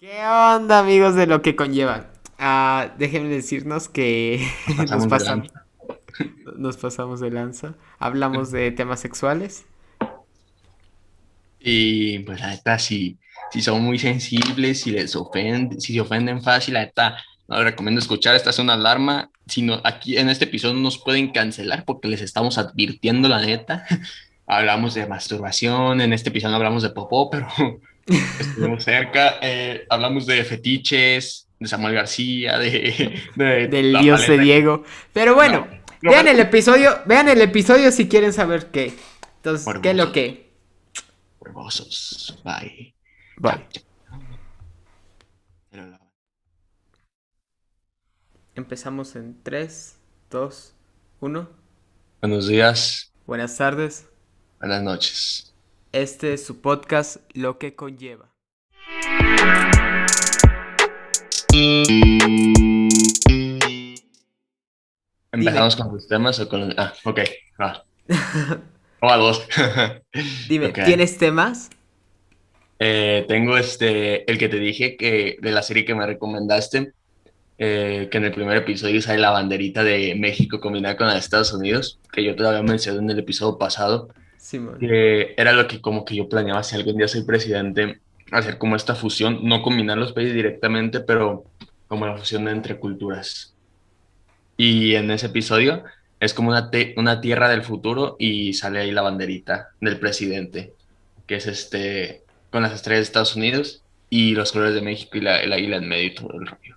¿Qué 0.00 0.24
onda, 0.24 0.78
amigos 0.78 1.14
de 1.14 1.26
lo 1.26 1.42
que 1.42 1.54
conlleva? 1.54 2.06
Ah, 2.38 2.94
déjenme 2.96 3.28
decirnos 3.28 3.90
que 3.90 4.42
nos 4.88 5.06
pasamos, 5.08 5.48
nos 6.56 6.78
pasamos 6.78 7.20
de 7.20 7.30
lanza. 7.30 7.74
Hablamos 7.98 8.50
de 8.50 8.70
temas 8.70 9.00
sexuales. 9.00 9.66
Y 11.58 12.20
pues 12.20 12.40
la 12.40 12.48
neta, 12.48 12.78
si, 12.78 13.18
si 13.52 13.60
son 13.60 13.82
muy 13.82 13.98
sensibles, 13.98 14.80
si 14.80 14.90
les 14.92 15.14
ofenden, 15.14 15.78
si 15.78 15.92
se 15.92 16.00
ofenden 16.00 16.42
fácil, 16.42 16.72
la 16.72 16.86
neta, 16.86 17.18
no 17.46 17.56
les 17.56 17.64
recomiendo 17.66 17.98
escuchar. 17.98 18.34
Esta 18.34 18.48
es 18.48 18.58
una 18.58 18.72
alarma. 18.72 19.30
Si 19.48 19.60
no, 19.60 19.82
aquí 19.84 20.16
en 20.16 20.30
este 20.30 20.46
episodio 20.46 20.76
no 20.76 20.80
nos 20.80 20.96
pueden 20.96 21.30
cancelar 21.30 21.84
porque 21.84 22.08
les 22.08 22.22
estamos 22.22 22.56
advirtiendo 22.56 23.28
la 23.28 23.42
neta. 23.42 23.84
hablamos 24.46 24.94
de 24.94 25.06
masturbación, 25.06 26.00
en 26.00 26.14
este 26.14 26.30
episodio 26.30 26.52
no 26.52 26.56
hablamos 26.56 26.82
de 26.82 26.88
popó, 26.88 27.28
pero 27.28 27.46
estuvimos 28.38 28.84
cerca. 28.84 29.38
Eh, 29.42 29.86
hablamos 29.88 30.26
de 30.26 30.44
fetiches, 30.44 31.48
de 31.58 31.68
Samuel 31.68 31.94
García, 31.94 32.58
de, 32.58 33.20
de 33.36 33.68
Del 33.68 33.98
dios 34.00 34.26
de. 34.26 34.38
Diego. 34.38 34.84
Pero 35.12 35.34
bueno, 35.34 35.66
No, 36.02 36.10
vean 36.10 36.24
no, 36.26 36.30
el 36.32 36.40
episodio, 36.40 37.00
vean 37.06 37.28
el 37.28 37.40
episodio 37.40 37.90
si 37.92 38.08
quieren 38.08 38.32
saber 38.32 38.70
qué. 38.70 38.94
Entonces, 39.36 39.66
¿qué 39.82 39.90
es 39.90 39.96
lo 39.96 40.12
que? 40.12 40.50
Hermosos. 41.44 42.38
Bye. 42.44 42.94
La- 43.40 43.66
Empezamos 48.54 49.16
en 49.16 49.42
3, 49.42 49.96
2, 50.30 50.74
1. 51.20 51.48
Buenos 52.20 52.48
días, 52.48 53.12
Buenas 53.26 53.56
tardes. 53.56 54.06
buenas 54.58 54.82
noches. 54.82 55.49
Este 55.92 56.34
es 56.34 56.46
su 56.46 56.60
podcast, 56.60 57.16
Lo 57.34 57.58
que 57.58 57.74
conlleva. 57.74 58.32
¿Empezamos 65.32 65.74
con 65.74 65.92
los 65.92 66.06
temas 66.06 66.38
o 66.38 66.48
con 66.48 66.60
los... 66.60 66.78
Ah, 66.78 66.92
ok, 67.04 67.20
va. 67.60 67.84
O 69.00 69.08
a 69.08 69.16
dos. 69.16 69.44
Dime. 70.48 70.68
¿tienes 70.68 71.18
temas? 71.18 71.70
Eh, 72.78 73.24
tengo 73.26 73.56
este, 73.56 74.30
el 74.30 74.38
que 74.38 74.48
te 74.48 74.58
dije 74.58 74.96
que 74.96 75.38
de 75.40 75.50
la 75.50 75.62
serie 75.62 75.84
que 75.84 75.96
me 75.96 76.06
recomendaste, 76.06 76.92
eh, 77.58 78.08
que 78.12 78.18
en 78.18 78.26
el 78.26 78.32
primer 78.32 78.58
episodio 78.58 79.02
sale 79.02 79.18
la 79.18 79.30
banderita 79.30 79.82
de 79.82 80.14
México 80.14 80.60
combinada 80.60 80.96
con 80.96 81.08
la 81.08 81.14
de 81.14 81.18
Estados 81.18 81.52
Unidos, 81.52 81.98
que 82.12 82.22
yo 82.22 82.36
todavía 82.36 82.62
mencioné 82.62 83.00
en 83.00 83.10
el 83.10 83.18
episodio 83.18 83.58
pasado, 83.58 84.10
Que 84.78 85.34
era 85.36 85.52
lo 85.52 85.68
que 85.68 85.80
como 85.80 86.04
que 86.04 86.16
yo 86.16 86.28
planeaba 86.28 86.62
si 86.62 86.74
algún 86.74 86.96
día 86.96 87.08
soy 87.08 87.24
presidente, 87.24 88.00
hacer 88.30 88.58
como 88.58 88.76
esta 88.76 88.94
fusión, 88.94 89.40
no 89.42 89.62
combinar 89.62 89.98
los 89.98 90.12
países 90.12 90.34
directamente, 90.34 91.00
pero 91.00 91.44
como 91.88 92.06
la 92.06 92.16
fusión 92.16 92.48
entre 92.48 92.78
culturas. 92.78 93.54
Y 94.56 94.94
en 94.94 95.10
ese 95.10 95.26
episodio 95.26 95.84
es 96.20 96.34
como 96.34 96.50
una, 96.50 96.70
una 96.96 97.20
tierra 97.20 97.48
del 97.48 97.62
futuro 97.62 98.16
y 98.18 98.52
sale 98.54 98.80
ahí 98.80 98.92
la 98.92 99.02
banderita 99.02 99.70
del 99.80 99.98
presidente, 99.98 100.72
que 101.26 101.36
es 101.36 101.46
este, 101.46 102.22
con 102.50 102.62
las 102.62 102.72
estrellas 102.72 103.00
de 103.00 103.04
Estados 103.04 103.36
Unidos 103.36 103.82
y 104.08 104.34
los 104.34 104.52
colores 104.52 104.74
de 104.74 104.82
México 104.82 105.16
y 105.16 105.20
la, 105.22 105.40
el 105.40 105.52
águila 105.52 105.76
en 105.76 105.88
medio 105.88 106.06
y 106.06 106.14
todo 106.14 106.32
el 106.34 106.46
rollo. 106.46 106.76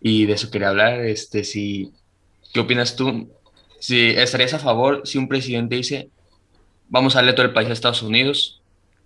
Y 0.00 0.26
de 0.26 0.34
eso 0.34 0.50
quería 0.50 0.68
hablar, 0.68 1.00
este, 1.00 1.44
si, 1.44 1.92
¿qué 2.52 2.60
opinas 2.60 2.96
tú? 2.96 3.30
Si 3.78 4.10
estarías 4.10 4.54
a 4.54 4.58
favor 4.58 5.02
si 5.04 5.18
un 5.18 5.28
presidente 5.28 5.76
dice, 5.76 6.10
vamos 6.90 7.14
a 7.14 7.18
darle 7.18 7.32
todo 7.32 7.46
el 7.46 7.52
país 7.52 7.70
a 7.70 7.72
Estados 7.72 8.02
Unidos, 8.02 8.60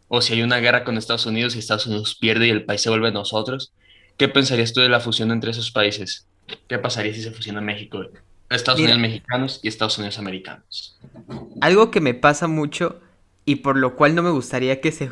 o 0.09 0.21
si 0.21 0.33
hay 0.33 0.43
una 0.43 0.59
guerra 0.59 0.85
con 0.85 0.97
Estados 0.97 1.27
Unidos 1.27 1.55
y 1.55 1.61
Estados 1.61 1.87
Unidos 1.87 2.17
pierde 2.17 2.49
y 2.49 2.51
el 2.51 2.65
país 2.65 2.81
se 2.81 2.91
vuelve 2.91 3.09
de 3.09 3.13
nosotros, 3.13 3.73
¿qué 4.17 4.29
pensarías 4.29 4.73
tú 4.73 4.81
de 4.81 4.89
la 4.89 5.01
fusión 5.01 5.31
entre 5.31 5.53
esos 5.53 5.71
países? 5.71 6.27
¿Qué 6.69 6.79
pasaría 6.79 7.15
si 7.15 7.23
se 7.23 7.31
fusiona 7.31 7.61
México? 7.61 8.03
Estados 8.51 8.81
Mira. 8.81 8.95
Unidos 8.95 9.11
mexicanos 9.11 9.61
y 9.63 9.69
Estados 9.69 9.99
Unidos 9.99 10.19
americanos. 10.19 10.99
Algo 11.61 11.91
que 11.91 12.01
me 12.01 12.15
pasa 12.15 12.47
mucho 12.47 13.01
y 13.45 13.57
por 13.57 13.77
lo 13.77 13.97
cual 13.97 14.15
no 14.15 14.23
me 14.23 14.31
gustaría 14.31 14.81
que 14.81 14.93
se... 14.93 15.11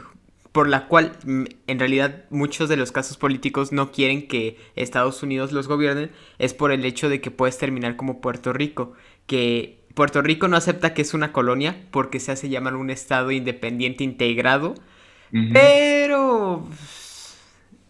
Por 0.53 0.69
la 0.69 0.87
cual 0.87 1.13
mm, 1.25 1.45
en 1.67 1.79
realidad 1.79 2.25
muchos 2.29 2.69
de 2.69 2.77
los 2.77 2.93
casos 2.93 3.17
políticos 3.17 3.73
no 3.73 3.91
quieren 3.91 4.29
que 4.29 4.59
Estados 4.77 5.23
Unidos 5.23 5.51
los 5.53 5.67
gobiernen 5.67 6.11
es 6.39 6.53
por 6.53 6.73
el 6.73 6.85
hecho 6.85 7.09
de 7.09 7.23
que 7.23 7.31
puedes 7.31 7.57
terminar 7.57 7.97
como 7.97 8.21
Puerto 8.21 8.53
Rico, 8.53 8.93
que 9.27 9.82
Puerto 9.95 10.23
Rico 10.23 10.49
no 10.49 10.57
acepta 10.57 10.95
que 10.95 11.03
es 11.03 11.15
una 11.15 11.33
colonia 11.33 11.87
porque 11.91 12.21
se 12.21 12.33
hace 12.33 12.49
llamar 12.49 12.77
un 12.77 12.91
estado 12.91 13.31
independiente 13.31 14.05
integrado, 14.05 14.75
pero... 15.53 16.67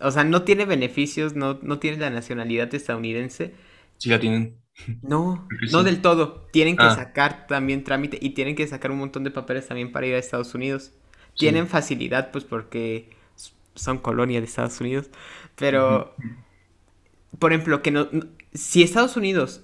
O 0.04 0.10
sea, 0.10 0.24
no 0.24 0.42
tiene 0.42 0.64
beneficios, 0.64 1.36
no, 1.36 1.60
no 1.62 1.78
tiene 1.78 1.96
la 1.98 2.10
nacionalidad 2.10 2.74
estadounidense. 2.74 3.54
Sí 3.98 4.08
la 4.08 4.18
tienen. 4.18 4.56
No, 5.02 5.46
no 5.70 5.82
del 5.84 6.00
todo. 6.02 6.48
Tienen 6.52 6.76
que 6.76 6.82
Ah. 6.84 6.94
sacar 6.96 7.46
también 7.46 7.84
trámite 7.84 8.18
y 8.20 8.30
tienen 8.30 8.56
que 8.56 8.66
sacar 8.66 8.90
un 8.90 8.98
montón 8.98 9.22
de 9.22 9.30
papeles 9.30 9.68
también 9.68 9.92
para 9.92 10.06
ir 10.08 10.14
a 10.14 10.18
Estados 10.18 10.54
Unidos. 10.56 10.92
Sí. 11.34 11.40
Tienen 11.40 11.68
facilidad, 11.68 12.32
pues 12.32 12.42
porque 12.44 13.10
son 13.76 13.98
colonia 13.98 14.40
de 14.40 14.46
Estados 14.46 14.80
Unidos. 14.80 15.08
Pero, 15.54 16.16
por 17.38 17.52
ejemplo, 17.52 17.80
que 17.80 17.92
no- 17.92 18.08
si 18.52 18.82
Estados 18.82 19.16
Unidos 19.16 19.62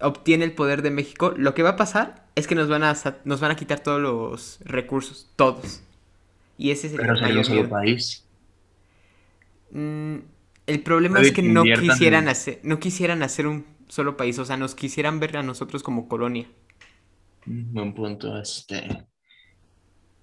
obtiene 0.00 0.44
el 0.44 0.52
poder 0.52 0.82
de 0.82 0.90
México, 0.90 1.34
lo 1.36 1.54
que 1.54 1.62
va 1.62 1.70
a 1.70 1.76
pasar 1.76 2.26
es 2.34 2.46
que 2.46 2.54
nos 2.54 2.68
van 2.68 2.82
a, 2.82 2.96
nos 3.24 3.40
van 3.40 3.50
a 3.50 3.56
quitar 3.56 3.80
todos 3.80 4.00
los 4.00 4.58
recursos, 4.64 5.28
todos. 5.36 5.82
Y 6.56 6.70
ese 6.70 6.88
es 6.88 6.92
el 6.94 7.00
Pero 7.00 7.14
mayor 7.14 7.44
solo 7.44 7.68
país. 7.68 8.26
Mm, 9.70 10.16
el 10.66 10.80
problema 10.82 11.20
es 11.20 11.32
que 11.32 11.42
no 11.42 11.62
quisieran 11.62 12.28
hacer, 12.28 12.60
no 12.62 12.78
quisieran 12.78 13.22
hacer 13.22 13.46
un 13.46 13.64
solo 13.88 14.16
país, 14.16 14.38
o 14.38 14.44
sea, 14.44 14.56
nos 14.56 14.74
quisieran 14.74 15.20
ver 15.20 15.36
a 15.36 15.42
nosotros 15.42 15.82
como 15.82 16.08
colonia. 16.08 16.46
Mm, 17.46 17.72
Buen 17.72 17.94
punto. 17.94 18.40
Este. 18.40 19.06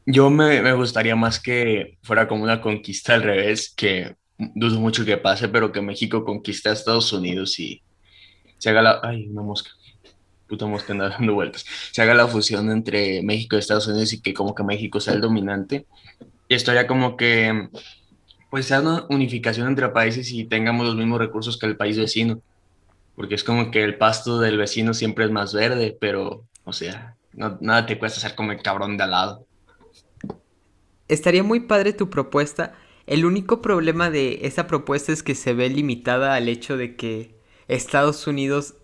Yo 0.05 0.29
me, 0.29 0.61
me 0.61 0.73
gustaría 0.73 1.15
más 1.15 1.39
que 1.39 1.97
fuera 2.01 2.27
como 2.27 2.43
una 2.43 2.61
conquista 2.61 3.15
al 3.15 3.23
revés, 3.23 3.73
que 3.75 4.15
dudo 4.37 4.79
mucho 4.79 5.03
que 5.03 5.17
pase, 5.17 5.49
pero 5.49 5.71
que 5.71 5.81
México 5.81 6.23
conquiste 6.23 6.69
a 6.69 6.73
Estados 6.73 7.11
Unidos 7.11 7.59
y 7.59 7.81
se 8.57 8.69
haga 8.69 8.81
la... 8.81 8.99
Ay, 9.03 9.27
una 9.27 9.41
mosca. 9.41 9.71
Puta 10.47 10.65
mosca 10.65 10.93
anda 10.93 11.09
dando 11.09 11.33
vueltas. 11.33 11.65
Se 11.91 12.01
haga 12.01 12.13
la 12.13 12.27
fusión 12.27 12.71
entre 12.71 13.21
México 13.21 13.55
y 13.55 13.59
Estados 13.59 13.87
Unidos 13.87 14.13
y 14.13 14.21
que 14.21 14.33
como 14.33 14.55
que 14.55 14.63
México 14.63 14.99
sea 14.99 15.13
el 15.13 15.21
dominante. 15.21 15.85
Y 16.47 16.55
esto 16.55 16.71
haría 16.71 16.87
como 16.87 17.17
que 17.17 17.69
pues 18.49 18.65
sea 18.65 18.79
una 18.81 19.05
unificación 19.09 19.67
entre 19.67 19.89
países 19.89 20.31
y 20.31 20.45
tengamos 20.45 20.85
los 20.85 20.95
mismos 20.95 21.19
recursos 21.19 21.57
que 21.57 21.65
el 21.65 21.77
país 21.77 21.97
vecino. 21.97 22.41
Porque 23.15 23.35
es 23.35 23.43
como 23.43 23.71
que 23.71 23.83
el 23.83 23.97
pasto 23.97 24.39
del 24.39 24.57
vecino 24.57 24.93
siempre 24.93 25.25
es 25.25 25.31
más 25.31 25.53
verde, 25.53 25.97
pero, 25.99 26.45
o 26.63 26.73
sea, 26.73 27.17
nada 27.33 27.85
te 27.85 27.97
cuesta 27.97 28.19
ser 28.19 28.35
como 28.35 28.51
el 28.51 28.61
cabrón 28.61 28.95
de 28.95 29.03
al 29.03 29.11
lado. 29.11 29.45
Estaría 31.07 31.43
muy 31.43 31.61
padre 31.61 31.93
tu 31.93 32.09
propuesta. 32.09 32.73
El 33.05 33.25
único 33.25 33.61
problema 33.61 34.09
de 34.09 34.39
esa 34.43 34.67
propuesta 34.67 35.11
es 35.11 35.23
que 35.23 35.35
se 35.35 35.53
ve 35.53 35.69
limitada 35.69 36.35
al 36.35 36.47
hecho 36.47 36.77
de 36.77 36.95
que 36.95 37.36
Estados 37.67 38.27
Unidos 38.27 38.75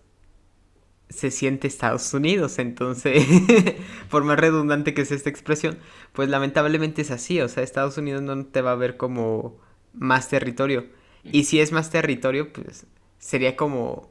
se 1.08 1.30
siente 1.30 1.66
Estados 1.68 2.12
Unidos. 2.14 2.58
Entonces, 2.58 3.24
por 4.10 4.24
más 4.24 4.38
redundante 4.38 4.94
que 4.94 5.04
sea 5.04 5.16
esta 5.16 5.30
expresión, 5.30 5.78
pues 6.12 6.28
lamentablemente 6.28 7.02
es 7.02 7.10
así. 7.10 7.40
O 7.40 7.48
sea, 7.48 7.62
Estados 7.62 7.98
Unidos 7.98 8.22
no 8.22 8.44
te 8.46 8.62
va 8.62 8.72
a 8.72 8.76
ver 8.76 8.96
como 8.96 9.58
más 9.92 10.28
territorio. 10.28 10.86
Y 11.30 11.44
si 11.44 11.60
es 11.60 11.72
más 11.72 11.90
territorio, 11.90 12.52
pues 12.52 12.86
sería 13.18 13.56
como... 13.56 14.10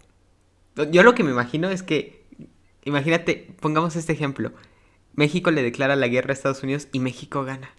Yo 0.91 1.03
lo 1.03 1.15
que 1.15 1.23
me 1.23 1.31
imagino 1.31 1.69
es 1.69 1.83
que, 1.83 2.25
imagínate, 2.83 3.55
pongamos 3.59 3.95
este 3.95 4.13
ejemplo. 4.13 4.53
México 5.15 5.51
le 5.51 5.63
declara 5.63 5.95
la 5.95 6.07
guerra 6.07 6.31
a 6.31 6.33
Estados 6.33 6.63
Unidos 6.63 6.87
y 6.91 6.99
México 6.99 7.43
gana. 7.45 7.71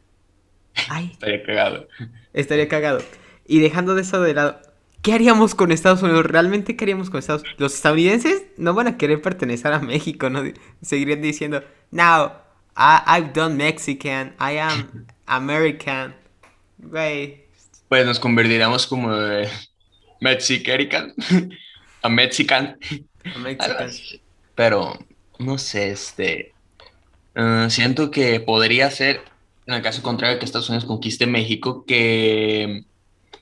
Ay, 0.88 1.12
Estaría 1.12 1.42
cagado. 1.42 1.88
estaría 2.32 2.68
cagado. 2.68 3.00
Y 3.46 3.60
dejando 3.60 3.94
de 3.94 4.02
eso 4.02 4.20
de 4.20 4.34
lado, 4.34 4.60
¿qué 5.04 5.12
haríamos 5.12 5.54
con 5.54 5.70
Estados 5.70 6.02
Unidos? 6.02 6.24
¿Realmente 6.26 6.76
qué 6.76 6.84
haríamos 6.86 7.10
con 7.10 7.18
Estados 7.20 7.42
Unidos? 7.42 7.60
Los 7.60 7.74
estadounidenses 7.74 8.44
no 8.56 8.72
van 8.74 8.88
a 8.88 8.96
querer 8.96 9.20
pertenecer 9.22 9.72
a 9.74 9.78
México, 9.80 10.30
¿no? 10.30 10.42
Seguirían 10.82 11.20
diciendo, 11.22 11.62
no, 11.90 12.32
I, 12.76 12.98
I've 13.06 13.32
done 13.34 13.54
Mexican, 13.56 14.34
I 14.40 14.56
am 14.58 15.06
American. 15.26 16.16
Güey, 16.78 17.44
Pues 17.88 18.06
nos 18.06 18.18
convertiríamos 18.18 18.86
como 18.86 19.14
de 19.14 19.48
Mexicanican 20.20 21.14
a 22.02 22.08
Mexican. 22.08 22.78
a 23.34 23.38
Mexican. 23.38 23.90
Pero, 24.54 24.98
no 25.38 25.58
sé, 25.58 25.90
este. 25.92 26.54
eh, 27.34 27.66
siento 27.70 28.10
que 28.10 28.40
podría 28.40 28.90
ser, 28.90 29.22
en 29.66 29.74
el 29.74 29.82
caso 29.82 30.02
contrario, 30.02 30.38
que 30.38 30.46
Estados 30.46 30.68
Unidos 30.70 30.86
conquiste 30.86 31.26
México, 31.26 31.84
que 31.86 32.84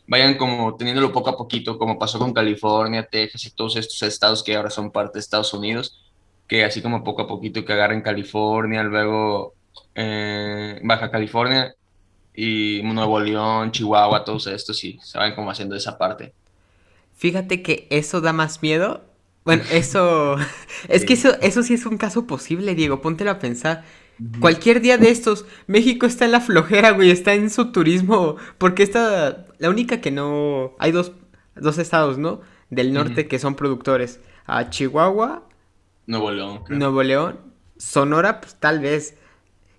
vayan 0.06 0.36
como 0.36 0.76
teniéndolo 0.76 1.12
poco 1.12 1.30
a 1.30 1.36
poquito, 1.36 1.78
como 1.78 1.98
pasó 1.98 2.18
con 2.18 2.32
California, 2.32 3.06
Texas 3.10 3.44
y 3.46 3.50
todos 3.50 3.76
estos 3.76 4.02
estados 4.02 4.42
que 4.42 4.56
ahora 4.56 4.70
son 4.70 4.90
parte 4.90 5.14
de 5.14 5.20
Estados 5.20 5.52
Unidos, 5.54 6.00
que 6.46 6.64
así 6.64 6.82
como 6.82 7.04
poco 7.04 7.22
a 7.22 7.26
poquito 7.26 7.64
que 7.64 7.72
agarren 7.72 8.02
California, 8.02 8.82
luego 8.82 9.54
eh, 9.94 10.80
Baja 10.82 11.10
California 11.10 11.74
y 12.34 12.80
Nuevo 12.84 13.20
León, 13.20 13.72
Chihuahua, 13.72 14.24
todos 14.24 14.46
estos 14.46 14.78
sí, 14.78 14.98
saben 15.02 15.34
cómo 15.34 15.50
haciendo 15.50 15.76
esa 15.76 15.98
parte. 15.98 16.32
Fíjate 17.16 17.62
que 17.62 17.86
eso 17.90 18.20
da 18.20 18.32
más 18.32 18.62
miedo. 18.62 19.02
Bueno, 19.44 19.62
eso... 19.70 20.36
es 20.88 21.04
que 21.04 21.14
eso, 21.14 21.36
eso 21.40 21.62
sí 21.62 21.74
es 21.74 21.86
un 21.86 21.98
caso 21.98 22.26
posible, 22.26 22.74
Diego, 22.74 23.00
póntelo 23.00 23.30
a 23.30 23.38
pensar. 23.38 23.84
Cualquier 24.40 24.80
día 24.80 24.98
de 24.98 25.10
estos, 25.10 25.46
México 25.66 26.06
está 26.06 26.24
en 26.24 26.32
la 26.32 26.40
flojera, 26.40 26.90
güey, 26.90 27.10
está 27.10 27.34
en 27.34 27.50
su 27.50 27.72
turismo, 27.72 28.36
porque 28.58 28.82
está 28.82 29.46
la 29.58 29.70
única 29.70 30.00
que 30.00 30.10
no... 30.10 30.74
Hay 30.78 30.92
dos, 30.92 31.12
dos 31.54 31.78
estados, 31.78 32.18
¿no? 32.18 32.40
Del 32.70 32.92
norte 32.92 33.26
que 33.26 33.38
son 33.38 33.54
productores. 33.54 34.20
A 34.44 34.70
Chihuahua. 34.70 35.48
Nuevo 36.06 36.30
León. 36.30 36.60
Nuevo 36.68 37.02
León. 37.02 37.40
Sonora, 37.78 38.40
pues 38.40 38.54
tal 38.56 38.80
vez. 38.80 39.16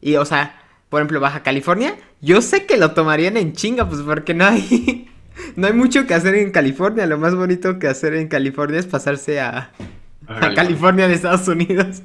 Y, 0.01 0.15
o 0.15 0.25
sea, 0.25 0.61
por 0.89 1.01
ejemplo, 1.01 1.19
Baja 1.19 1.43
California, 1.43 1.97
yo 2.21 2.41
sé 2.41 2.65
que 2.65 2.77
lo 2.77 2.91
tomarían 2.91 3.37
en 3.37 3.53
chinga, 3.53 3.87
pues 3.87 4.01
porque 4.01 4.33
no 4.33 4.45
hay... 4.45 5.09
no 5.55 5.67
hay 5.67 5.73
mucho 5.73 6.05
que 6.07 6.13
hacer 6.13 6.35
en 6.35 6.51
California. 6.51 7.05
Lo 7.05 7.17
más 7.17 7.35
bonito 7.35 7.79
que 7.79 7.87
hacer 7.87 8.13
en 8.13 8.27
California 8.27 8.79
es 8.79 8.87
pasarse 8.87 9.39
a, 9.39 9.71
a 10.27 10.53
California 10.53 11.07
de 11.07 11.15
Estados 11.15 11.47
Unidos. 11.47 12.01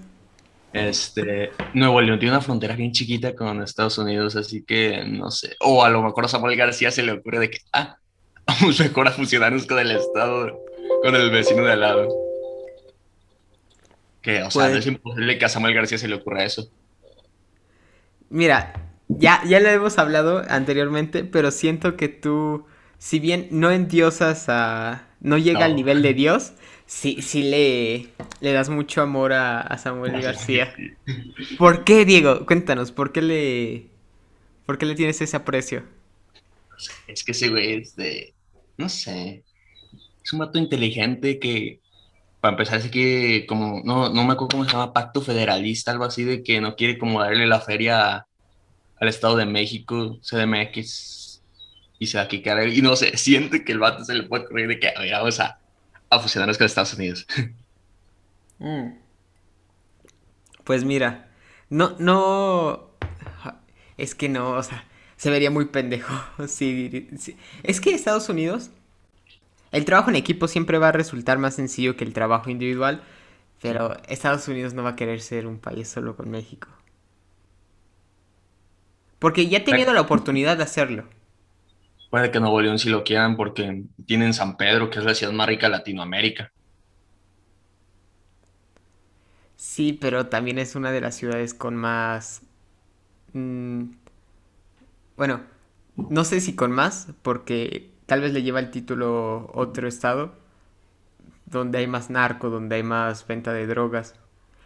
Este, 0.73 1.51
Nuevo 1.73 2.01
León 2.01 2.19
tiene 2.19 2.35
una 2.35 2.43
frontera 2.43 2.77
bien 2.77 2.93
chiquita 2.93 3.35
con 3.35 3.63
Estados 3.63 3.97
Unidos, 3.99 4.37
así 4.37 4.63
que 4.65 5.05
no 5.05 5.31
sé. 5.31 5.57
O 5.61 5.85
a 5.85 5.91
lo 5.91 6.03
mejor 6.03 6.27
a 6.27 6.29
Samuel 6.29 6.57
García 6.57 6.91
se 6.91 7.03
le 7.03 7.13
ocurre 7.13 7.39
de 7.41 7.51
que, 7.51 7.59
ah, 7.73 7.97
vamos 8.47 8.79
mejor 8.81 9.09
a 9.09 9.13
fusionarnos 9.13 9.67
con 9.67 9.79
el 9.79 9.91
estado, 9.91 10.61
con 11.03 11.15
el 11.15 11.31
vecino 11.31 11.65
de 11.65 11.73
al 11.73 11.81
lado. 11.81 12.09
Que, 14.21 14.43
o 14.43 14.51
sea, 14.51 14.69
no 14.69 14.77
es 14.77 14.87
imposible 14.87 15.39
que 15.39 15.45
a 15.45 15.49
Samuel 15.49 15.75
García 15.75 15.97
se 15.97 16.09
le 16.09 16.17
ocurra 16.17 16.45
eso. 16.45 16.71
Mira, 18.31 18.75
ya, 19.09 19.41
ya 19.47 19.61
lo 19.61 19.69
hemos 19.69 19.99
hablado 19.99 20.43
anteriormente, 20.49 21.25
pero 21.25 21.51
siento 21.51 21.97
que 21.97 22.09
tú, 22.09 22.67
si 22.99 23.21
bien 23.21 23.49
no 23.51 23.71
endiosas 23.71 24.49
a. 24.49 25.07
no 25.21 25.39
llega 25.39 25.65
al 25.65 25.77
nivel 25.77 26.03
de 26.03 26.13
Dios, 26.13 26.53
sí, 26.89 27.23
sí 27.23 27.43
le, 27.45 28.09
le 28.41 28.53
das 28.53 28.69
mucho 28.71 29.03
amor 29.03 29.33
a, 29.33 29.79
Samuel 29.79 30.21
García. 30.21 30.75
¿Por 31.57 31.85
qué, 31.85 32.05
Diego? 32.05 32.45
Cuéntanos, 32.47 32.91
¿por 32.91 33.13
qué 33.13 33.23
le, 33.23 33.87
por 34.67 34.79
qué 34.79 34.87
le 34.87 34.97
tienes 34.97 35.21
ese 35.21 35.37
aprecio? 35.37 35.85
Es 37.07 37.23
que 37.23 37.33
ese 37.33 37.51
güey 37.51 37.75
es 37.75 37.95
de, 37.95 38.35
no 38.77 38.89
sé, 38.89 39.45
es 40.25 40.33
un 40.33 40.41
vato 40.41 40.59
inteligente 40.59 41.39
que, 41.39 41.81
para 42.41 42.53
empezar, 42.53 42.81
es 42.81 42.91
que 42.91 43.45
como, 43.47 43.83
no, 43.85 44.09
no 44.09 44.25
me 44.25 44.33
acuerdo 44.33 44.49
cómo 44.49 44.65
se 44.65 44.73
llama, 44.73 44.93
pacto 44.93 45.21
federalista, 45.21 45.93
algo 45.93 46.05
así, 46.05 46.25
de 46.25 46.43
que 46.43 46.61
no 46.61 46.75
quiere 46.75 46.99
como 46.99 47.21
darle 47.21 47.47
la 47.47 47.61
feria 47.61 48.27
al 49.01 49.09
Estado 49.09 49.37
de 49.37 49.47
México, 49.47 50.19
CDMX, 50.23 51.43
y 51.99 52.07
se 52.07 52.17
va 52.17 52.25
a 52.25 52.29
quitar, 52.29 52.67
y 52.67 52.81
no 52.81 52.97
sé, 52.97 53.17
siente 53.19 53.65
que 53.65 53.73
el 53.73 53.79
vato 53.79 54.05
se 54.05 54.15
le 54.15 54.23
puede 54.23 54.45
ocurrir 54.45 54.69
de 54.69 54.81
que, 54.81 54.89
a 54.89 55.01
ver, 55.01 55.13
vamos 55.13 55.39
a 55.41 55.59
a 56.11 56.19
fusionarnos 56.21 56.59
con 56.59 56.67
Estados 56.67 56.95
Unidos. 56.95 57.27
Mm. 58.61 58.99
Pues 60.65 60.83
mira, 60.85 61.29
no, 61.71 61.95
no, 62.01 62.91
es 63.97 64.17
que 64.17 64.29
no, 64.29 64.51
o 64.51 64.63
sea, 64.65 64.85
se 65.17 65.31
vería 65.31 65.51
muy 65.51 65.67
pendejo. 65.67 66.13
Sí, 66.49 67.09
Es 67.63 67.81
que 67.81 67.95
Estados 67.95 68.29
Unidos, 68.29 68.71
el 69.73 69.85
trabajo 69.85 70.11
en 70.11 70.17
equipo 70.17 70.49
siempre 70.49 70.79
va 70.79 70.89
a 70.89 70.93
resultar 70.93 71.39
más 71.39 71.55
sencillo 71.55 71.97
que 71.97 72.05
el 72.05 72.13
trabajo 72.15 72.51
individual, 72.51 73.03
pero 73.61 73.97
Estados 74.09 74.49
Unidos 74.49 74.75
no 74.75 74.83
va 74.83 74.91
a 74.91 74.97
querer 74.97 75.21
ser 75.21 75.47
un 75.47 75.59
país 75.59 75.89
solo 75.89 76.17
con 76.17 76.31
México. 76.31 76.69
Porque 79.19 79.49
ya 79.49 79.59
ha 79.59 79.65
tenido 79.65 79.93
la 79.93 80.01
oportunidad 80.01 80.57
de 80.57 80.63
hacerlo. 80.63 81.05
Puede 82.11 82.31
que 82.31 82.41
Nuevo 82.41 82.61
León 82.61 82.79
sí 82.79 82.89
lo 82.89 83.05
quieran 83.05 83.37
porque 83.37 83.85
tienen 84.07 84.33
San 84.35 84.57
Pedro, 84.57 84.91
que 84.91 84.99
es 84.99 85.05
la 85.05 85.15
ciudad 85.15 85.33
más 85.33 85.49
rica 85.49 85.67
de 85.67 85.73
Latinoamérica. 85.73 86.53
Sí, 89.57 89.93
pero 89.93 90.27
también 90.27 90.59
es 90.59 90.75
una 90.77 90.93
de 90.93 91.01
las 91.01 91.17
ciudades 91.17 91.53
con 91.53 91.77
más... 91.77 92.43
Mm, 93.33 93.91
bueno, 95.17 95.41
no 95.97 96.25
sé 96.25 96.41
si 96.41 96.55
con 96.55 96.71
más, 96.73 97.09
porque 97.23 97.91
tal 98.07 98.21
vez 98.21 98.33
le 98.33 98.43
lleva 98.43 98.61
el 98.61 98.71
título 98.71 99.51
otro 99.53 99.89
estado, 99.89 100.33
donde 101.47 101.79
hay 101.79 101.87
más 101.87 102.09
narco, 102.09 102.51
donde 102.51 102.77
hay 102.77 102.83
más 102.83 103.27
venta 103.27 103.53
de 103.53 103.67
drogas. 103.67 104.15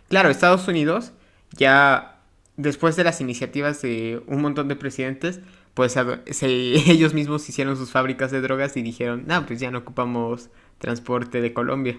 Claro, 0.08 0.28
Estados 0.28 0.68
Unidos 0.68 1.12
ya 1.52 2.20
después 2.56 2.96
de 2.96 3.04
las 3.04 3.20
iniciativas 3.20 3.82
de 3.82 4.22
un 4.26 4.42
montón 4.42 4.68
de 4.68 4.76
presidentes, 4.76 5.40
pues 5.74 5.96
ellos 6.42 7.14
mismos 7.14 7.48
hicieron 7.48 7.76
sus 7.76 7.90
fábricas 7.90 8.30
de 8.30 8.40
drogas 8.40 8.76
y 8.76 8.82
dijeron, 8.82 9.24
no, 9.26 9.46
pues 9.46 9.60
ya 9.60 9.70
no 9.70 9.78
ocupamos 9.78 10.50
transporte 10.78 11.40
de 11.40 11.52
Colombia. 11.52 11.98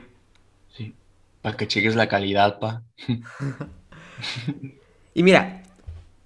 Sí, 0.75 0.93
para 1.41 1.57
que 1.57 1.67
cheques 1.67 1.95
la 1.95 2.07
calidad, 2.07 2.59
pa. 2.59 2.83
y 5.13 5.23
mira, 5.23 5.63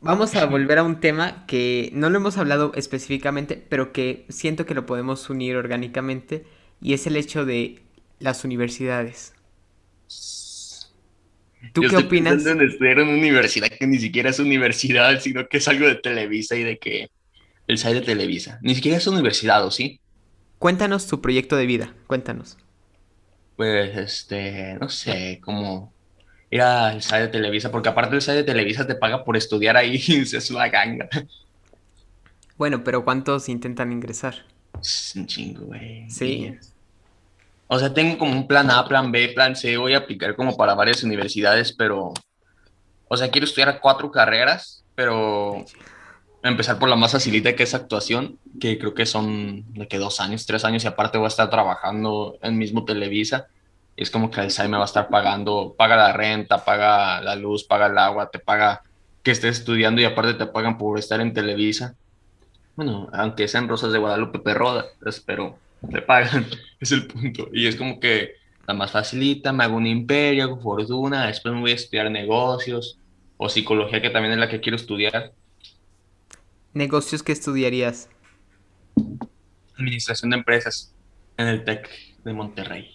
vamos 0.01 0.35
a 0.35 0.45
volver 0.45 0.79
a 0.79 0.83
un 0.83 0.99
tema 0.99 1.45
que 1.45 1.89
no 1.93 2.09
lo 2.09 2.17
hemos 2.17 2.37
hablado 2.37 2.71
específicamente, 2.75 3.63
pero 3.69 3.93
que 3.93 4.25
siento 4.29 4.65
que 4.65 4.73
lo 4.73 4.85
podemos 4.85 5.29
unir 5.29 5.55
orgánicamente, 5.55 6.45
y 6.81 6.93
es 6.93 7.07
el 7.07 7.15
hecho 7.15 7.45
de 7.45 7.81
las 8.19 8.43
universidades. 8.43 9.33
¿Tú 11.73 11.81
qué 11.81 11.97
opinas? 11.97 12.45
en 12.45 12.61
estudiar 12.61 12.99
en 12.99 13.09
una 13.09 13.17
universidad 13.17 13.67
que 13.67 13.87
ni 13.87 13.97
siquiera 13.97 14.29
es 14.29 14.39
universidad, 14.39 15.19
sino 15.19 15.47
que 15.47 15.57
es 15.57 15.67
algo 15.67 15.87
de 15.87 15.95
Televisa 15.95 16.55
y 16.55 16.63
de 16.63 16.77
que 16.77 17.09
el 17.67 17.77
site 17.77 17.95
de 17.95 18.01
Televisa. 18.01 18.59
Ni 18.61 18.75
siquiera 18.75 18.97
es 18.97 19.07
universidad, 19.07 19.65
¿o 19.65 19.71
sí? 19.71 19.99
Cuéntanos 20.59 21.07
tu 21.07 21.21
proyecto 21.21 21.55
de 21.55 21.65
vida, 21.65 21.93
cuéntanos. 22.07 22.57
Pues, 23.55 23.95
este, 23.97 24.75
no 24.79 24.89
sé, 24.89 25.39
como 25.43 25.93
ir 26.49 26.61
al 26.61 27.01
site 27.01 27.21
de 27.21 27.27
Televisa, 27.27 27.71
porque 27.71 27.89
aparte 27.89 28.15
el 28.15 28.21
site 28.21 28.37
de 28.37 28.43
Televisa 28.43 28.87
te 28.87 28.95
paga 28.95 29.23
por 29.23 29.37
estudiar 29.37 29.77
ahí, 29.77 29.95
es 30.07 30.51
una 30.51 30.69
ganga. 30.69 31.09
Bueno, 32.57 32.83
pero 32.83 33.03
¿cuántos 33.03 33.49
intentan 33.49 33.91
ingresar? 33.91 34.45
Es 34.81 35.13
un 35.15 35.27
chingo, 35.27 35.65
güey. 35.65 36.09
Sí. 36.09 36.55
O 37.67 37.77
sea, 37.77 37.93
tengo 37.93 38.17
como 38.17 38.31
un 38.31 38.47
plan 38.47 38.71
A, 38.71 38.87
plan 38.87 39.11
B, 39.11 39.29
plan 39.29 39.55
C, 39.55 39.77
voy 39.77 39.93
a 39.93 39.99
aplicar 39.99 40.35
como 40.35 40.55
para 40.55 40.73
varias 40.73 41.03
universidades, 41.03 41.73
pero, 41.73 42.13
o 43.07 43.17
sea, 43.17 43.29
quiero 43.29 43.45
estudiar 43.45 43.79
cuatro 43.81 44.09
carreras, 44.09 44.85
pero 44.95 45.65
empezar 46.49 46.79
por 46.79 46.89
la 46.89 46.95
más 46.95 47.11
facilita 47.11 47.55
que 47.55 47.63
es 47.63 47.73
actuación, 47.73 48.39
que 48.59 48.77
creo 48.77 48.93
que 48.93 49.05
son 49.05 49.73
de 49.73 49.87
que 49.87 49.97
dos 49.97 50.19
años, 50.19 50.45
tres 50.45 50.65
años 50.65 50.83
y 50.83 50.87
aparte 50.87 51.17
voy 51.17 51.25
a 51.25 51.29
estar 51.29 51.49
trabajando 51.49 52.37
en 52.41 52.57
mismo 52.57 52.85
Televisa. 52.85 53.47
Y 53.95 54.03
es 54.03 54.11
como 54.11 54.29
que 54.29 54.41
el 54.41 54.51
SAI 54.51 54.69
me 54.69 54.77
va 54.77 54.83
a 54.83 54.85
estar 54.85 55.09
pagando, 55.09 55.75
paga 55.77 55.95
la 55.95 56.13
renta, 56.13 56.63
paga 56.63 57.19
la 57.21 57.35
luz, 57.35 57.63
paga 57.63 57.87
el 57.87 57.97
agua, 57.97 58.29
te 58.29 58.39
paga 58.39 58.83
que 59.23 59.31
estés 59.31 59.59
estudiando 59.59 60.01
y 60.01 60.05
aparte 60.05 60.35
te 60.35 60.45
pagan 60.45 60.77
por 60.77 60.99
estar 60.99 61.19
en 61.19 61.33
Televisa. 61.33 61.95
Bueno, 62.75 63.09
aunque 63.11 63.47
sean 63.47 63.67
Rosas 63.67 63.91
de 63.91 63.97
Guadalupe 63.97 64.39
Perroda, 64.39 64.85
pero 65.25 65.57
te 65.91 66.01
pagan, 66.01 66.45
es 66.79 66.91
el 66.91 67.07
punto. 67.07 67.49
Y 67.51 67.67
es 67.67 67.75
como 67.75 67.99
que 67.99 68.35
la 68.67 68.73
más 68.73 68.91
facilita, 68.91 69.51
me 69.51 69.63
hago 69.63 69.77
un 69.77 69.87
imperio, 69.87 70.43
hago 70.43 70.59
fortuna, 70.59 71.27
después 71.27 71.53
me 71.53 71.61
voy 71.61 71.71
a 71.71 71.75
estudiar 71.75 72.11
negocios 72.11 72.99
o 73.37 73.49
psicología, 73.49 74.01
que 74.01 74.09
también 74.09 74.33
es 74.33 74.39
la 74.39 74.49
que 74.49 74.59
quiero 74.59 74.75
estudiar 74.75 75.31
¿Negocios 76.77 77.23
que 77.23 77.31
estudiarías? 77.31 78.07
Administración 79.75 80.29
de 80.29 80.37
empresas 80.37 80.93
en 81.37 81.47
el 81.47 81.63
TEC 81.63 81.89
de 82.23 82.33
Monterrey. 82.33 82.91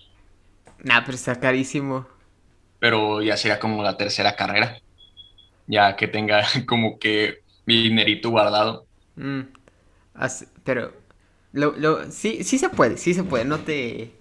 Nah, 0.78 1.04
pero 1.04 1.16
está 1.16 1.40
carísimo. 1.40 2.06
Pero 2.78 3.22
ya 3.22 3.36
sería 3.36 3.58
como 3.58 3.82
la 3.82 3.96
tercera 3.96 4.36
carrera. 4.36 4.78
Ya 5.66 5.96
que 5.96 6.06
tenga 6.06 6.44
como 6.66 7.00
que 7.00 7.42
mi 7.66 7.82
dinerito 7.82 8.30
guardado. 8.30 8.86
Mm, 9.16 9.42
pero 10.62 10.92
lo, 11.52 11.72
lo, 11.72 12.08
sí, 12.10 12.44
sí 12.44 12.58
se 12.58 12.68
puede, 12.68 12.96
sí 12.96 13.14
se 13.14 13.24
puede, 13.24 13.44
no 13.44 13.58
te... 13.58 14.12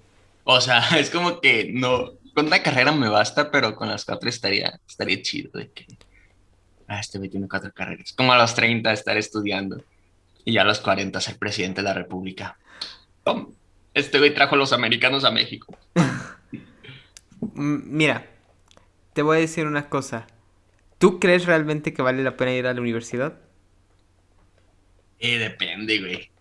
O 0.43 0.59
sea, 0.59 0.79
es 0.97 1.11
como 1.11 1.39
que 1.39 1.69
no, 1.71 2.13
con 2.33 2.47
una 2.47 2.63
carrera 2.63 2.91
me 2.93 3.09
basta, 3.09 3.51
pero 3.51 3.75
con 3.75 3.89
las 3.89 4.05
cuatro 4.05 4.27
estaría, 4.27 4.79
estaría 4.87 5.21
chido 5.21 5.51
de 5.53 5.71
que 5.71 5.85
ah, 6.91 6.99
este 6.99 7.17
güey 7.17 7.29
tiene 7.29 7.47
cuatro 7.47 7.71
carreras. 7.73 8.13
Como 8.13 8.33
a 8.33 8.37
los 8.37 8.53
30 8.53 8.91
estar 8.91 9.17
estudiando 9.17 9.83
y 10.43 10.53
ya 10.53 10.61
a 10.61 10.65
los 10.65 10.79
40 10.79 11.19
ser 11.21 11.37
presidente 11.37 11.81
de 11.81 11.87
la 11.87 11.93
República. 11.93 12.57
Este 13.93 14.19
güey 14.19 14.33
trajo 14.33 14.55
a 14.55 14.57
los 14.57 14.73
americanos 14.73 15.23
a 15.23 15.31
México. 15.31 15.77
Mira, 17.53 18.25
te 19.13 19.21
voy 19.21 19.37
a 19.37 19.41
decir 19.41 19.65
una 19.67 19.89
cosa. 19.89 20.27
¿Tú 20.97 21.19
crees 21.19 21.45
realmente 21.45 21.93
que 21.93 22.01
vale 22.01 22.23
la 22.23 22.37
pena 22.37 22.53
ir 22.53 22.67
a 22.67 22.73
la 22.73 22.81
universidad? 22.81 23.39
Eh, 25.19 25.37
depende, 25.37 25.99
güey. 25.99 26.31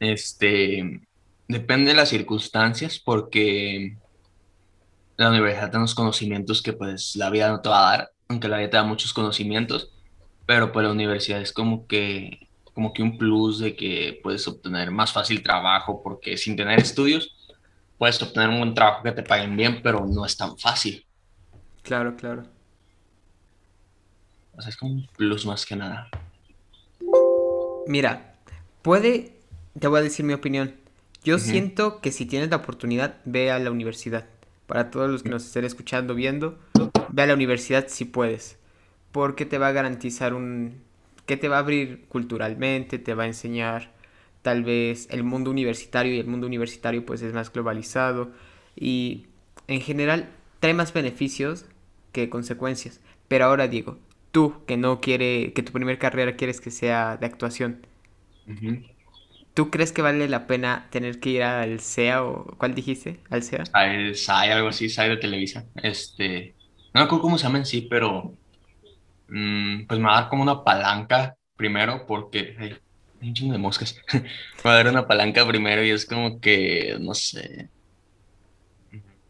Este, 0.00 1.00
depende 1.48 1.90
de 1.90 1.96
las 1.96 2.08
circunstancias 2.08 2.98
porque 2.98 3.96
la 5.16 5.30
universidad 5.30 5.70
tiene 5.70 5.78
unos 5.78 5.94
conocimientos 5.94 6.62
que 6.62 6.72
pues 6.72 7.16
la 7.16 7.30
vida 7.30 7.48
no 7.48 7.60
te 7.60 7.68
va 7.68 7.88
a 7.88 7.96
dar 7.96 8.13
aunque 8.28 8.48
la 8.48 8.58
vida 8.58 8.70
te 8.70 8.76
da 8.76 8.84
muchos 8.84 9.12
conocimientos, 9.12 9.90
pero 10.46 10.72
pues 10.72 10.84
la 10.84 10.92
universidad 10.92 11.40
es 11.40 11.52
como 11.52 11.86
que 11.86 12.48
como 12.74 12.92
que 12.92 13.02
un 13.02 13.16
plus 13.16 13.60
de 13.60 13.76
que 13.76 14.18
puedes 14.22 14.46
obtener 14.48 14.90
más 14.90 15.12
fácil 15.12 15.42
trabajo 15.42 16.02
porque 16.02 16.36
sin 16.36 16.56
tener 16.56 16.80
estudios 16.80 17.34
puedes 17.98 18.20
obtener 18.20 18.48
un 18.48 18.58
buen 18.58 18.74
trabajo 18.74 19.04
que 19.04 19.12
te 19.12 19.22
paguen 19.22 19.56
bien, 19.56 19.80
pero 19.80 20.04
no 20.04 20.26
es 20.26 20.36
tan 20.36 20.58
fácil. 20.58 21.06
Claro, 21.82 22.16
claro. 22.16 22.44
O 24.56 24.60
sea, 24.60 24.68
es 24.68 24.76
como 24.76 24.92
un 24.92 25.06
plus 25.16 25.46
más 25.46 25.64
que 25.64 25.76
nada. 25.76 26.08
Mira, 27.86 28.34
puede, 28.82 29.36
te 29.78 29.86
voy 29.86 30.00
a 30.00 30.02
decir 30.02 30.24
mi 30.24 30.32
opinión. 30.32 30.74
Yo 31.22 31.38
siento 31.38 32.00
que 32.00 32.12
si 32.12 32.26
tienes 32.26 32.50
la 32.50 32.56
oportunidad, 32.56 33.16
ve 33.24 33.50
a 33.50 33.58
la 33.58 33.70
universidad. 33.70 34.26
Para 34.66 34.90
todos 34.90 35.10
los 35.10 35.22
que 35.22 35.28
nos 35.28 35.44
estén 35.44 35.64
escuchando, 35.64 36.14
viendo, 36.14 36.58
ve 37.14 37.22
a 37.22 37.26
la 37.26 37.34
universidad 37.34 37.86
si 37.88 38.04
puedes. 38.04 38.58
Porque 39.12 39.46
te 39.46 39.58
va 39.58 39.68
a 39.68 39.72
garantizar 39.72 40.34
un... 40.34 40.82
que 41.26 41.36
te 41.36 41.48
va 41.48 41.56
a 41.56 41.60
abrir 41.60 42.06
culturalmente, 42.08 42.98
te 42.98 43.14
va 43.14 43.24
a 43.24 43.26
enseñar 43.26 43.92
tal 44.42 44.64
vez 44.64 45.08
el 45.10 45.24
mundo 45.24 45.50
universitario 45.50 46.14
y 46.14 46.20
el 46.20 46.26
mundo 46.26 46.46
universitario 46.46 47.06
pues 47.06 47.22
es 47.22 47.32
más 47.32 47.52
globalizado 47.52 48.32
y 48.76 49.26
en 49.68 49.80
general 49.80 50.28
trae 50.60 50.74
más 50.74 50.92
beneficios 50.92 51.66
que 52.12 52.28
consecuencias. 52.30 53.00
Pero 53.28 53.46
ahora 53.46 53.68
digo, 53.68 53.98
tú 54.32 54.54
que 54.66 54.76
no 54.76 55.00
quiere, 55.00 55.52
que 55.54 55.62
tu 55.62 55.72
primera 55.72 55.98
carrera 55.98 56.36
quieres 56.36 56.60
que 56.60 56.70
sea 56.70 57.16
de 57.16 57.26
actuación, 57.26 57.86
¿tú 59.54 59.70
crees 59.70 59.92
que 59.92 60.02
vale 60.02 60.28
la 60.28 60.46
pena 60.46 60.88
tener 60.90 61.20
que 61.20 61.30
ir 61.30 61.42
al 61.42 61.80
SEA 61.80 62.22
o 62.24 62.56
cuál 62.58 62.74
dijiste? 62.74 63.20
¿Al 63.30 63.42
SEA? 63.42 63.64
Al 63.72 64.14
algo 64.28 64.68
así, 64.68 64.88
SAI 64.88 65.10
de 65.10 65.16
Televisa. 65.16 65.64
Este, 65.76 66.54
no 66.94 67.00
me 67.00 67.04
acuerdo 67.04 67.22
cómo 67.22 67.38
se 67.38 67.44
llama 67.44 67.58
en 67.58 67.66
sí, 67.66 67.82
pero 67.82 68.32
mm, 69.28 69.86
pues 69.86 70.00
me 70.00 70.06
va 70.06 70.18
a 70.18 70.20
dar 70.22 70.30
como 70.30 70.42
una 70.42 70.64
palanca 70.64 71.36
primero 71.56 72.06
porque 72.06 72.78
un 73.28 73.34
chingo 73.34 73.52
de 73.52 73.58
moscas. 73.58 73.96
Va 74.66 74.72
a 74.72 74.74
dar 74.76 74.88
una 74.88 75.06
palanca 75.06 75.46
primero 75.46 75.82
y 75.82 75.90
es 75.90 76.06
como 76.06 76.40
que, 76.40 76.96
no 77.00 77.14
sé. 77.14 77.68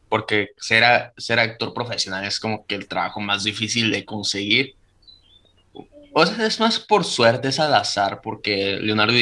Porque 0.08 0.50
ser, 0.56 0.84
actor 0.84 1.74
profesional 1.74 2.24
es 2.24 2.38
como 2.38 2.66
que 2.66 2.74
el 2.74 2.86
trabajo 2.86 3.20
más 3.20 3.44
difícil 3.44 3.90
de 3.90 4.04
conseguir. 4.04 4.74
O 6.12 6.24
sea, 6.26 6.46
es 6.46 6.60
más 6.60 6.78
por 6.78 7.04
suerte, 7.04 7.48
es 7.48 7.58
al 7.58 7.74
azar, 7.74 8.20
porque 8.22 8.78
Leonardo 8.80 9.14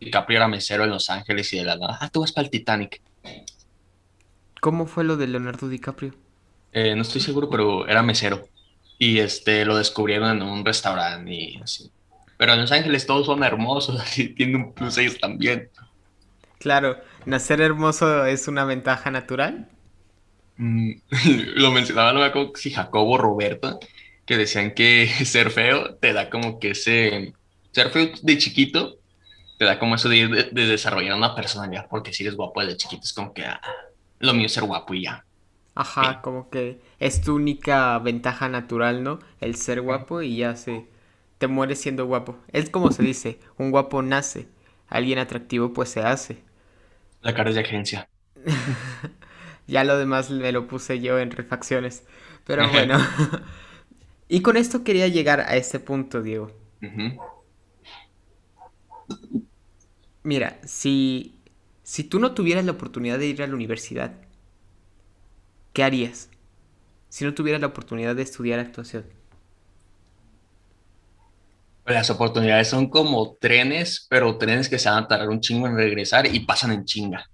DiCaprio 0.00 0.38
era 0.38 0.48
mesero 0.48 0.84
en 0.84 0.90
Los 0.90 1.10
Ángeles 1.10 1.52
y 1.52 1.58
de 1.58 1.64
la 1.64 1.76
ah, 1.80 2.08
tú 2.10 2.20
vas 2.20 2.32
para 2.32 2.44
el 2.44 2.50
Titanic. 2.50 3.00
¿Cómo 4.60 4.86
fue 4.86 5.04
lo 5.04 5.16
de 5.16 5.26
Leonardo 5.26 5.68
DiCaprio? 5.68 6.14
Eh, 6.72 6.94
no 6.94 7.02
estoy 7.02 7.20
seguro, 7.20 7.48
pero 7.48 7.86
era 7.88 8.02
mesero. 8.02 8.48
Y 8.98 9.18
este, 9.18 9.64
lo 9.64 9.76
descubrieron 9.76 10.36
en 10.36 10.42
un 10.42 10.64
restaurante 10.64 11.32
y 11.32 11.56
así. 11.62 11.90
Pero 12.36 12.52
en 12.52 12.60
Los 12.60 12.72
Ángeles 12.72 13.06
todos 13.06 13.26
son 13.26 13.42
hermosos, 13.42 14.00
así 14.00 14.28
tiene 14.28 14.56
un 14.56 14.72
plus 14.72 14.98
ellos 14.98 15.18
también. 15.18 15.70
Claro, 16.58 16.98
nacer 17.26 17.60
hermoso 17.60 18.24
es 18.26 18.48
una 18.48 18.64
ventaja 18.64 19.10
natural. 19.10 19.68
Mm, 20.56 20.92
lo 21.56 21.70
mencionaba, 21.70 22.26
acuerdo 22.26 22.52
si 22.56 22.70
Jacobo 22.70 23.12
o 23.12 23.18
Roberto, 23.18 23.78
que 24.26 24.36
decían 24.36 24.74
que 24.74 25.08
ser 25.24 25.50
feo 25.50 25.94
te 25.94 26.12
da 26.12 26.30
como 26.30 26.58
que 26.58 26.70
ese. 26.70 27.32
Ser 27.72 27.90
feo 27.90 28.10
de 28.22 28.38
chiquito 28.38 28.98
te 29.58 29.64
da 29.64 29.78
como 29.78 29.96
eso 29.96 30.08
de, 30.08 30.50
desarrollar 30.52 31.16
una 31.16 31.34
personalidad, 31.34 31.86
porque 31.88 32.12
si 32.12 32.22
eres 32.22 32.36
guapo 32.36 32.64
de 32.64 32.76
chiquito 32.76 33.02
es 33.04 33.12
como 33.12 33.34
que 33.34 33.44
ah, 33.44 33.60
lo 34.20 34.32
mío 34.32 34.46
es 34.46 34.52
ser 34.52 34.64
guapo 34.64 34.94
y 34.94 35.02
ya. 35.02 35.24
Ajá, 35.78 36.22
como 36.22 36.50
que 36.50 36.80
es 36.98 37.20
tu 37.20 37.36
única 37.36 37.96
ventaja 38.00 38.48
natural, 38.48 39.04
¿no? 39.04 39.20
El 39.40 39.54
ser 39.54 39.80
guapo 39.80 40.22
y 40.22 40.38
ya 40.38 40.56
se 40.56 40.86
te 41.38 41.46
mueres 41.46 41.80
siendo 41.80 42.04
guapo. 42.04 42.36
Es 42.52 42.68
como 42.68 42.90
se 42.90 43.04
dice, 43.04 43.38
un 43.58 43.70
guapo 43.70 44.02
nace, 44.02 44.48
alguien 44.88 45.20
atractivo 45.20 45.72
pues 45.72 45.90
se 45.90 46.00
hace. 46.00 46.42
La 47.22 47.32
cara 47.32 47.50
es 47.50 47.54
de 47.54 47.60
agencia. 47.60 48.08
ya 49.68 49.84
lo 49.84 49.96
demás 49.96 50.30
me 50.30 50.50
lo 50.50 50.66
puse 50.66 50.98
yo 50.98 51.20
en 51.20 51.30
refacciones. 51.30 52.02
Pero 52.44 52.68
bueno. 52.70 52.98
y 54.28 54.42
con 54.42 54.56
esto 54.56 54.82
quería 54.82 55.06
llegar 55.06 55.42
a 55.42 55.54
este 55.54 55.78
punto, 55.78 56.22
Diego. 56.22 56.50
Mira, 60.24 60.58
si, 60.64 61.38
si 61.84 62.02
tú 62.02 62.18
no 62.18 62.32
tuvieras 62.32 62.64
la 62.64 62.72
oportunidad 62.72 63.20
de 63.20 63.26
ir 63.26 63.44
a 63.44 63.46
la 63.46 63.54
universidad, 63.54 64.27
¿qué 65.78 65.84
harías? 65.84 66.28
Si 67.08 67.24
no 67.24 67.34
tuvieras 67.34 67.60
la 67.60 67.68
oportunidad 67.68 68.16
de 68.16 68.22
estudiar 68.22 68.58
actuación. 68.58 69.06
Las 71.86 72.10
oportunidades 72.10 72.66
son 72.66 72.90
como 72.90 73.36
trenes, 73.36 74.04
pero 74.10 74.36
trenes 74.38 74.68
que 74.68 74.80
se 74.80 74.90
van 74.90 75.04
a 75.04 75.06
tardar 75.06 75.28
un 75.28 75.40
chingo 75.40 75.68
en 75.68 75.76
regresar 75.76 76.26
y 76.34 76.40
pasan 76.40 76.72
en 76.72 76.84
chinga. 76.84 77.30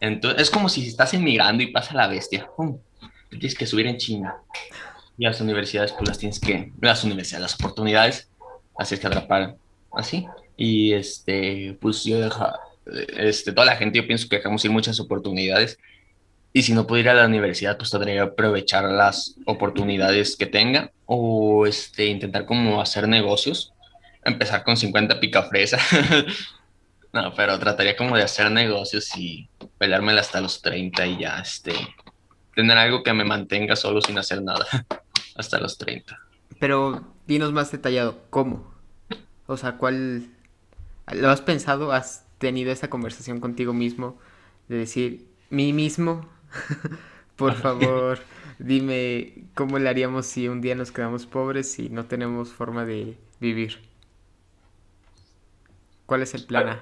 Entonces, 0.00 0.40
es 0.40 0.50
como 0.50 0.70
si 0.70 0.88
estás 0.88 1.12
emigrando 1.12 1.62
y 1.62 1.66
pasa 1.66 1.94
la 1.94 2.06
bestia. 2.06 2.48
tienes 3.28 3.54
que 3.54 3.66
subir 3.66 3.86
en 3.88 3.98
chinga. 3.98 4.38
Y 5.18 5.26
las 5.26 5.42
universidades, 5.42 5.92
pues 5.92 6.08
las 6.08 6.18
tienes 6.18 6.40
que, 6.40 6.72
las 6.80 7.04
universidades, 7.04 7.42
las 7.42 7.54
oportunidades, 7.56 8.30
así 8.78 8.94
es 8.94 9.00
que 9.00 9.06
atrapar 9.06 9.58
así. 9.92 10.26
Y 10.56 10.94
este, 10.94 11.76
pues 11.78 12.04
yo 12.04 12.20
deja, 12.20 12.58
este, 13.18 13.52
toda 13.52 13.66
la 13.66 13.76
gente, 13.76 13.98
yo 13.98 14.06
pienso 14.06 14.30
que 14.30 14.36
dejamos 14.36 14.64
ir 14.64 14.70
muchas 14.70 14.98
oportunidades. 14.98 15.78
Y 16.56 16.62
si 16.62 16.72
no 16.72 16.86
puedo 16.86 17.02
ir 17.02 17.10
a 17.10 17.12
la 17.12 17.26
universidad, 17.26 17.76
pues 17.76 17.90
tendría 17.90 18.14
que 18.14 18.20
aprovechar 18.32 18.84
las 18.84 19.34
oportunidades 19.44 20.38
que 20.38 20.46
tenga 20.46 20.90
o 21.04 21.66
este, 21.66 22.06
intentar 22.06 22.46
como 22.46 22.80
hacer 22.80 23.06
negocios 23.06 23.74
empezar 24.24 24.64
con 24.64 24.74
50 24.74 25.20
picafresa. 25.20 25.76
no, 27.12 27.34
pero 27.34 27.58
trataría 27.58 27.94
como 27.94 28.16
de 28.16 28.22
hacer 28.22 28.50
negocios 28.50 29.14
y 29.18 29.50
peleármela 29.76 30.22
hasta 30.22 30.40
los 30.40 30.62
30 30.62 31.06
y 31.06 31.18
ya, 31.18 31.40
este, 31.40 31.74
tener 32.54 32.78
algo 32.78 33.02
que 33.02 33.12
me 33.12 33.26
mantenga 33.26 33.76
solo 33.76 34.00
sin 34.00 34.16
hacer 34.16 34.40
nada 34.40 34.64
hasta 35.36 35.60
los 35.60 35.76
30. 35.76 36.18
Pero 36.58 37.06
dinos 37.26 37.52
más 37.52 37.70
detallado, 37.70 38.18
¿cómo? 38.30 38.72
O 39.46 39.58
sea, 39.58 39.76
¿cuál... 39.76 40.28
¿Lo 41.12 41.28
has 41.28 41.42
pensado? 41.42 41.92
¿Has 41.92 42.24
tenido 42.38 42.72
esa 42.72 42.88
conversación 42.88 43.40
contigo 43.40 43.74
mismo? 43.74 44.18
De 44.68 44.78
decir, 44.78 45.28
mí 45.50 45.74
mismo, 45.74 46.34
por 47.36 47.54
favor, 47.54 48.20
dime 48.58 49.44
cómo 49.54 49.78
le 49.78 49.88
haríamos 49.88 50.26
si 50.26 50.48
un 50.48 50.60
día 50.60 50.74
nos 50.74 50.92
quedamos 50.92 51.26
pobres 51.26 51.78
y 51.78 51.88
no 51.88 52.06
tenemos 52.06 52.50
forma 52.50 52.84
de 52.84 53.16
vivir. 53.40 53.78
¿Cuál 56.06 56.22
es 56.22 56.34
el 56.34 56.44
plan 56.44 56.80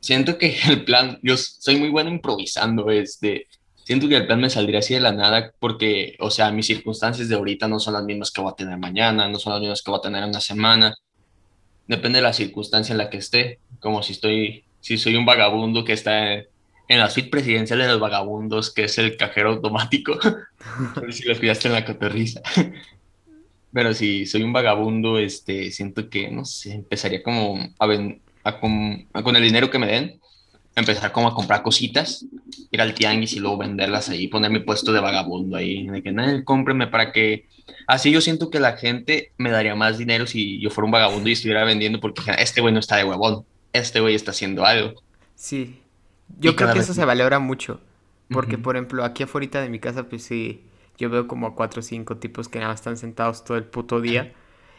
Siento 0.00 0.36
que 0.36 0.56
el 0.68 0.84
plan, 0.84 1.20
yo 1.22 1.36
soy 1.36 1.76
muy 1.76 1.88
bueno 1.88 2.10
improvisando, 2.10 2.90
este, 2.90 3.46
siento 3.84 4.08
que 4.08 4.16
el 4.16 4.26
plan 4.26 4.40
me 4.40 4.50
saldría 4.50 4.80
así 4.80 4.94
de 4.94 5.00
la 5.00 5.12
nada 5.12 5.52
porque, 5.60 6.16
o 6.18 6.28
sea, 6.30 6.50
mis 6.50 6.66
circunstancias 6.66 7.28
de 7.28 7.36
ahorita 7.36 7.68
no 7.68 7.78
son 7.78 7.94
las 7.94 8.02
mismas 8.02 8.32
que 8.32 8.40
voy 8.40 8.50
a 8.50 8.56
tener 8.56 8.76
mañana, 8.78 9.28
no 9.28 9.38
son 9.38 9.52
las 9.52 9.60
mismas 9.60 9.80
que 9.80 9.90
voy 9.92 9.98
a 9.98 10.02
tener 10.02 10.24
en 10.24 10.30
una 10.30 10.40
semana. 10.40 10.94
Depende 11.86 12.18
de 12.18 12.24
la 12.24 12.32
circunstancia 12.32 12.92
en 12.92 12.98
la 12.98 13.10
que 13.10 13.18
esté, 13.18 13.60
como 13.78 14.02
si 14.02 14.12
estoy, 14.12 14.64
si 14.80 14.98
soy 14.98 15.14
un 15.14 15.24
vagabundo 15.24 15.84
que 15.84 15.92
está 15.92 16.42
en, 16.88 16.98
la 16.98 17.10
suite 17.10 17.30
presidencial 17.30 17.78
de 17.78 17.88
los 17.88 18.00
vagabundos, 18.00 18.72
que 18.72 18.84
es 18.84 18.98
el 18.98 19.16
cajero 19.16 19.50
automático, 19.50 20.18
si 21.10 21.24
lo 21.24 21.38
pillaste 21.38 21.68
en 21.68 21.74
la 21.74 21.84
cotorriza. 21.84 22.40
Pero 23.72 23.94
si 23.94 24.26
soy 24.26 24.42
un 24.42 24.52
vagabundo, 24.52 25.18
este, 25.18 25.70
siento 25.70 26.10
que, 26.10 26.30
no 26.30 26.44
sé, 26.44 26.72
empezaría 26.72 27.22
como 27.22 27.58
a, 27.78 27.88
a, 28.44 28.60
con, 28.60 29.06
con 29.22 29.36
el 29.36 29.42
dinero 29.42 29.70
que 29.70 29.78
me 29.78 29.86
den, 29.86 30.20
empezar 30.74 31.12
como 31.12 31.28
a 31.28 31.34
comprar 31.34 31.62
cositas, 31.62 32.24
ir 32.70 32.80
al 32.80 32.94
tianguis 32.94 33.34
y 33.34 33.40
luego 33.40 33.58
venderlas 33.58 34.08
ahí, 34.08 34.28
poner 34.28 34.50
mi 34.50 34.60
puesto 34.60 34.92
de 34.92 35.00
vagabundo 35.00 35.56
ahí, 35.56 35.86
de 35.86 36.02
que, 36.02 36.12
nadie 36.12 36.44
cómpreme 36.44 36.86
para 36.86 37.12
que... 37.12 37.46
Así 37.86 38.10
yo 38.10 38.20
siento 38.20 38.50
que 38.50 38.60
la 38.60 38.76
gente 38.76 39.32
me 39.38 39.50
daría 39.50 39.74
más 39.74 39.98
dinero 39.98 40.26
si 40.26 40.60
yo 40.60 40.70
fuera 40.70 40.86
un 40.86 40.92
vagabundo 40.92 41.28
y 41.28 41.32
estuviera 41.32 41.64
vendiendo 41.64 42.00
porque 42.00 42.22
este 42.38 42.60
güey 42.60 42.72
no 42.72 42.80
está 42.80 42.96
de 42.96 43.04
huevón, 43.04 43.44
este 43.72 44.00
güey 44.00 44.14
está 44.14 44.30
haciendo 44.30 44.64
algo. 44.64 45.02
Sí, 45.34 45.81
yo 46.38 46.56
creo 46.56 46.72
que 46.72 46.80
eso 46.80 46.94
se 46.94 47.04
valora 47.04 47.38
mucho, 47.38 47.80
porque 48.30 48.58
por 48.58 48.76
ejemplo 48.76 49.04
aquí 49.04 49.22
afuera 49.22 49.60
de 49.60 49.68
mi 49.68 49.78
casa 49.78 50.08
pues 50.08 50.22
sí 50.24 50.64
yo 50.98 51.10
veo 51.10 51.26
como 51.26 51.46
a 51.46 51.54
cuatro 51.54 51.80
o 51.80 51.82
cinco 51.82 52.16
tipos 52.16 52.48
que 52.48 52.60
nada 52.60 52.74
están 52.74 52.96
sentados 52.96 53.44
todo 53.44 53.56
el 53.56 53.64
puto 53.64 54.00
día. 54.00 54.32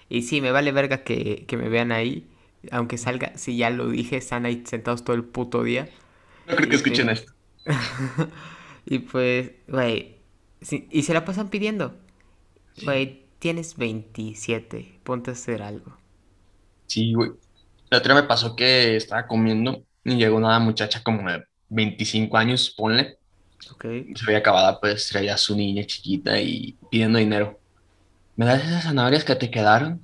Y 0.09 0.23
sí, 0.23 0.41
me 0.41 0.51
vale 0.51 0.71
verga 0.71 1.03
que, 1.03 1.45
me 1.51 1.69
vean 1.69 1.91
ahí. 1.91 2.29
Aunque 2.71 2.97
salga, 2.97 3.37
si 3.37 3.57
ya 3.57 3.69
lo 3.69 3.89
dije, 3.89 4.17
están 4.17 4.45
ahí 4.45 4.63
sentados 4.65 5.03
todo 5.03 5.15
el 5.15 5.23
puto 5.23 5.63
día. 5.63 5.89
No 6.47 6.55
creo 6.55 6.69
que 6.69 6.75
escuchen 6.75 7.09
esto. 7.09 7.33
y 8.85 8.99
pues, 8.99 9.51
güey, 9.67 10.15
y 10.89 11.03
se 11.03 11.13
la 11.13 11.25
pasan 11.25 11.49
pidiendo. 11.49 11.95
Güey, 12.83 13.25
tienes 13.39 13.75
27, 13.75 14.99
ponte 15.03 15.31
a 15.31 15.33
hacer 15.33 15.61
algo. 15.61 15.97
Sí, 16.87 17.13
güey. 17.13 17.31
La 17.89 17.97
otra 17.97 18.15
me 18.15 18.23
pasó 18.23 18.55
que 18.55 18.95
estaba 18.95 19.27
comiendo 19.27 19.83
y 20.03 20.15
llegó 20.15 20.37
una 20.37 20.59
muchacha 20.59 21.01
como 21.03 21.29
de 21.29 21.43
25 21.69 22.37
años, 22.37 22.73
ponle. 22.75 23.17
Se 24.15 24.25
había 24.25 24.39
acabado, 24.39 24.79
pues 24.81 25.07
traía 25.07 25.35
a 25.35 25.37
su 25.37 25.55
niña 25.55 25.85
chiquita 25.85 26.39
y 26.39 26.77
pidiendo 26.91 27.19
dinero. 27.19 27.59
¿Me 28.35 28.45
das 28.45 28.63
esas 28.63 28.83
zanahorias 28.83 29.23
que 29.23 29.35
te 29.35 29.49
quedaron? 29.49 30.01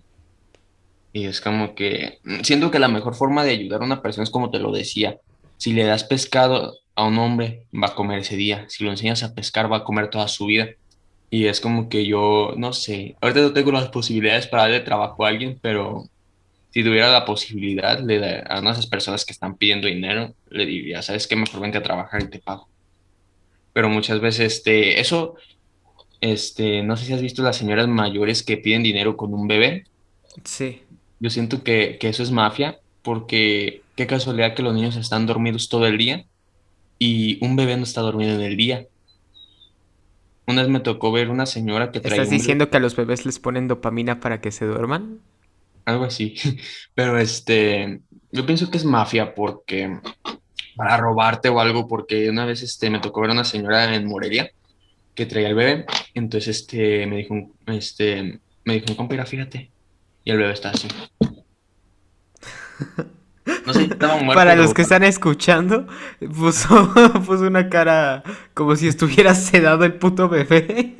Y 1.11 1.25
es 1.25 1.41
como 1.41 1.75
que 1.75 2.19
mm, 2.23 2.41
siento 2.41 2.71
que 2.71 2.79
la 2.79 2.87
mejor 2.87 3.15
forma 3.15 3.43
de 3.43 3.51
ayudar 3.51 3.81
a 3.81 3.85
una 3.85 4.01
persona 4.01 4.23
es 4.23 4.29
como 4.29 4.51
te 4.51 4.59
lo 4.59 4.71
decía. 4.71 5.19
Si 5.57 5.73
le 5.73 5.83
das 5.83 6.03
pescado 6.03 6.77
a 6.95 7.05
un 7.05 7.17
hombre, 7.17 7.65
va 7.73 7.87
a 7.87 7.95
comer 7.95 8.19
ese 8.19 8.35
día. 8.35 8.65
Si 8.69 8.83
lo 8.83 8.91
enseñas 8.91 9.23
a 9.23 9.33
pescar, 9.33 9.71
va 9.71 9.77
a 9.77 9.83
comer 9.83 10.09
toda 10.09 10.27
su 10.27 10.45
vida. 10.45 10.67
Y 11.31 11.45
es 11.45 11.59
como 11.59 11.89
que 11.89 12.05
yo, 12.05 12.53
no 12.57 12.73
sé, 12.73 13.15
ahorita 13.21 13.41
no 13.41 13.53
tengo 13.53 13.71
las 13.71 13.89
posibilidades 13.89 14.47
para 14.47 14.63
darle 14.63 14.79
trabajo 14.79 15.25
a 15.25 15.29
alguien, 15.29 15.59
pero 15.61 16.05
si 16.71 16.83
tuviera 16.83 17.11
la 17.11 17.25
posibilidad, 17.25 17.99
le 17.99 18.19
da, 18.19 18.39
a 18.47 18.59
una 18.59 18.71
de 18.71 18.73
esas 18.79 18.88
personas 18.88 19.25
que 19.25 19.33
están 19.33 19.55
pidiendo 19.55 19.88
dinero, 19.88 20.33
le 20.49 20.65
diría, 20.65 21.01
¿sabes 21.01 21.27
qué? 21.27 21.35
Mejor 21.35 21.61
vente 21.61 21.77
a 21.77 21.83
trabajar 21.83 22.21
y 22.21 22.27
te 22.27 22.39
pago. 22.39 22.67
Pero 23.73 23.89
muchas 23.89 24.19
veces, 24.19 24.53
este, 24.53 24.99
eso, 24.99 25.35
este, 26.21 26.83
no 26.83 26.95
sé 26.97 27.05
si 27.05 27.13
has 27.13 27.21
visto 27.21 27.41
las 27.41 27.57
señoras 27.57 27.88
mayores 27.88 28.43
que 28.43 28.57
piden 28.57 28.83
dinero 28.83 29.17
con 29.17 29.33
un 29.33 29.47
bebé. 29.47 29.85
Sí. 30.43 30.83
Yo 31.19 31.29
siento 31.29 31.63
que, 31.63 31.97
que 31.99 32.09
eso 32.09 32.21
es 32.21 32.31
mafia, 32.31 32.79
porque 33.01 33.81
qué 33.95 34.05
casualidad 34.05 34.53
que 34.53 34.63
los 34.63 34.75
niños 34.75 34.95
están 34.95 35.25
dormidos 35.25 35.69
todo 35.69 35.88
el 35.88 35.97
día 35.97 36.25
y 36.99 37.43
un 37.43 37.55
bebé 37.55 37.77
no 37.77 37.83
está 37.83 38.01
dormido 38.01 38.35
en 38.35 38.41
el 38.41 38.57
día. 38.57 38.85
Una 40.45 40.61
vez 40.61 40.69
me 40.69 40.79
tocó 40.79 41.11
ver 41.11 41.29
una 41.29 41.45
señora 41.45 41.91
que 41.91 41.99
traía 41.99 42.23
¿Estás 42.23 42.31
un 42.31 42.38
diciendo 42.39 42.69
que 42.69 42.77
a 42.77 42.79
los 42.79 42.95
bebés 42.95 43.25
les 43.25 43.39
ponen 43.39 43.67
dopamina 43.67 44.19
para 44.19 44.41
que 44.41 44.51
se 44.51 44.65
duerman? 44.65 45.19
Algo 45.89 46.05
así, 46.05 46.36
pero 46.96 47.17
este, 47.17 48.01
yo 48.31 48.46
pienso 48.46 48.69
que 48.72 48.77
es 48.77 48.86
mafia 48.86 49.34
porque 49.36 50.00
para 50.75 50.98
robarte 50.98 51.50
o 51.50 51.60
algo, 51.60 51.88
porque 51.88 52.29
una 52.29 52.46
vez 52.46 52.62
este, 52.63 52.89
me 52.89 53.00
tocó 53.00 53.22
ver 53.22 53.31
una 53.31 53.43
señora 53.43 53.93
en 53.96 54.08
Morelia 54.08 54.51
que 55.15 55.25
traía 55.25 55.50
el 55.50 55.55
bebé, 55.55 55.86
entonces 56.13 56.60
este, 56.62 57.05
me 57.08 57.17
dijo, 57.17 57.34
un- 57.34 57.53
este, 57.67 58.39
me 58.63 58.79
dijo, 58.79 58.96
compa, 58.96 59.25
fíjate, 59.25 59.72
y 60.24 60.31
el 60.31 60.38
bebé 60.38 60.53
está 60.53 60.69
así. 60.72 60.88
No 63.65 63.74
sé, 63.74 63.84
estaba 63.84 64.15
muerto. 64.17 64.34
Para 64.34 64.55
los 64.55 64.74
que 64.74 64.84
están 64.84 65.03
escuchando, 65.03 65.88
puso, 66.38 66.93
puso 67.25 67.48
una 67.48 67.69
cara 67.69 68.24
como 68.53 68.75
si 68.75 68.88
estuviera 68.88 69.36
sedado 69.36 69.84
el 69.86 69.96
puto 69.96 70.29
bebé. 70.29 70.96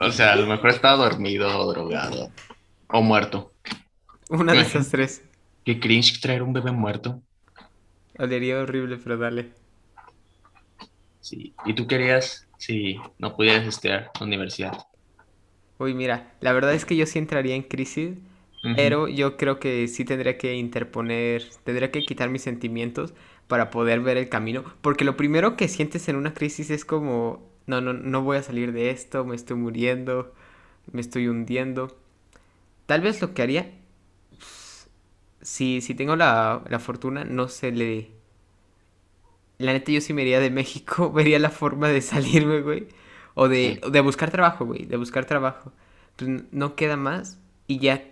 O 0.00 0.10
sea, 0.10 0.32
a 0.32 0.36
lo 0.36 0.46
mejor 0.46 0.70
estaba 0.70 0.96
dormido 0.96 1.48
o 1.58 1.72
drogado 1.72 2.30
o 2.94 3.02
muerto. 3.02 3.52
Una 4.28 4.54
de 4.54 4.62
esas 4.62 4.90
tres. 4.90 5.22
Qué 5.64 5.80
cringe 5.80 6.20
traer 6.20 6.42
un 6.42 6.52
bebé 6.52 6.70
muerto. 6.70 7.20
Olería 8.18 8.58
horrible, 8.60 8.98
pero 8.98 9.16
dale. 9.18 9.52
Sí. 11.20 11.54
¿Y 11.64 11.74
tú 11.74 11.86
querías, 11.88 12.46
si 12.58 12.98
no 13.18 13.34
pudieras 13.34 13.66
estudiar 13.66 14.10
la 14.18 14.26
universidad? 14.26 14.78
Uy, 15.78 15.94
mira, 15.94 16.32
la 16.40 16.52
verdad 16.52 16.74
es 16.74 16.84
que 16.84 16.96
yo 16.96 17.06
sí 17.06 17.18
entraría 17.18 17.54
en 17.56 17.62
crisis, 17.62 18.16
pero 18.76 19.08
yo 19.08 19.36
creo 19.36 19.58
que 19.60 19.88
sí 19.88 20.04
tendría 20.04 20.38
que 20.38 20.54
interponer, 20.54 21.44
tendría 21.64 21.90
que 21.90 22.04
quitar 22.04 22.30
mis 22.30 22.42
sentimientos 22.42 23.12
para 23.48 23.70
poder 23.70 24.00
ver 24.00 24.16
el 24.16 24.28
camino, 24.28 24.64
porque 24.80 25.04
lo 25.04 25.16
primero 25.16 25.56
que 25.56 25.68
sientes 25.68 26.08
en 26.08 26.16
una 26.16 26.32
crisis 26.34 26.70
es 26.70 26.84
como, 26.84 27.50
no, 27.66 27.80
no, 27.80 27.92
no 27.92 28.22
voy 28.22 28.38
a 28.38 28.42
salir 28.42 28.72
de 28.72 28.90
esto, 28.90 29.24
me 29.24 29.36
estoy 29.36 29.56
muriendo, 29.56 30.32
me 30.92 31.00
estoy 31.00 31.28
hundiendo. 31.28 31.96
Tal 32.86 33.00
vez 33.02 33.20
lo 33.20 33.34
que 33.34 33.42
haría, 33.42 33.72
si, 35.42 35.80
si 35.80 35.94
tengo 35.94 36.16
la, 36.16 36.62
la 36.68 36.78
fortuna, 36.78 37.24
no 37.24 37.48
se 37.48 37.72
le... 37.72 38.10
La 39.58 39.72
neta 39.72 39.92
yo 39.92 40.00
sí 40.00 40.12
me 40.12 40.22
iría 40.22 40.40
de 40.40 40.50
México, 40.50 41.12
vería 41.12 41.38
la 41.38 41.50
forma 41.50 41.88
de 41.88 42.00
salirme, 42.00 42.60
güey. 42.60 42.88
O 43.34 43.48
de, 43.48 43.80
Sí. 43.82 43.90
de 43.90 44.00
buscar 44.00 44.30
trabajo, 44.30 44.64
güey, 44.64 44.84
de 44.86 44.96
buscar 44.96 45.24
trabajo. 45.24 45.72
Pues 46.16 46.30
no 46.52 46.76
queda 46.76 46.96
más 46.96 47.38
y 47.66 47.78
ya, 47.78 48.04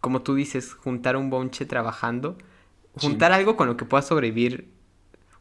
como 0.00 0.22
tú 0.22 0.34
dices, 0.34 0.74
juntar 0.74 1.16
un 1.16 1.30
bonche 1.30 1.64
trabajando, 1.66 2.36
Sí. 2.96 3.06
juntar 3.06 3.32
algo 3.32 3.56
con 3.56 3.68
lo 3.68 3.76
que 3.76 3.84
puedas 3.86 4.06
sobrevivir 4.06 4.68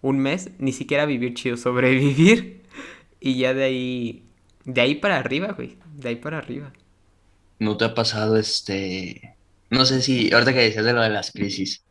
un 0.02 0.20
mes, 0.20 0.52
ni 0.60 0.74
siquiera 0.74 1.06
vivir 1.06 1.34
chido, 1.36 1.58
sobrevivir 1.58 2.64
y 3.22 3.38
ya 3.40 3.54
de 3.54 3.64
ahí, 3.66 4.26
de 4.66 4.82
ahí 4.82 4.96
para 4.96 5.18
arriba, 5.20 5.54
güey, 5.54 5.78
de 5.96 6.10
ahí 6.10 6.16
para 6.18 6.40
arriba. 6.40 6.74
¿No 7.60 7.78
te 7.78 7.86
ha 7.86 7.94
pasado 7.94 8.38
este, 8.38 9.36
no 9.70 9.86
sé 9.86 10.02
si, 10.02 10.32
ahorita 10.34 10.54
que 10.54 10.60
decías 10.60 10.86
de 10.86 10.94
lo 10.94 11.02
de 11.02 11.10
las 11.10 11.32
crisis, 11.32 11.84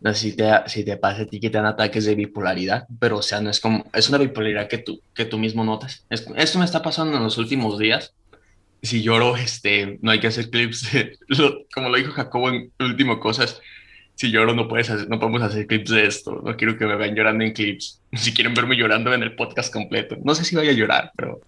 no 0.00 0.12
sé 0.14 0.30
si 0.30 0.36
te, 0.36 0.50
si 0.66 0.84
te 0.84 0.96
pasa 0.96 1.22
a 1.22 1.26
ti 1.26 1.40
que 1.40 1.50
te 1.50 1.58
dan 1.58 1.66
ataques 1.66 2.04
de 2.04 2.14
bipolaridad, 2.14 2.86
pero 2.98 3.18
o 3.18 3.22
sea, 3.22 3.40
no 3.40 3.50
es 3.50 3.60
como, 3.60 3.84
es 3.92 4.08
una 4.08 4.18
bipolaridad 4.18 4.68
que 4.68 4.78
tú, 4.78 5.00
que 5.14 5.24
tú 5.26 5.38
mismo 5.38 5.64
notas. 5.64 6.04
Es- 6.10 6.26
esto 6.36 6.58
me 6.58 6.64
está 6.64 6.82
pasando 6.82 7.16
en 7.16 7.22
los 7.24 7.38
últimos 7.38 7.78
días. 7.78 8.14
Si 8.82 9.02
lloro, 9.02 9.36
este, 9.36 9.98
no 10.02 10.10
hay 10.10 10.20
que 10.20 10.26
hacer 10.28 10.48
clips, 10.50 10.92
de- 10.92 11.18
lo- 11.28 11.64
como 11.74 11.88
lo 11.88 11.96
dijo 11.96 12.12
Jacobo 12.12 12.50
en 12.50 12.72
Último 12.78 13.20
Cosas, 13.20 13.60
si 14.14 14.30
lloro 14.30 14.54
no 14.54 14.66
puedes 14.68 14.88
hacer- 14.90 15.08
no 15.10 15.18
podemos 15.18 15.42
hacer 15.42 15.66
clips 15.66 15.90
de 15.90 16.06
esto, 16.06 16.40
no 16.44 16.56
quiero 16.56 16.78
que 16.78 16.86
me 16.86 16.96
vean 16.96 17.14
llorando 17.14 17.44
en 17.44 17.52
clips, 17.52 18.00
si 18.14 18.32
quieren 18.32 18.54
verme 18.54 18.76
llorando 18.76 19.12
en 19.12 19.22
el 19.22 19.34
podcast 19.34 19.72
completo, 19.72 20.16
no 20.24 20.34
sé 20.34 20.44
si 20.44 20.56
vaya 20.56 20.70
a 20.70 20.74
llorar, 20.74 21.12
pero 21.16 21.40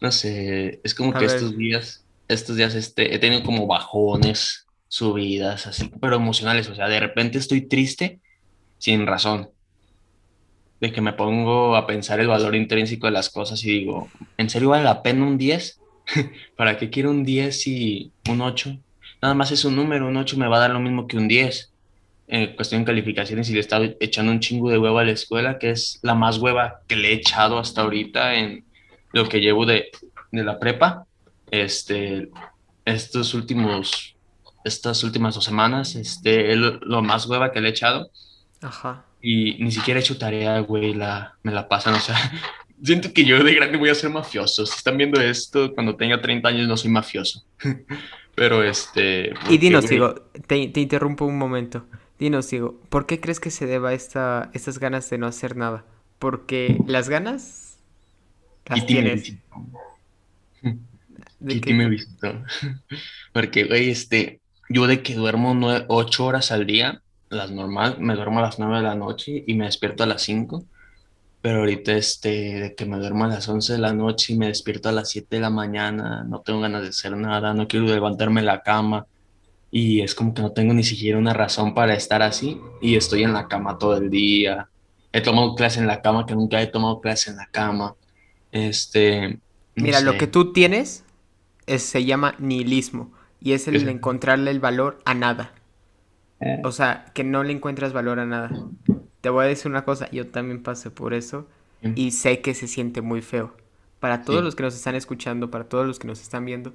no 0.00 0.10
sé, 0.12 0.80
es 0.84 0.94
como 0.94 1.10
A 1.14 1.18
que 1.18 1.26
ver. 1.26 1.34
estos 1.36 1.56
días, 1.56 2.01
estos 2.34 2.56
días 2.56 2.74
este, 2.74 3.14
he 3.14 3.18
tenido 3.18 3.42
como 3.42 3.66
bajones, 3.66 4.66
subidas, 4.88 5.66
así, 5.66 5.90
pero 6.00 6.16
emocionales, 6.16 6.68
o 6.68 6.74
sea, 6.74 6.88
de 6.88 7.00
repente 7.00 7.38
estoy 7.38 7.62
triste 7.62 8.20
sin 8.78 9.06
razón, 9.06 9.50
de 10.80 10.90
que 10.92 11.00
me 11.00 11.12
pongo 11.12 11.76
a 11.76 11.86
pensar 11.86 12.18
el 12.18 12.26
valor 12.26 12.56
intrínseco 12.56 13.06
de 13.06 13.12
las 13.12 13.30
cosas 13.30 13.64
y 13.64 13.70
digo, 13.70 14.08
¿en 14.36 14.50
serio 14.50 14.70
vale 14.70 14.82
la 14.82 15.02
pena 15.02 15.24
un 15.24 15.38
10? 15.38 15.80
¿Para 16.56 16.76
qué 16.76 16.90
quiero 16.90 17.10
un 17.10 17.24
10 17.24 17.66
y 17.68 18.12
un 18.28 18.40
8? 18.40 18.76
Nada 19.22 19.34
más 19.34 19.52
es 19.52 19.64
un 19.64 19.76
número, 19.76 20.08
un 20.08 20.16
8 20.16 20.36
me 20.36 20.48
va 20.48 20.56
a 20.56 20.60
dar 20.60 20.70
lo 20.70 20.80
mismo 20.80 21.06
que 21.06 21.16
un 21.16 21.28
10. 21.28 21.72
En 22.26 22.56
cuestión 22.56 22.82
de 22.82 22.86
calificaciones 22.86 23.48
y 23.48 23.52
le 23.52 23.58
he 23.58 23.60
estado 23.60 23.84
echando 24.00 24.32
un 24.32 24.40
chingo 24.40 24.70
de 24.70 24.78
hueva 24.78 25.02
a 25.02 25.04
la 25.04 25.12
escuela, 25.12 25.58
que 25.60 25.70
es 25.70 26.00
la 26.02 26.16
más 26.16 26.38
hueva 26.38 26.80
que 26.88 26.96
le 26.96 27.10
he 27.10 27.12
echado 27.12 27.58
hasta 27.58 27.82
ahorita 27.82 28.34
en 28.34 28.64
lo 29.12 29.28
que 29.28 29.40
llevo 29.40 29.64
de, 29.64 29.90
de 30.32 30.42
la 30.42 30.58
prepa. 30.58 31.06
Este, 31.52 32.30
estos 32.86 33.34
últimos, 33.34 34.16
estas 34.64 35.04
últimas 35.04 35.34
dos 35.34 35.44
semanas, 35.44 35.94
este, 35.94 36.50
es 36.50 36.58
lo, 36.58 37.02
más 37.02 37.26
hueva 37.26 37.52
que 37.52 37.60
le 37.60 37.68
he 37.68 37.70
echado. 37.70 38.10
Ajá. 38.62 39.04
Y 39.20 39.62
ni 39.62 39.70
siquiera 39.70 40.00
he 40.00 40.02
hecho 40.02 40.16
tarea, 40.16 40.58
güey, 40.60 40.94
la, 40.94 41.36
me 41.42 41.52
la 41.52 41.68
pasan, 41.68 41.94
o 41.94 42.00
sea, 42.00 42.16
siento 42.82 43.12
que 43.12 43.26
yo 43.26 43.44
de 43.44 43.54
grande 43.54 43.76
voy 43.76 43.90
a 43.90 43.94
ser 43.94 44.08
mafioso. 44.08 44.64
Si 44.64 44.78
están 44.78 44.96
viendo 44.96 45.20
esto, 45.20 45.74
cuando 45.74 45.94
tenga 45.94 46.22
30 46.22 46.48
años 46.48 46.66
no 46.66 46.76
soy 46.78 46.90
mafioso. 46.90 47.44
Pero 48.34 48.62
este... 48.62 49.34
Y 49.50 49.58
dinos, 49.58 49.84
güey, 49.84 49.98
Diego, 49.98 50.14
te, 50.46 50.68
te 50.68 50.80
interrumpo 50.80 51.26
un 51.26 51.36
momento. 51.36 51.84
Dinos, 52.18 52.48
Diego, 52.48 52.80
¿por 52.88 53.04
qué 53.04 53.20
crees 53.20 53.40
que 53.40 53.50
se 53.50 53.66
deba 53.66 53.92
esta, 53.92 54.48
estas 54.54 54.78
ganas 54.78 55.10
de 55.10 55.18
no 55.18 55.26
hacer 55.26 55.54
nada? 55.54 55.84
Porque 56.18 56.78
las 56.86 57.10
ganas 57.10 57.76
las 58.64 58.80
me 58.80 58.86
tienes. 58.86 59.34
¿De 61.42 61.54
Kitty 61.54 61.60
qué? 61.60 61.74
me 61.74 61.88
visitó. 61.88 62.42
Porque, 63.32 63.64
güey, 63.64 63.90
este, 63.90 64.40
yo 64.68 64.86
de 64.86 65.02
que 65.02 65.14
duermo 65.14 65.54
nue- 65.54 65.84
ocho 65.88 66.26
horas 66.26 66.52
al 66.52 66.66
día, 66.66 67.02
las 67.30 67.50
normal, 67.50 67.96
me 68.00 68.14
duermo 68.14 68.40
a 68.40 68.42
las 68.42 68.58
nueve 68.58 68.76
de 68.78 68.82
la 68.84 68.94
noche 68.94 69.44
y 69.46 69.54
me 69.54 69.66
despierto 69.66 70.04
a 70.04 70.06
las 70.06 70.22
cinco. 70.22 70.66
Pero 71.42 71.60
ahorita, 71.60 71.92
este, 71.94 72.28
de 72.60 72.74
que 72.76 72.86
me 72.86 72.98
duermo 72.98 73.24
a 73.24 73.28
las 73.28 73.48
11 73.48 73.72
de 73.74 73.78
la 73.80 73.92
noche 73.94 74.32
y 74.34 74.38
me 74.38 74.46
despierto 74.48 74.88
a 74.88 74.92
las 74.92 75.10
7 75.10 75.36
de 75.36 75.42
la 75.42 75.50
mañana, 75.50 76.24
no 76.24 76.40
tengo 76.42 76.60
ganas 76.60 76.82
de 76.82 76.90
hacer 76.90 77.16
nada, 77.16 77.52
no 77.54 77.68
quiero 77.68 77.86
levantarme 77.86 78.42
de 78.42 78.46
la 78.46 78.62
cama. 78.62 79.06
Y 79.70 80.02
es 80.02 80.14
como 80.14 80.34
que 80.34 80.42
no 80.42 80.52
tengo 80.52 80.74
ni 80.74 80.84
siquiera 80.84 81.18
una 81.18 81.34
razón 81.34 81.74
para 81.74 81.94
estar 81.94 82.22
así. 82.22 82.60
Y 82.82 82.96
estoy 82.96 83.24
en 83.24 83.32
la 83.32 83.48
cama 83.48 83.78
todo 83.78 83.96
el 83.96 84.10
día. 84.10 84.70
He 85.12 85.20
tomado 85.22 85.54
clase 85.56 85.80
en 85.80 85.86
la 85.88 86.02
cama 86.02 86.26
que 86.26 86.34
nunca 86.34 86.62
he 86.62 86.66
tomado 86.68 87.00
clase 87.00 87.30
en 87.30 87.36
la 87.38 87.46
cama. 87.50 87.96
Este, 88.52 89.40
no 89.76 89.86
Mira, 89.86 90.00
lo 90.00 90.12
sé. 90.12 90.18
que 90.18 90.26
tú 90.26 90.52
tienes 90.52 91.01
es- 91.66 91.82
se 91.82 92.04
llama 92.04 92.34
nihilismo 92.38 93.12
y 93.40 93.52
es 93.52 93.68
el 93.68 93.76
Es- 93.76 93.82
encontrarle 93.84 94.50
el 94.50 94.60
valor 94.60 95.00
a 95.04 95.14
nada. 95.14 95.52
O 96.64 96.72
sea, 96.72 97.04
que 97.14 97.22
no 97.22 97.44
le 97.44 97.52
encuentras 97.52 97.92
valor 97.92 98.18
a 98.18 98.26
nada. 98.26 98.50
Te 99.20 99.28
voy 99.30 99.44
a 99.44 99.48
decir 99.48 99.70
una 99.70 99.84
cosa, 99.84 100.10
yo 100.10 100.26
también 100.26 100.62
pasé 100.62 100.90
por 100.90 101.14
eso 101.14 101.46
y 101.94 102.10
sé 102.10 102.40
que 102.40 102.54
se 102.54 102.66
siente 102.66 103.00
muy 103.00 103.22
feo. 103.22 103.54
Para 104.00 104.22
todos 104.22 104.40
Sí. 104.40 104.44
los 104.46 104.56
que 104.56 104.64
nos 104.64 104.74
están 104.74 104.96
escuchando, 104.96 105.50
para 105.52 105.64
todos 105.68 105.86
los 105.86 106.00
que 106.00 106.08
nos 106.08 106.20
están 106.20 106.44
viendo, 106.44 106.72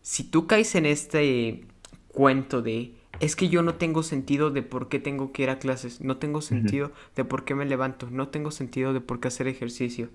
si 0.00 0.22
tú 0.22 0.46
caes 0.46 0.74
en 0.76 0.86
este 0.86 1.66
cuento 2.08 2.62
de 2.62 2.94
es 3.20 3.34
que 3.36 3.48
yo 3.48 3.62
no 3.62 3.74
tengo 3.74 4.02
sentido 4.04 4.50
de 4.50 4.62
por 4.62 4.88
qué 4.88 4.98
tengo 5.00 5.32
que 5.32 5.42
ir 5.44 5.50
a 5.50 5.58
clases, 5.58 6.00
no 6.00 6.16
tengo 6.18 6.40
sentido 6.40 6.92
de 7.16 7.24
por 7.24 7.44
qué 7.44 7.54
me 7.56 7.64
levanto, 7.64 8.08
no 8.10 8.28
tengo 8.28 8.50
sentido 8.52 8.92
de 8.92 9.00
por 9.00 9.18
qué 9.18 9.28
hacer 9.28 9.46
ejercicio. 9.48 10.10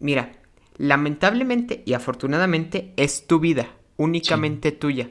Mira, 0.00 0.32
lamentablemente 0.76 1.82
y 1.86 1.94
afortunadamente 1.94 2.92
es 2.96 3.26
tu 3.26 3.40
vida, 3.40 3.68
únicamente 3.96 4.72
tuya. 4.72 5.10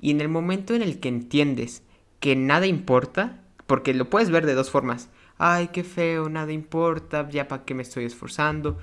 Y 0.00 0.10
en 0.10 0.20
el 0.20 0.28
momento 0.28 0.74
en 0.74 0.82
el 0.82 1.00
que 1.00 1.08
entiendes 1.08 1.82
que 2.20 2.36
nada 2.36 2.66
importa, 2.66 3.42
porque 3.66 3.94
lo 3.94 4.10
puedes 4.10 4.30
ver 4.30 4.46
de 4.46 4.54
dos 4.54 4.70
formas. 4.70 5.08
Ay, 5.38 5.68
qué 5.72 5.84
feo, 5.84 6.28
nada 6.28 6.52
importa, 6.52 7.28
ya 7.30 7.48
para 7.48 7.64
qué 7.64 7.74
me 7.74 7.82
estoy 7.82 8.04
esforzando. 8.04 8.78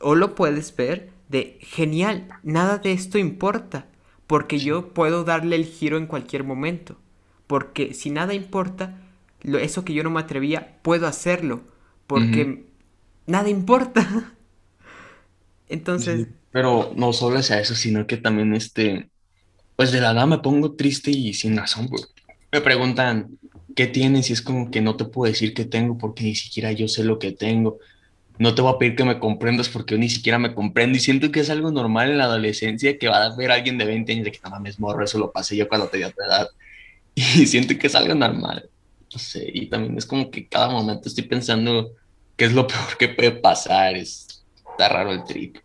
O 0.00 0.14
lo 0.14 0.34
puedes 0.34 0.74
ver 0.76 1.10
de 1.28 1.58
genial, 1.60 2.28
nada 2.42 2.78
de 2.78 2.92
esto 2.92 3.18
importa. 3.18 3.86
porque 4.26 4.58
yo 4.58 4.94
puedo 4.94 5.24
darle 5.24 5.56
el 5.56 5.66
giro 5.66 5.98
en 5.98 6.06
cualquier 6.06 6.44
momento. 6.44 6.96
Porque 7.46 7.92
si 7.94 8.10
nada 8.10 8.32
importa, 8.34 8.98
lo, 9.42 9.58
eso 9.58 9.84
que 9.84 9.92
yo 9.94 10.02
no 10.02 10.10
me 10.10 10.20
atrevía, 10.20 10.78
puedo 10.82 11.06
hacerlo. 11.06 11.62
Porque 12.06 12.64
nada 13.26 13.48
importa. 13.50 14.32
Entonces... 15.72 16.28
Pero 16.50 16.92
no 16.96 17.12
solo 17.12 17.42
sea 17.42 17.60
eso, 17.60 17.74
sino 17.74 18.06
que 18.06 18.16
también 18.18 18.54
este... 18.54 19.08
Pues 19.76 19.90
de 19.90 20.00
la 20.00 20.12
nada 20.12 20.26
me 20.26 20.38
pongo 20.38 20.74
triste 20.74 21.10
y 21.10 21.32
sin 21.32 21.56
razón. 21.56 21.88
Me 22.52 22.60
preguntan, 22.60 23.38
¿qué 23.74 23.86
tienes? 23.86 24.28
Y 24.28 24.34
es 24.34 24.42
como 24.42 24.70
que 24.70 24.82
no 24.82 24.96
te 24.96 25.06
puedo 25.06 25.32
decir 25.32 25.54
qué 25.54 25.64
tengo 25.64 25.96
porque 25.96 26.24
ni 26.24 26.34
siquiera 26.34 26.72
yo 26.72 26.88
sé 26.88 27.04
lo 27.04 27.18
que 27.18 27.32
tengo 27.32 27.78
no 28.38 28.54
te 28.54 28.62
voy 28.62 28.74
a 28.74 28.78
pedir 28.78 28.96
que 28.96 29.04
me 29.04 29.18
comprendas 29.18 29.68
porque 29.68 29.94
yo 29.94 29.98
ni 29.98 30.08
siquiera 30.08 30.38
me 30.38 30.54
comprendo 30.54 30.96
y 30.96 31.00
siento 31.00 31.30
que 31.30 31.40
es 31.40 31.50
algo 31.50 31.70
normal 31.70 32.10
en 32.10 32.18
la 32.18 32.24
adolescencia 32.24 32.98
que 32.98 33.08
va 33.08 33.24
a 33.24 33.36
ver 33.36 33.50
a 33.50 33.54
alguien 33.54 33.78
de 33.78 33.84
20 33.84 34.12
años 34.12 34.24
de 34.24 34.32
que 34.32 34.40
no 34.42 34.50
mames 34.50 34.80
morro, 34.80 35.04
eso 35.04 35.18
lo 35.18 35.32
pasé 35.32 35.56
yo 35.56 35.68
cuando 35.68 35.88
tenía 35.88 36.10
tu 36.10 36.22
edad 36.22 36.48
y 37.14 37.46
siento 37.46 37.78
que 37.78 37.86
es 37.86 37.94
algo 37.94 38.14
normal, 38.14 38.68
no 39.12 39.18
sé, 39.18 39.48
y 39.52 39.66
también 39.66 39.96
es 39.96 40.06
como 40.06 40.30
que 40.30 40.48
cada 40.48 40.70
momento 40.70 41.08
estoy 41.08 41.24
pensando 41.24 41.92
qué 42.36 42.46
es 42.46 42.52
lo 42.52 42.66
peor 42.66 42.96
que 42.98 43.08
puede 43.08 43.32
pasar, 43.32 43.96
es, 43.96 44.31
está 44.72 44.88
raro 44.88 45.12
el 45.12 45.24
trip, 45.24 45.56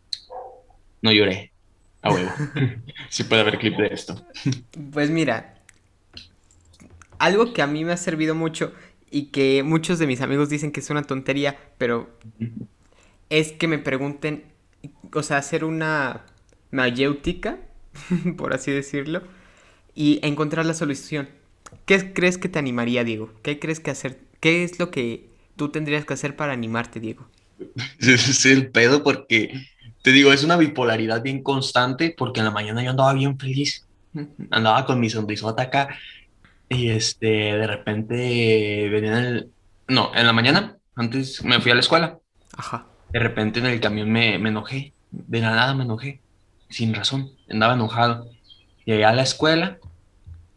no 1.02 1.12
lloré, 1.12 1.52
a 2.02 2.14
huevo, 2.14 2.30
sí 3.10 3.24
puede 3.24 3.42
haber 3.42 3.58
clip 3.58 3.78
de 3.78 3.88
esto. 3.88 4.22
Pues 4.94 5.10
mira, 5.10 5.56
algo 7.20 7.54
que 7.54 7.62
a 7.62 7.68
mí 7.68 7.84
me 7.84 7.94
ha 7.94 7.98
servido 7.98 8.36
mucho 8.36 8.74
y 9.10 9.26
que 9.26 9.64
muchos 9.64 10.00
de 10.00 10.08
mis 10.08 10.22
amigos 10.22 10.50
dicen 10.50 10.72
que 10.72 10.82
es 10.82 10.90
una 10.90 11.04
tontería, 11.04 11.58
pero 11.78 12.10
es 13.30 13.52
que 13.52 13.68
me 13.68 13.80
pregunten, 13.80 14.44
o 15.14 15.24
sea, 15.24 15.38
hacer 15.38 15.64
una 15.64 16.26
mayéutica, 16.72 17.58
por 18.38 18.54
así 18.54 18.72
decirlo, 18.72 19.24
y 19.96 20.20
encontrar 20.24 20.66
la 20.66 20.74
solución. 20.74 21.30
¿Qué 21.86 22.14
crees 22.14 22.38
que 22.38 22.50
te 22.50 22.60
animaría, 22.60 23.04
Diego? 23.04 23.32
¿Qué 23.44 23.60
crees 23.60 23.80
que 23.80 23.92
hacer? 23.92 24.20
¿Qué 24.40 24.64
es 24.64 24.80
lo 24.80 24.92
que 24.92 25.30
tú 25.56 25.70
tendrías 25.70 26.06
que 26.06 26.14
hacer 26.14 26.36
para 26.36 26.54
animarte, 26.54 27.00
Diego? 27.00 27.28
Es 28.00 28.46
el 28.46 28.70
pedo 28.72 29.04
porque, 29.04 29.68
te 30.02 30.12
digo, 30.12 30.32
es 30.32 30.44
una 30.44 30.58
bipolaridad 30.58 31.22
bien 31.22 31.44
constante 31.44 32.14
porque 32.18 32.40
en 32.40 32.46
la 32.46 32.52
mañana 32.52 32.84
yo 32.84 32.92
andaba 32.92 33.14
bien 33.14 33.38
feliz, 33.38 33.86
andaba 34.52 34.86
con 34.86 35.00
mi 35.00 35.10
sonrisota 35.10 35.64
acá 35.64 35.90
y 36.70 36.90
este, 36.90 37.28
de 37.28 37.68
repente 37.68 38.90
venía 38.90 39.20
en 39.20 39.26
el... 39.26 39.52
No, 39.88 40.12
en 40.14 40.26
la 40.26 40.34
mañana, 40.34 40.78
antes 40.96 41.44
me 41.44 41.62
fui 41.62 41.72
a 41.72 41.76
la 41.76 41.80
escuela. 41.80 42.20
Ajá. 42.58 42.88
De 43.12 43.20
repente 43.20 43.60
en 43.60 43.68
el 43.68 43.80
camión 43.80 44.12
me, 44.12 44.38
me 44.38 44.50
enojé. 44.50 44.94
De 45.12 45.40
la 45.40 45.52
nada 45.52 45.74
me 45.74 45.84
enojé. 45.84 46.20
Sin 46.70 46.94
razón. 46.94 47.32
Andaba 47.50 47.76
enojado. 47.76 48.30
Llegué 48.86 49.06
a 49.06 49.14
la 49.14 49.24
escuela. 49.24 49.80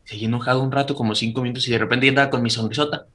Seguí 0.05 0.25
enojado 0.25 0.63
un 0.63 0.73
rato, 0.73 0.97
como 0.97 1.15
cinco 1.15 1.43
minutos, 1.43 1.69
y 1.69 1.71
de 1.71 1.79
repente 1.79 2.09
andaba 2.09 2.31
con 2.31 2.43
mi 2.43 2.51
sonrisota. 2.51 3.07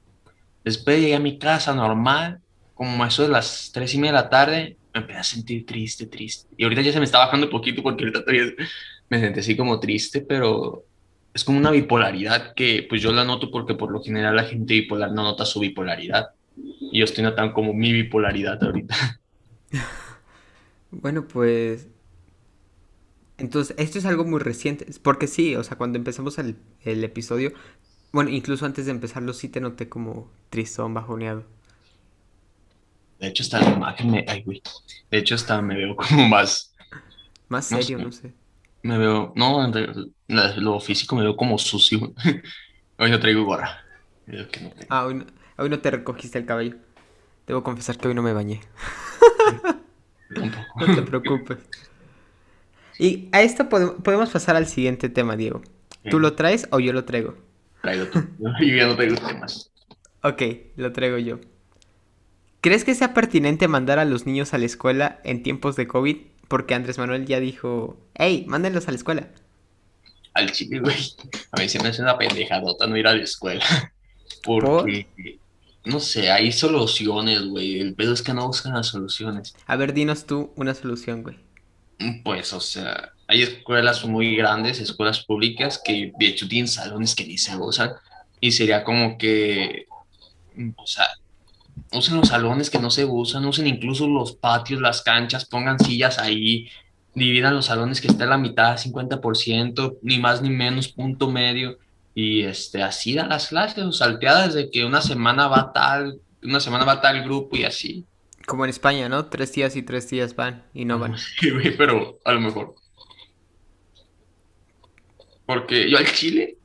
Después 0.64 0.98
llegué 0.98 1.14
a 1.14 1.20
mi 1.20 1.38
casa 1.38 1.74
normal. 1.74 2.40
Como 2.76 3.04
eso 3.04 3.24
de 3.24 3.30
las 3.30 3.72
tres 3.72 3.94
y 3.94 3.98
media 3.98 4.12
de 4.12 4.22
la 4.22 4.30
tarde, 4.30 4.76
me 4.94 5.00
empecé 5.00 5.18
a 5.18 5.24
sentir 5.24 5.66
triste, 5.66 6.06
triste. 6.06 6.48
Y 6.56 6.64
ahorita 6.64 6.82
ya 6.82 6.92
se 6.92 7.00
me 7.00 7.06
está 7.06 7.18
bajando 7.18 7.46
un 7.46 7.52
poquito 7.52 7.82
porque 7.82 8.04
ahorita 8.04 8.20
todavía 8.20 8.52
me 9.08 9.20
sentí 9.20 9.40
así 9.40 9.56
como 9.56 9.80
triste, 9.80 10.20
pero 10.20 10.84
es 11.34 11.44
como 11.44 11.58
una 11.58 11.70
bipolaridad 11.70 12.54
que 12.54 12.86
pues 12.88 13.02
yo 13.02 13.12
la 13.12 13.24
noto 13.24 13.50
porque 13.50 13.74
por 13.74 13.90
lo 13.90 14.02
general 14.02 14.36
la 14.36 14.44
gente 14.44 14.74
bipolar 14.74 15.12
no 15.12 15.22
nota 15.22 15.44
su 15.46 15.60
bipolaridad. 15.60 16.30
Y 16.56 17.00
yo 17.00 17.04
estoy 17.04 17.24
notando 17.24 17.54
como 17.54 17.72
mi 17.74 17.92
bipolaridad 17.92 18.62
ahorita. 18.62 19.20
Bueno, 20.92 21.26
pues... 21.28 21.88
Entonces, 23.38 23.76
esto 23.78 23.98
es 23.98 24.06
algo 24.06 24.24
muy 24.24 24.40
reciente. 24.40 24.86
Porque 25.02 25.26
sí, 25.26 25.56
o 25.56 25.64
sea, 25.64 25.76
cuando 25.76 25.98
empezamos 25.98 26.38
el, 26.38 26.56
el 26.82 27.04
episodio, 27.04 27.52
bueno, 28.12 28.30
incluso 28.30 28.64
antes 28.64 28.86
de 28.86 28.92
empezarlo 28.92 29.34
sí 29.34 29.48
te 29.48 29.60
noté 29.60 29.88
como 29.88 30.30
tristón, 30.50 30.94
bajoneado. 30.94 31.44
De 33.18 33.28
hecho, 33.28 33.42
hasta 33.42 33.60
la 33.60 33.70
imagen 33.70 34.10
me... 34.10 34.24
Ay, 34.28 34.42
güey. 34.42 34.62
De 35.10 35.18
hecho, 35.18 35.34
hasta 35.34 35.60
me 35.62 35.76
veo 35.76 35.96
como 36.08 36.28
más... 36.28 36.74
Más 37.48 37.66
serio, 37.66 37.98
no 37.98 38.10
sé. 38.12 38.32
Me 38.82 38.98
veo, 38.98 39.32
no, 39.36 39.72
lo 40.28 40.80
físico 40.80 41.16
me 41.16 41.22
veo 41.22 41.36
como 41.36 41.58
sucio. 41.58 42.12
hoy 42.98 43.10
no 43.10 43.20
traigo 43.20 43.44
gorra. 43.44 43.84
Ah, 44.88 45.06
hoy 45.06 45.68
no, 45.68 45.78
te 45.78 45.90
recogiste 45.90 46.38
el 46.38 46.46
cabello. 46.46 46.76
Debo 47.46 47.62
confesar 47.62 47.96
que 47.96 48.08
hoy 48.08 48.14
no 48.14 48.22
me 48.22 48.32
bañé. 48.32 48.60
no 50.76 50.94
te 50.94 51.02
preocupes. 51.02 51.58
Y 52.98 53.28
a 53.32 53.42
esto 53.42 53.68
podemos 53.68 54.30
pasar 54.30 54.56
al 54.56 54.66
siguiente 54.66 55.08
tema, 55.08 55.36
Diego. 55.36 55.62
¿Tú 56.10 56.18
lo 56.18 56.34
traes 56.34 56.68
o 56.70 56.80
yo 56.80 56.92
lo 56.92 57.04
traigo? 57.04 57.36
Traigo 57.82 58.06
tú. 58.06 58.20
Yo 58.38 58.76
ya 58.76 58.86
no 58.86 58.96
traigo 58.96 59.16
temas. 59.16 59.70
Ok, 60.22 60.42
lo 60.76 60.92
traigo 60.92 61.18
yo. 61.18 61.40
¿Crees 62.60 62.84
que 62.84 62.94
sea 62.94 63.14
pertinente 63.14 63.68
mandar 63.68 63.98
a 63.98 64.04
los 64.04 64.26
niños 64.26 64.54
a 64.54 64.58
la 64.58 64.66
escuela 64.66 65.20
en 65.24 65.42
tiempos 65.42 65.76
de 65.76 65.86
COVID 65.86 66.16
porque 66.48 66.74
Andrés 66.74 66.98
Manuel 66.98 67.26
ya 67.26 67.40
dijo, 67.40 67.96
hey, 68.14 68.44
mándenlos 68.46 68.86
a 68.88 68.92
la 68.92 68.96
escuela. 68.96 69.28
Al 70.34 70.52
chile, 70.52 70.80
güey. 70.80 70.96
A 71.52 71.60
mí 71.60 71.68
se 71.68 71.82
me 71.82 71.88
hace 71.88 72.02
una 72.02 72.18
pendejadota 72.18 72.86
no 72.86 72.96
ir 72.96 73.06
a 73.06 73.14
la 73.14 73.22
escuela. 73.22 73.64
Porque, 74.44 75.06
no 75.84 75.98
sé, 75.98 76.30
hay 76.30 76.52
soluciones, 76.52 77.44
güey. 77.46 77.80
El 77.80 77.94
pedo 77.94 78.12
es 78.12 78.22
que 78.22 78.32
no 78.32 78.46
buscan 78.46 78.74
las 78.74 78.88
soluciones. 78.88 79.54
A 79.66 79.76
ver, 79.76 79.92
dinos 79.92 80.26
tú 80.26 80.52
una 80.56 80.74
solución, 80.74 81.22
güey. 81.22 81.36
Pues, 82.22 82.52
o 82.52 82.60
sea, 82.60 83.12
hay 83.26 83.42
escuelas 83.42 84.04
muy 84.04 84.36
grandes, 84.36 84.80
escuelas 84.80 85.24
públicas, 85.24 85.80
que 85.82 86.12
de 86.18 86.26
hecho 86.26 86.46
tienen 86.46 86.68
salones 86.68 87.14
que 87.14 87.26
ni 87.26 87.38
se 87.38 87.56
usan. 87.56 87.92
Y 88.40 88.52
sería 88.52 88.84
como 88.84 89.16
que, 89.16 89.86
o 90.76 90.86
sea, 90.86 91.06
usen 91.92 92.16
los 92.16 92.28
salones 92.28 92.70
que 92.70 92.78
no 92.78 92.90
se 92.90 93.04
usan, 93.04 93.44
usen 93.44 93.66
incluso 93.66 94.06
los 94.06 94.32
patios, 94.36 94.80
las 94.80 95.02
canchas, 95.02 95.46
pongan 95.46 95.78
sillas 95.78 96.18
ahí, 96.18 96.68
dividan 97.14 97.54
los 97.54 97.66
salones 97.66 98.00
que 98.00 98.08
esté 98.08 98.24
a 98.24 98.26
la 98.26 98.38
mitad, 98.38 98.76
50%, 98.76 99.98
ni 100.02 100.18
más 100.18 100.42
ni 100.42 100.50
menos, 100.50 100.88
punto 100.88 101.30
medio, 101.30 101.78
y 102.14 102.42
este, 102.42 102.82
así 102.82 103.14
dan 103.14 103.28
las 103.28 103.48
clases, 103.48 103.84
o 103.84 103.92
salteadas 103.92 104.54
de 104.54 104.70
que 104.70 104.84
una 104.84 105.00
semana 105.00 105.48
va 105.48 105.72
tal, 105.72 106.20
una 106.42 106.60
semana 106.60 106.84
va 106.84 107.00
tal 107.00 107.22
grupo 107.24 107.56
y 107.56 107.64
así. 107.64 108.04
Como 108.46 108.64
en 108.64 108.70
España, 108.70 109.08
¿no? 109.08 109.26
Tres 109.26 109.52
días 109.52 109.74
y 109.76 109.82
tres 109.82 110.08
días 110.08 110.36
van 110.36 110.64
y 110.72 110.84
no 110.84 110.98
van. 110.98 111.16
Sí, 111.40 111.50
pero 111.76 112.18
a 112.24 112.32
lo 112.32 112.40
mejor. 112.40 112.74
Porque 115.46 115.90
yo 115.90 115.98
al 115.98 116.06
Chile, 116.12 116.56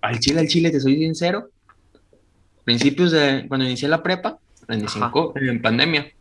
al 0.00 0.18
Chile, 0.20 0.40
al 0.40 0.48
Chile, 0.48 0.70
te 0.70 0.80
soy 0.80 0.96
sincero, 0.96 1.50
principios 2.66 3.12
de 3.12 3.46
cuando 3.46 3.64
inicié 3.64 3.88
la 3.88 4.02
prepa, 4.02 4.40
en, 4.68 4.84
en 5.36 5.62
pandemia, 5.62 6.12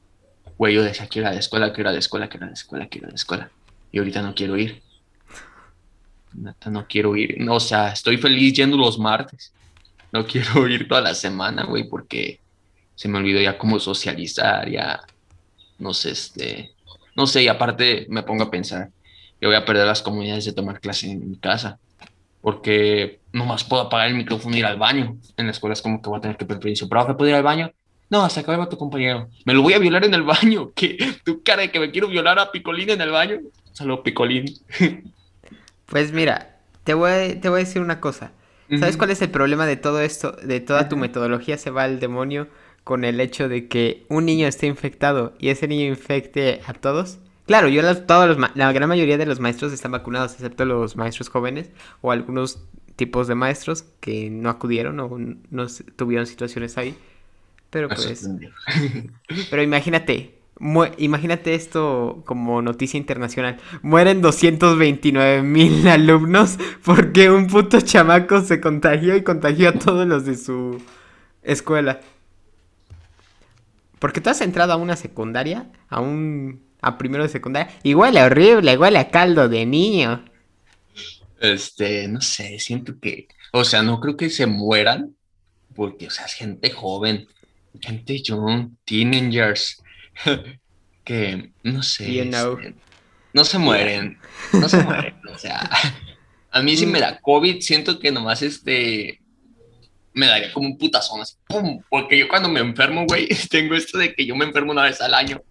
güey, 0.59 0.75
yo 0.75 0.83
decía 0.83 1.07
que 1.07 1.19
era 1.19 1.31
de 1.31 1.39
escuela, 1.39 1.73
que 1.73 1.81
era 1.81 1.91
de 1.91 1.97
escuela, 1.97 2.29
que 2.29 2.37
era 2.37 2.45
de 2.45 2.53
escuela, 2.53 2.87
que 2.87 2.99
era 2.99 3.07
de 3.07 3.15
escuela. 3.15 3.49
Y 3.91 3.97
ahorita 3.97 4.21
no 4.21 4.35
quiero 4.35 4.55
ir. 4.55 4.83
no 6.33 6.85
quiero 6.87 7.15
ir. 7.15 7.37
No, 7.39 7.55
o 7.55 7.59
sea, 7.59 7.89
estoy 7.89 8.17
feliz 8.17 8.53
yendo 8.53 8.77
los 8.77 8.99
martes. 8.99 9.51
No 10.11 10.23
quiero 10.27 10.67
ir 10.67 10.87
toda 10.87 11.01
la 11.01 11.15
semana, 11.15 11.63
güey, 11.63 11.89
porque 11.89 12.39
se 12.93 13.07
me 13.07 13.17
olvidó 13.17 13.41
ya 13.41 13.57
cómo 13.57 13.79
socializar, 13.79 14.69
ya, 14.69 15.01
no 15.79 15.95
sé, 15.95 16.11
este, 16.11 16.73
no 17.15 17.25
sé, 17.25 17.41
y 17.41 17.47
aparte 17.47 18.05
me 18.07 18.21
pongo 18.21 18.43
a 18.43 18.51
pensar 18.51 18.91
que 19.39 19.47
voy 19.47 19.55
a 19.55 19.65
perder 19.65 19.87
las 19.87 20.03
comunidades 20.03 20.45
de 20.45 20.53
tomar 20.53 20.79
clase 20.79 21.09
en 21.09 21.27
mi 21.31 21.37
casa 21.37 21.79
porque 22.45 23.21
nomás 23.35 23.65
puedo 23.65 23.83
apagar 23.83 24.07
el 24.07 24.15
micrófono 24.15 24.55
y 24.55 24.59
ir 24.59 24.65
al 24.65 24.79
baño. 24.79 25.17
En 25.35 25.45
la 25.45 25.51
escuela 25.51 25.73
es 25.73 25.81
como 25.81 26.01
que 26.01 26.09
voy 26.09 26.17
a 26.17 26.21
tener 26.21 26.37
que 26.37 26.45
pedir 26.45 26.61
permiso. 26.61 26.87
¿Profe, 26.87 27.13
puedo 27.15 27.29
ir 27.29 27.35
al 27.35 27.43
baño? 27.43 27.71
No, 28.09 28.23
hasta 28.23 28.39
acá 28.39 28.55
va 28.55 28.69
tu 28.69 28.77
compañero. 28.77 29.27
Me 29.43 29.53
lo 29.53 29.61
voy 29.61 29.73
a 29.73 29.79
violar 29.79 30.05
en 30.05 30.13
el 30.13 30.23
baño. 30.23 30.71
¿Qué? 30.75 30.97
¿Tu 31.25 31.43
cara 31.43 31.63
de 31.63 31.71
que 31.71 31.79
me 31.79 31.91
quiero 31.91 32.07
violar 32.07 32.39
a 32.39 32.51
Picolín 32.51 32.89
en 32.91 33.01
el 33.01 33.11
baño? 33.11 33.39
Saludos, 33.73 34.01
Picolín. 34.03 34.45
Pues 35.87 36.11
mira, 36.11 36.57
te 36.83 36.95
voy, 36.95 37.11
a, 37.11 37.39
te 37.39 37.47
voy 37.47 37.57
a 37.57 37.63
decir 37.63 37.79
una 37.79 37.99
cosa. 37.99 38.31
¿Sabes 38.71 38.97
cuál 38.97 39.11
es 39.11 39.21
el 39.21 39.29
problema 39.29 39.67
de 39.67 39.75
todo 39.75 40.01
esto? 40.01 40.31
De 40.31 40.59
toda 40.59 40.89
tu 40.89 40.97
metodología 40.97 41.59
se 41.59 41.69
va 41.69 41.83
al 41.83 41.99
demonio 41.99 42.47
con 42.83 43.05
el 43.05 43.19
hecho 43.19 43.47
de 43.47 43.67
que 43.67 44.03
un 44.09 44.25
niño 44.25 44.47
esté 44.47 44.65
infectado 44.65 45.35
y 45.37 45.49
ese 45.49 45.67
niño 45.67 45.85
infecte 45.85 46.61
a 46.65 46.73
todos. 46.73 47.19
Claro, 47.45 47.67
yo 47.67 47.83
todos 48.07 48.27
los, 48.27 48.55
la 48.55 48.71
gran 48.71 48.89
mayoría 48.89 49.19
de 49.19 49.27
los 49.27 49.39
maestros 49.39 49.71
están 49.73 49.91
vacunados, 49.91 50.33
excepto 50.33 50.65
los 50.65 50.95
maestros 50.95 51.29
jóvenes 51.29 51.69
o 52.01 52.11
algunos 52.11 52.67
tipos 52.95 53.27
de 53.27 53.35
maestros 53.35 53.83
que 53.99 54.29
no 54.29 54.49
acudieron 54.49 54.99
o 54.99 55.17
no 55.17 55.67
tuvieron 55.95 56.27
situaciones 56.27 56.77
ahí. 56.77 56.97
Pero 57.69 57.89
pues... 57.89 58.29
pero 59.49 59.61
imagínate, 59.61 60.35
imagínate 60.97 61.55
esto 61.55 62.23
como 62.25 62.61
noticia 62.61 62.97
internacional. 62.97 63.57
Mueren 63.81 64.21
229 64.21 65.41
mil 65.41 65.87
alumnos 65.87 66.57
porque 66.83 67.29
un 67.29 67.47
puto 67.47 67.81
chamaco 67.81 68.41
se 68.41 68.61
contagió 68.61 69.15
y 69.15 69.23
contagió 69.23 69.69
a 69.69 69.73
todos 69.73 70.07
los 70.07 70.25
de 70.25 70.37
su 70.37 70.81
escuela. 71.43 71.99
Porque 73.99 74.21
tú 74.21 74.29
has 74.29 74.41
entrado 74.41 74.73
a 74.73 74.77
una 74.77 74.95
secundaria, 74.95 75.71
a 75.89 75.99
un 75.99 76.63
a 76.81 76.97
primero 76.97 77.23
de 77.23 77.29
secundaria. 77.29 77.73
Y 77.81 77.95
huele 77.95 78.21
horrible, 78.21 78.77
huele 78.77 78.99
a 78.99 79.09
caldo 79.09 79.49
de 79.49 79.65
niño. 79.65 80.23
Este, 81.45 82.07
no 82.07 82.21
sé, 82.21 82.59
siento 82.59 82.99
que, 82.99 83.27
o 83.51 83.63
sea, 83.63 83.81
no 83.81 83.99
creo 83.99 84.17
que 84.17 84.29
se 84.29 84.45
mueran, 84.45 85.15
porque, 85.75 86.07
o 86.07 86.09
sea, 86.09 86.25
es 86.25 86.33
gente 86.33 86.69
joven, 86.71 87.27
gente 87.81 88.21
young, 88.21 88.71
teenagers, 88.85 89.81
que, 91.03 91.51
no 91.63 91.83
sé, 91.83 92.13
You 92.13 92.25
know. 92.25 92.57
este, 92.59 92.75
no 93.33 93.45
se 93.45 93.57
mueren, 93.57 94.17
no 94.53 94.69
se 94.69 94.83
mueren, 94.83 95.15
o 95.33 95.37
sea, 95.37 95.69
a 96.51 96.61
mí 96.61 96.77
si 96.77 96.85
me 96.85 96.99
da 96.99 97.19
COVID, 97.19 97.61
siento 97.61 97.99
que 97.99 98.11
nomás, 98.11 98.41
este, 98.41 99.21
me 100.13 100.27
daría 100.27 100.53
como 100.53 100.67
un 100.67 100.77
putazón, 100.77 101.21
así, 101.21 101.35
pum, 101.47 101.81
porque 101.89 102.17
yo 102.17 102.27
cuando 102.27 102.49
me 102.49 102.61
enfermo, 102.61 103.05
güey, 103.05 103.27
tengo 103.49 103.75
esto 103.75 103.97
de 103.97 104.13
que 104.13 104.25
yo 104.25 104.35
me 104.35 104.45
enfermo 104.45 104.71
una 104.71 104.83
vez 104.83 105.01
al 105.01 105.13
año, 105.13 105.41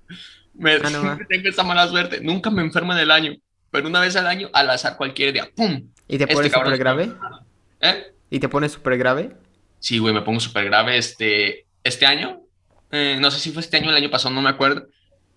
me, 0.54 0.74
Ah, 0.74 0.90
no 0.90 1.18
tengo 1.28 1.48
esa 1.48 1.62
mala 1.62 1.88
suerte, 1.88 2.20
nunca 2.20 2.50
me 2.50 2.62
enfermo 2.62 2.92
en 2.92 2.98
el 3.00 3.10
año, 3.10 3.36
pero 3.74 3.88
una 3.88 3.98
vez 3.98 4.14
al 4.14 4.28
año, 4.28 4.50
al 4.52 4.70
azar 4.70 4.96
cualquier 4.96 5.32
día, 5.32 5.50
pum, 5.52 5.88
¿Y 6.06 6.16
te 6.16 6.22
Este 6.22 6.34
pones 6.36 6.52
cabrón 6.52 6.74
súper 6.74 6.78
grave? 6.78 7.12
¿eh? 7.80 8.04
¿Y 8.30 8.38
te 8.38 8.48
pones 8.48 8.70
súper 8.70 8.96
grave? 8.96 9.32
Sí, 9.80 9.98
güey, 9.98 10.14
me 10.14 10.22
pongo 10.22 10.38
súper 10.38 10.66
grave. 10.66 10.96
Este, 10.96 11.66
este 11.82 12.06
año, 12.06 12.42
eh, 12.92 13.16
no 13.18 13.32
sé 13.32 13.40
si 13.40 13.50
fue 13.50 13.62
este 13.62 13.78
año 13.78 13.88
o 13.88 13.90
el 13.90 13.96
año 13.96 14.12
pasado, 14.12 14.32
no 14.32 14.42
me 14.42 14.50
acuerdo. 14.50 14.86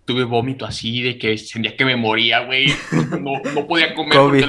Tuve 0.04 0.22
vómito 0.22 0.66
así 0.66 1.02
de 1.02 1.18
que 1.18 1.36
sentía 1.36 1.76
que 1.76 1.84
me 1.84 1.96
moría, 1.96 2.44
güey. 2.44 2.72
No, 3.20 3.40
no 3.52 3.66
podía 3.66 3.92
comer 3.92 4.16
COVID. 4.16 4.44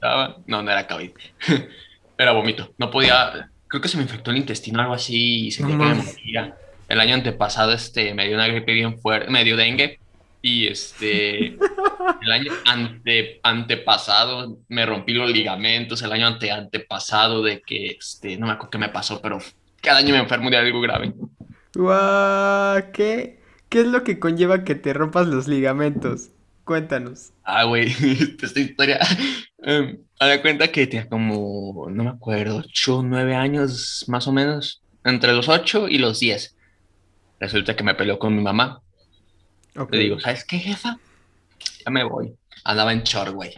lo. 0.00 0.42
No, 0.46 0.62
no 0.62 0.70
era 0.70 0.86
COVID. 0.86 1.10
Era 2.16 2.32
vómito. 2.32 2.72
No 2.78 2.90
podía. 2.90 3.50
Creo 3.68 3.82
que 3.82 3.88
se 3.88 3.98
me 3.98 4.04
infectó 4.04 4.30
el 4.30 4.38
intestino 4.38 4.78
o 4.78 4.82
algo 4.82 4.94
así 4.94 5.48
y 5.48 5.50
sentía 5.50 5.76
No 5.76 5.82
que 5.82 5.94
me 5.96 6.02
moría. 6.02 6.56
El 6.88 6.98
año 6.98 7.12
antepasado, 7.12 7.74
este, 7.74 8.14
me 8.14 8.26
dio 8.26 8.36
una 8.36 8.46
gripe 8.46 8.72
bien 8.72 8.98
fuerte, 8.98 9.30
me 9.30 9.44
dio 9.44 9.54
dengue. 9.54 9.98
Y 10.46 10.66
este, 10.66 11.56
el 11.56 12.30
año 12.30 12.52
ante, 12.66 13.40
antepasado 13.42 14.58
me 14.68 14.84
rompí 14.84 15.14
los 15.14 15.30
ligamentos. 15.30 16.02
El 16.02 16.12
año 16.12 16.26
ante, 16.26 16.50
antepasado 16.50 17.42
de 17.42 17.62
que, 17.62 17.96
este, 17.98 18.36
no 18.36 18.46
me 18.46 18.52
acuerdo 18.52 18.72
qué 18.72 18.76
me 18.76 18.90
pasó, 18.90 19.22
pero 19.22 19.38
cada 19.80 20.00
año 20.00 20.12
me 20.12 20.20
enfermo 20.20 20.50
de 20.50 20.58
algo 20.58 20.82
grave. 20.82 21.14
Guau, 21.74 22.92
¿qué? 22.92 23.40
¿Qué 23.70 23.80
es 23.80 23.86
lo 23.86 24.04
que 24.04 24.18
conlleva 24.18 24.64
que 24.64 24.74
te 24.74 24.92
rompas 24.92 25.26
los 25.28 25.48
ligamentos? 25.48 26.28
Cuéntanos. 26.64 27.32
Ah, 27.42 27.64
güey, 27.64 27.86
esta 28.42 28.60
historia. 28.60 28.98
Um, 29.66 29.96
a 30.18 30.26
da 30.26 30.42
cuenta 30.42 30.68
que 30.68 30.86
tenía 30.86 31.08
como, 31.08 31.88
no 31.90 32.04
me 32.04 32.10
acuerdo, 32.10 32.58
8 32.58 33.02
9 33.02 33.34
años 33.34 34.04
más 34.08 34.28
o 34.28 34.32
menos, 34.32 34.82
entre 35.04 35.32
los 35.32 35.48
8 35.48 35.88
y 35.88 35.96
los 35.96 36.20
10. 36.20 36.54
Resulta 37.40 37.74
que 37.74 37.82
me 37.82 37.94
peleó 37.94 38.18
con 38.18 38.36
mi 38.36 38.42
mamá. 38.42 38.82
Ok. 39.76 39.92
Le 39.92 40.00
digo, 40.00 40.20
¿sabes 40.20 40.44
qué, 40.44 40.58
jefa? 40.58 40.98
Ya 41.84 41.90
me 41.90 42.04
voy. 42.04 42.36
Andaba 42.64 42.92
en 42.92 43.02
short, 43.02 43.32
güey. 43.34 43.54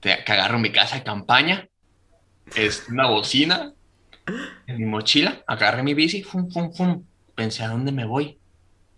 Te- 0.00 0.24
Que 0.24 0.32
agarro 0.32 0.58
mi 0.58 0.72
casa 0.72 0.96
de 0.96 1.04
campaña, 1.04 1.68
es 2.54 2.88
una 2.88 3.08
bocina 3.08 3.74
en 4.66 4.78
mi 4.78 4.84
mochila, 4.86 5.42
agarré 5.46 5.82
mi 5.82 5.94
bici, 5.94 6.22
fum, 6.22 6.50
fum, 6.50 6.72
fum. 6.72 7.06
Pensé, 7.34 7.64
¿a 7.64 7.68
dónde 7.68 7.92
me 7.92 8.04
voy? 8.06 8.40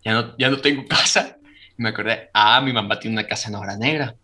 Ya 0.05 0.12
no, 0.14 0.37
ya 0.38 0.51
no 0.51 0.61
tengo 0.61 0.87
casa. 0.88 1.38
Y 1.79 1.83
me 1.83 1.90
acordé, 1.90 2.31
ah, 2.35 2.61
mi 2.62 2.72
mamá 2.72 2.98
tiene 3.01 3.18
una 3.18 3.29
casa 3.29 3.48
en 3.51 3.57
Obra 3.57 3.77
Negra, 3.79 4.16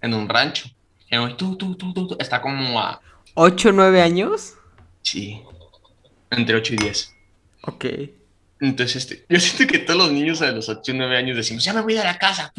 en 0.00 0.14
un 0.14 0.28
rancho. 0.28 0.68
Y 1.10 1.16
me 1.16 1.20
voy, 1.22 1.36
tú, 1.36 1.56
tú, 1.56 1.76
tú, 1.76 1.92
tú, 1.94 2.08
tú. 2.08 2.16
Está 2.20 2.40
como 2.42 2.80
a, 2.80 3.04
¿Ocho, 3.34 3.70
nueve 3.70 4.02
años? 4.02 4.54
sí, 5.02 5.40
entre 6.30 6.56
8 6.56 6.74
y 6.74 6.78
10. 6.78 7.14
Ok. 7.62 7.84
Entonces, 8.60 8.96
este, 8.96 9.26
yo 9.28 9.40
siento 9.40 9.70
que 9.72 9.78
todos 9.80 9.98
los 9.98 10.12
niños 10.12 10.38
de 10.40 10.52
los 10.52 10.68
8 10.68 10.92
y 10.92 10.94
9 10.94 11.16
años 11.16 11.36
decimos, 11.36 11.64
ya 11.64 11.72
me 11.74 11.80
voy 11.82 11.94
de 11.94 12.04
la 12.04 12.18
casa. 12.18 12.52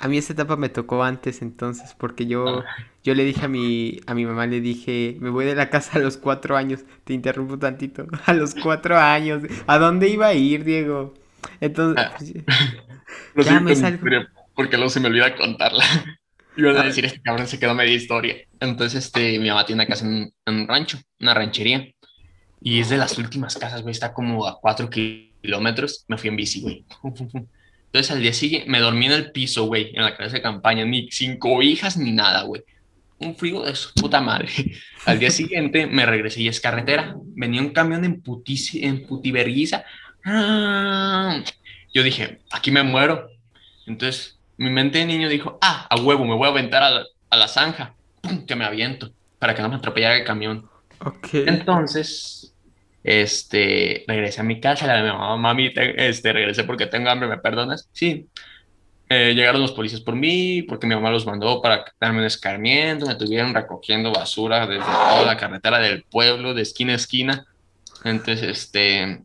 A 0.00 0.08
mí 0.08 0.18
esa 0.18 0.32
etapa 0.32 0.56
me 0.56 0.68
tocó 0.68 1.02
antes 1.04 1.40
entonces, 1.40 1.94
porque 1.96 2.26
yo, 2.26 2.62
yo 3.04 3.14
le 3.14 3.24
dije 3.24 3.44
a 3.44 3.48
mi, 3.48 4.00
a 4.06 4.14
mi 4.14 4.26
mamá, 4.26 4.46
le 4.46 4.60
dije, 4.60 5.16
me 5.20 5.30
voy 5.30 5.44
de 5.44 5.54
la 5.54 5.70
casa 5.70 5.98
a 5.98 6.00
los 6.00 6.16
cuatro 6.16 6.56
años. 6.56 6.80
Te 7.04 7.12
interrumpo 7.14 7.58
tantito. 7.58 8.06
A 8.26 8.32
los 8.32 8.54
cuatro 8.54 8.98
años. 8.98 9.42
¿A 9.66 9.78
dónde 9.78 10.08
iba 10.08 10.26
a 10.26 10.34
ir, 10.34 10.64
Diego? 10.64 11.14
Entonces, 11.60 12.04
Ah. 12.04 12.14
pues, 13.34 13.46
Ya 13.46 13.60
me 13.60 13.74
salgo. 13.76 14.04
porque 14.54 14.76
luego 14.76 14.90
se 14.90 15.00
me 15.00 15.08
olvida 15.08 15.34
contarla. 15.36 15.84
Iban 16.56 16.76
a 16.76 16.80
Ah. 16.80 16.84
decir, 16.84 17.04
este 17.06 17.22
cabrón 17.22 17.46
se 17.46 17.58
quedó 17.58 17.74
media 17.74 17.94
historia. 17.94 18.36
Entonces, 18.60 19.06
este, 19.06 19.38
mi 19.38 19.48
mamá 19.48 19.64
tiene 19.64 19.82
una 19.82 19.88
casa 19.88 20.04
en, 20.06 20.32
en 20.44 20.54
un 20.54 20.68
rancho, 20.68 20.98
una 21.20 21.32
ranchería. 21.34 21.86
Y 22.64 22.80
es 22.80 22.88
de 22.90 22.96
las 22.96 23.18
últimas 23.18 23.56
casas, 23.56 23.82
güey. 23.82 23.92
Está 23.92 24.12
como 24.12 24.46
a 24.46 24.60
cuatro 24.60 24.88
kilómetros. 24.88 26.04
Me 26.08 26.16
fui 26.18 26.28
en 26.28 26.36
bici, 26.36 26.60
güey. 26.60 26.84
Entonces, 27.02 28.10
al 28.10 28.22
día 28.22 28.32
siguiente, 28.32 28.70
me 28.70 28.80
dormí 28.80 29.06
en 29.06 29.12
el 29.12 29.32
piso, 29.32 29.64
güey, 29.64 29.90
en 29.94 30.02
la 30.02 30.16
casa 30.16 30.36
de 30.36 30.42
campaña. 30.42 30.84
Ni 30.84 31.10
sin 31.10 31.38
cobijas 31.38 31.96
ni 31.96 32.12
nada, 32.12 32.42
güey. 32.42 32.62
Un 33.18 33.36
frío 33.36 33.62
de 33.62 33.74
su 33.74 33.92
puta 33.94 34.20
madre. 34.20 34.48
Al 35.06 35.18
día 35.18 35.30
siguiente 35.30 35.86
me 35.86 36.06
regresé 36.06 36.42
y 36.42 36.48
es 36.48 36.60
carretera. 36.60 37.14
Venía 37.34 37.60
un 37.60 37.70
camión 37.70 38.04
en, 38.04 38.22
putici- 38.22 38.84
en 38.84 39.06
putiverguiza. 39.06 39.84
Ah. 40.24 41.42
Yo 41.92 42.02
dije, 42.02 42.40
aquí 42.50 42.70
me 42.70 42.82
muero. 42.82 43.28
Entonces, 43.86 44.38
mi 44.56 44.70
mente 44.70 44.98
de 44.98 45.06
niño 45.06 45.28
dijo, 45.28 45.58
ah, 45.60 45.86
a 45.90 45.96
huevo, 46.00 46.24
me 46.24 46.34
voy 46.34 46.46
a 46.46 46.50
aventar 46.50 46.82
a 46.82 46.90
la, 46.90 47.04
a 47.30 47.36
la 47.36 47.48
zanja. 47.48 47.94
Pum, 48.20 48.46
que 48.46 48.54
me 48.56 48.64
aviento, 48.64 49.12
para 49.38 49.54
que 49.54 49.62
no 49.62 49.68
me 49.68 49.76
atropellara 49.76 50.16
el 50.16 50.24
camión. 50.24 50.68
ok. 51.00 51.28
Entonces, 51.34 52.51
este, 53.04 54.04
regresé 54.06 54.40
a 54.40 54.44
mi 54.44 54.60
casa, 54.60 54.86
le 54.86 54.92
dije 54.94 55.08
a 55.08 55.12
mi 55.12 55.18
mamá, 55.18 55.36
mami, 55.36 55.72
te- 55.74 56.08
este, 56.08 56.32
regresé 56.32 56.64
porque 56.64 56.86
tengo 56.86 57.10
hambre, 57.10 57.28
¿me 57.28 57.38
perdonas? 57.38 57.88
Sí. 57.92 58.28
Eh, 59.08 59.34
llegaron 59.34 59.60
los 59.60 59.72
policías 59.72 60.00
por 60.00 60.14
mí, 60.16 60.62
porque 60.62 60.86
mi 60.86 60.94
mamá 60.94 61.10
los 61.10 61.26
mandó 61.26 61.60
para 61.60 61.84
darme 62.00 62.20
un 62.20 62.24
escarmiento, 62.24 63.06
me 63.06 63.14
tuvieron 63.14 63.52
recogiendo 63.54 64.10
basura 64.12 64.66
desde 64.66 64.84
toda 64.84 65.26
la 65.26 65.36
carretera 65.36 65.78
del 65.80 66.04
pueblo, 66.04 66.54
de 66.54 66.62
esquina 66.62 66.92
a 66.94 66.96
esquina. 66.96 67.44
Entonces, 68.04 68.42
este, 68.48 69.22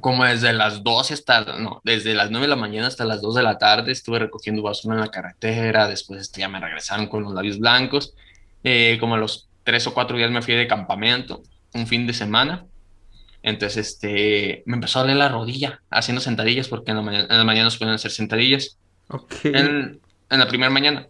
como 0.00 0.24
desde 0.24 0.52
las 0.52 0.82
12 0.84 1.14
hasta, 1.14 1.44
no, 1.58 1.80
desde 1.84 2.14
las 2.14 2.30
9 2.30 2.46
de 2.46 2.50
la 2.50 2.56
mañana 2.56 2.86
hasta 2.86 3.04
las 3.04 3.20
2 3.22 3.34
de 3.34 3.42
la 3.42 3.58
tarde 3.58 3.90
estuve 3.92 4.18
recogiendo 4.20 4.62
basura 4.62 4.94
en 4.94 5.00
la 5.00 5.08
carretera, 5.10 5.88
después 5.88 6.20
este, 6.20 6.40
ya 6.40 6.48
me 6.48 6.60
regresaron 6.60 7.06
con 7.08 7.22
los 7.24 7.32
labios 7.34 7.58
blancos, 7.58 8.14
Eh, 8.64 8.96
como 9.00 9.16
a 9.16 9.18
los 9.18 9.48
3 9.64 9.84
o 9.88 9.94
4 9.94 10.16
días 10.16 10.30
me 10.30 10.40
fui 10.42 10.54
de 10.54 10.68
campamento, 10.68 11.42
un 11.74 11.88
fin 11.88 12.06
de 12.06 12.12
semana, 12.12 12.64
entonces 13.42 13.88
este, 13.88 14.62
me 14.66 14.74
empezó 14.76 14.98
a 14.98 15.02
doler 15.02 15.16
la 15.16 15.28
rodilla 15.28 15.80
haciendo 15.90 16.20
sentadillas, 16.20 16.68
porque 16.68 16.90
en 16.90 16.98
la 16.98 17.02
mañana, 17.02 17.26
en 17.30 17.38
la 17.38 17.44
mañana 17.44 17.64
nos 17.64 17.78
pueden 17.78 17.94
hacer 17.94 18.10
sentadillas, 18.10 18.78
Ok. 19.08 19.44
en, 19.44 20.00
en 20.30 20.38
la 20.38 20.48
primera 20.48 20.70
mañana, 20.70 21.06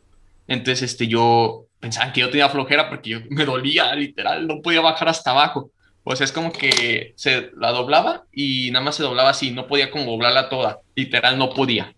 entonces 0.49 0.83
este, 0.91 1.07
yo 1.09 1.67
pensaba 1.81 2.13
que 2.13 2.21
yo 2.21 2.31
tenía 2.31 2.49
flojera 2.49 2.89
porque 2.89 3.11
yo 3.11 3.19
me 3.31 3.45
dolía, 3.45 3.95
literal, 3.95 4.47
no 4.47 4.61
podía 4.63 4.81
bajar 4.81 5.09
hasta 5.09 5.31
abajo. 5.33 5.71
O 6.05 6.17
sea, 6.17 6.25
es 6.25 6.33
como 6.33 6.53
que 6.53 7.13
se 7.17 7.51
la 7.57 7.71
doblaba 7.71 8.25
y 8.33 8.71
nada 8.73 8.85
más 8.85 8.97
se 8.97 9.05
doblaba 9.05 9.31
así, 9.31 9.53
no 9.53 9.69
podía 9.69 9.91
como 9.91 10.07
doblarla 10.11 10.49
toda, 10.49 10.81
literal 10.97 11.39
no 11.39 11.51
podía. 11.55 11.95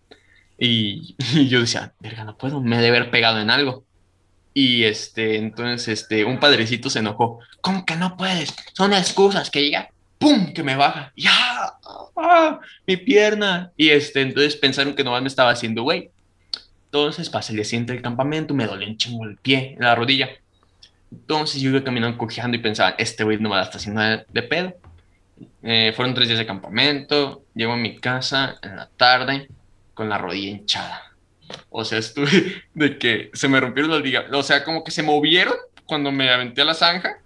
Y, 0.59 1.17
y 1.35 1.49
yo 1.49 1.61
decía, 1.61 1.95
verga, 2.01 2.25
no 2.25 2.37
puedo, 2.37 2.61
me 2.61 2.77
debe 2.79 2.99
haber 2.99 3.11
pegado 3.11 3.41
en 3.41 3.51
algo. 3.51 3.85
Y 4.53 4.85
este, 4.85 5.37
entonces, 5.37 5.89
este, 6.01 6.25
un 6.25 6.39
padrecito 6.39 6.89
se 6.91 7.01
enojó, 7.01 7.41
¿cómo 7.61 7.85
que 7.85 7.97
no 7.97 8.17
puedes? 8.17 8.55
Son 8.75 8.93
excusas 8.93 9.51
que 9.51 9.63
llega, 9.63 9.89
¡pum! 10.25 10.53
que 10.53 10.63
me 10.63 10.77
baja, 10.77 11.13
¡ya! 11.17 11.75
¡Ah! 12.17 12.61
Mi 12.87 12.97
pierna. 12.97 13.73
Y 13.77 13.91
este, 13.91 14.23
entonces 14.23 14.57
pensaron 14.57 14.95
que 14.95 15.05
nomás 15.05 15.23
me 15.23 15.29
estaba 15.29 15.51
haciendo 15.51 15.83
güey. 15.83 16.11
Entonces 16.87 17.29
pasé 17.29 17.53
el 17.53 17.57
día 17.57 17.65
siguiente 17.65 17.93
del 17.93 18.03
campamento, 18.03 18.55
me 18.55 18.67
dolía 18.67 18.89
un 18.89 18.97
chingo 18.97 19.25
el 19.25 19.37
pie, 19.37 19.77
la 19.79 19.95
rodilla. 19.95 20.31
Entonces 21.11 21.61
yo 21.61 21.71
iba 21.71 21.85
caminando 21.85 22.17
cojeando 22.17 22.57
y 22.57 22.61
pensaba, 22.61 22.95
este 22.99 23.25
güey 23.25 23.39
no 23.39 23.61
está 23.61 23.79
haciendo 23.79 24.01
de, 24.01 24.25
de 24.33 24.43
pedo. 24.43 24.75
Eh, 25.63 25.93
fueron 25.95 26.15
tres 26.15 26.29
días 26.29 26.39
de 26.39 26.47
campamento, 26.47 27.45
llego 27.55 27.73
a 27.73 27.77
mi 27.77 27.99
casa 27.99 28.57
en 28.63 28.77
la 28.77 28.89
tarde 28.97 29.49
con 29.93 30.09
la 30.09 30.19
rodilla 30.19 30.51
hinchada. 30.51 31.03
O 31.71 31.85
sea, 31.85 31.99
estuve 31.99 32.63
de 32.75 32.99
que 32.99 33.31
se 33.35 33.49
me 33.49 33.61
rompieron 33.61 33.91
los 33.91 34.03
ligamentos, 34.03 34.39
o 34.39 34.43
sea, 34.43 34.65
como 34.65 34.85
que 34.85 34.91
se 34.91 35.03
movieron 35.03 35.55
cuando 35.87 36.11
me 36.13 36.31
aventé 36.31 36.63
a 36.63 36.65
la 36.65 36.75
zanja 36.75 37.19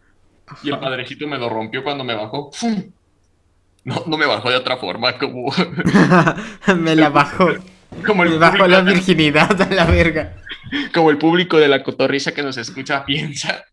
y 0.63 0.71
el 0.71 0.79
padrecito 0.79 1.27
me 1.27 1.39
lo 1.39 1.49
rompió 1.49 1.83
cuando 1.83 2.05
me 2.05 2.15
bajó. 2.15 2.51
¡Fum! 2.53 2.91
No, 3.85 4.03
no 4.07 4.19
me 4.19 4.27
bajó 4.27 4.51
de 4.51 4.57
otra 4.57 4.77
forma, 4.77 5.17
como, 5.19 5.53
Me 6.77 6.95
la 6.95 7.09
bajó. 7.09 7.49
como, 8.07 8.23
el 8.25 8.31
Me 8.31 8.39
bajó 8.39 8.67
la 8.67 8.83
virginidad 8.83 9.61
a 9.61 9.71
la 9.75 9.85
verga. 9.87 10.37
como 10.93 11.11
el 11.11 11.19
público 11.19 11.59
de 11.59 11.69
la 11.69 11.83
cotorriza 11.83 12.33
que 12.33 12.43
nos 12.43 12.57
escucha 12.57 13.05
piensa. 13.07 13.65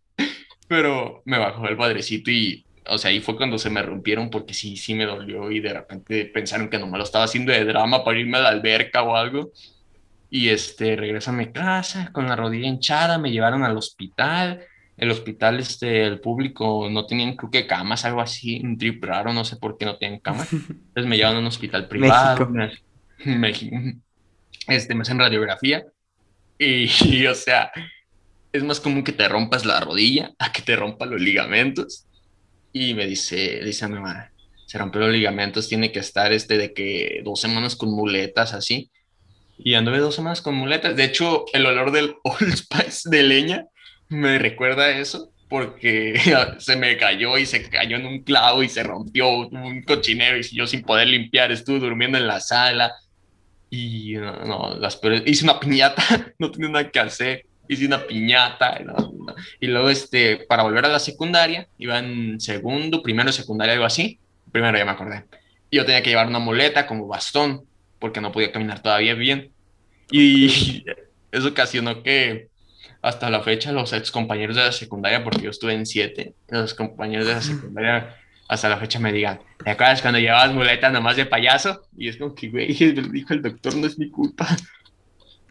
Pero 0.68 1.22
me 1.26 1.38
bajó 1.38 1.68
el 1.68 1.76
padrecito 1.76 2.30
y, 2.30 2.64
o 2.86 2.98
sea, 2.98 3.10
ahí 3.10 3.20
fue 3.20 3.36
cuando 3.36 3.58
se 3.58 3.70
me 3.70 3.82
rompieron 3.82 4.30
porque 4.30 4.54
sí, 4.54 4.76
sí 4.76 4.94
me 4.94 5.04
dolió 5.04 5.50
y 5.50 5.60
de 5.60 5.72
repente 5.72 6.24
pensaron 6.26 6.68
que 6.68 6.78
no 6.78 6.86
me 6.86 6.98
lo 6.98 7.04
estaba 7.04 7.24
haciendo 7.24 7.52
de 7.52 7.64
drama 7.64 8.02
para 8.02 8.18
irme 8.18 8.38
a 8.38 8.42
la 8.42 8.48
alberca 8.48 9.02
o 9.02 9.16
algo. 9.16 9.52
Y 10.30 10.48
este, 10.48 10.96
regreso 10.96 11.30
a 11.30 11.34
mi 11.34 11.52
casa 11.52 12.10
con 12.12 12.26
la 12.26 12.36
rodilla 12.36 12.66
hinchada, 12.66 13.18
me 13.18 13.30
llevaron 13.30 13.64
al 13.64 13.76
hospital. 13.76 14.60
El 14.96 15.10
hospital, 15.10 15.60
este, 15.60 16.04
el 16.04 16.20
público 16.20 16.88
no 16.90 17.04
tenían, 17.04 17.36
creo 17.36 17.50
que 17.50 17.66
camas, 17.66 18.04
algo 18.04 18.22
así, 18.22 18.60
un 18.64 18.78
trip 18.78 19.04
raro, 19.04 19.32
no 19.32 19.44
sé 19.44 19.56
por 19.56 19.76
qué 19.76 19.84
no 19.84 19.98
tienen 19.98 20.20
camas. 20.20 20.52
Entonces 20.52 21.06
me 21.06 21.16
llevan 21.16 21.36
a 21.36 21.40
un 21.40 21.46
hospital 21.46 21.88
privado. 21.88 22.48
México. 23.24 23.76
Este, 24.68 24.96
me 24.96 25.02
hacen 25.02 25.20
radiografía. 25.20 25.84
Y, 26.58 26.90
y, 27.04 27.26
o 27.28 27.34
sea, 27.36 27.70
es 28.52 28.64
más 28.64 28.80
común 28.80 29.04
que 29.04 29.12
te 29.12 29.28
rompas 29.28 29.64
la 29.64 29.78
rodilla 29.78 30.32
a 30.40 30.50
que 30.50 30.62
te 30.62 30.74
rompan 30.74 31.10
los 31.10 31.20
ligamentos. 31.20 32.06
Y 32.72 32.94
me 32.94 33.06
dice, 33.06 33.60
dice 33.64 33.84
a 33.84 33.88
mi 33.88 33.94
mamá, 33.94 34.32
se 34.66 34.78
rompió 34.78 35.00
los 35.02 35.12
ligamentos, 35.12 35.68
tiene 35.68 35.92
que 35.92 36.00
estar 36.00 36.32
este 36.32 36.58
de 36.58 36.72
que 36.72 37.22
dos 37.24 37.40
semanas 37.40 37.76
con 37.76 37.90
muletas 37.90 38.52
así. 38.52 38.90
Y 39.58 39.74
anduve 39.74 39.98
dos 39.98 40.14
semanas 40.14 40.42
con 40.42 40.54
muletas. 40.54 40.96
De 40.96 41.04
hecho, 41.04 41.44
el 41.52 41.64
olor 41.64 41.92
del 41.92 42.16
Old 42.24 42.54
Spice 42.54 43.08
de 43.08 43.22
leña 43.22 43.66
me 44.08 44.38
recuerda 44.38 44.90
eso 44.90 45.30
porque 45.48 46.18
se 46.58 46.76
me 46.76 46.96
cayó 46.96 47.38
y 47.38 47.46
se 47.46 47.68
cayó 47.68 47.96
en 47.96 48.06
un 48.06 48.22
clavo 48.22 48.62
y 48.62 48.68
se 48.68 48.82
rompió 48.82 49.28
un 49.30 49.82
cochinero 49.82 50.38
y 50.38 50.42
yo 50.42 50.66
sin 50.66 50.82
poder 50.82 51.08
limpiar 51.08 51.52
estuve 51.52 51.78
durmiendo 51.78 52.18
en 52.18 52.26
la 52.26 52.40
sala 52.40 52.92
y 53.70 54.14
no, 54.14 54.44
no 54.44 54.74
las 54.78 55.00
hice 55.24 55.44
una 55.44 55.60
piñata, 55.60 56.02
no 56.38 56.50
tenía 56.50 56.68
nada 56.68 56.90
que 56.90 57.00
hacer, 57.00 57.46
hice 57.68 57.86
una 57.86 58.06
piñata 58.06 58.80
y 59.60 59.66
luego 59.66 59.90
este, 59.90 60.38
para 60.48 60.62
volver 60.62 60.84
a 60.84 60.88
la 60.88 61.00
secundaria, 61.00 61.68
iba 61.78 61.98
en 61.98 62.40
segundo, 62.40 63.02
primero 63.02 63.32
secundaria, 63.32 63.74
algo 63.74 63.84
así, 63.84 64.18
primero 64.52 64.78
ya 64.78 64.84
me 64.84 64.92
acordé, 64.92 65.24
yo 65.70 65.84
tenía 65.84 66.02
que 66.02 66.10
llevar 66.10 66.28
una 66.28 66.38
muleta 66.38 66.86
como 66.86 67.06
bastón 67.06 67.64
porque 67.98 68.20
no 68.20 68.32
podía 68.32 68.52
caminar 68.52 68.82
todavía 68.82 69.14
bien. 69.14 69.50
Y 70.10 70.84
eso 71.32 71.48
ocasionó 71.48 72.02
que 72.02 72.48
hasta 73.06 73.30
la 73.30 73.40
fecha 73.40 73.70
los 73.70 73.92
ex 73.92 74.10
compañeros 74.10 74.56
de 74.56 74.62
la 74.62 74.72
secundaria, 74.72 75.22
porque 75.22 75.42
yo 75.42 75.50
estuve 75.50 75.74
en 75.74 75.86
siete, 75.86 76.34
los 76.48 76.74
compañeros 76.74 77.26
de 77.26 77.34
la 77.34 77.40
secundaria 77.40 78.16
hasta 78.48 78.68
la 78.68 78.78
fecha 78.78 78.98
me 78.98 79.12
digan, 79.12 79.40
¿te 79.64 79.70
acuerdas 79.70 80.02
cuando 80.02 80.18
llevabas 80.18 80.52
muleta 80.52 80.90
nomás 80.90 81.16
de 81.16 81.26
payaso? 81.26 81.82
Y 81.96 82.08
es 82.08 82.16
como 82.16 82.34
que, 82.34 82.48
güey, 82.48 82.72
dijo 83.12 83.34
el 83.34 83.42
doctor, 83.42 83.76
no 83.76 83.86
es 83.86 83.98
mi 83.98 84.10
culpa. 84.10 84.48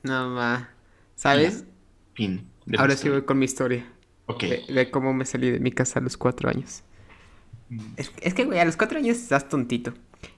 No, 0.04 0.30
ma. 0.30 0.70
¿Sabes? 1.16 1.66
Fin. 2.14 2.48
Ahora 2.78 2.96
sí 2.96 3.10
voy 3.10 3.24
con 3.24 3.40
mi 3.40 3.46
historia. 3.46 3.86
Ok. 4.28 4.44
De, 4.68 4.92
cómo 4.92 5.14
me 5.14 5.26
salí 5.26 5.52
de 5.52 5.60
mi 5.60 5.72
casa 5.72 6.00
a 6.00 6.02
los 6.02 6.18
cuatro 6.18 6.50
años. 6.50 6.84
Mm. 7.70 7.80
Es, 7.98 8.34
que, 8.34 8.46
güey, 8.46 8.60
a 8.60 8.66
los 8.66 8.76
cuatro 8.76 8.98
años 8.98 9.18
estás 9.18 9.48
tontito. 9.48 9.94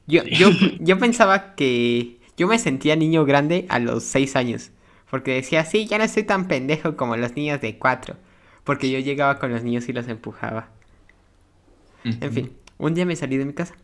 Yo, 0.06 0.24
yo, 0.24 0.50
yo 0.80 1.00
pensaba 1.00 1.56
que 1.56 2.20
yo 2.38 2.48
me 2.48 2.60
sentía 2.60 2.96
niño 2.96 3.26
grande 3.26 3.66
a 3.70 3.80
los 3.80 4.04
seis 4.04 4.36
años. 4.36 4.72
Porque 5.10 5.36
decía, 5.36 5.64
sí, 5.66 5.88
ya 5.88 5.98
no 5.98 6.08
soy 6.08 6.24
tan 6.24 6.48
pendejo 6.48 6.98
como 6.98 7.16
los 7.16 7.36
niños 7.36 7.62
de 7.62 7.78
cuatro. 7.78 8.16
Porque 8.64 8.92
yo 8.92 9.00
llegaba 9.00 9.40
con 9.40 9.52
los 9.52 9.64
niños 9.64 9.88
y 9.88 9.94
los 9.94 10.08
empujaba. 10.08 10.70
En 12.04 12.32
fin, 12.32 12.58
un 12.78 12.94
día 12.94 13.06
me 13.06 13.16
salí 13.16 13.38
de 13.38 13.46
mi 13.46 13.54
casa. 13.54 13.76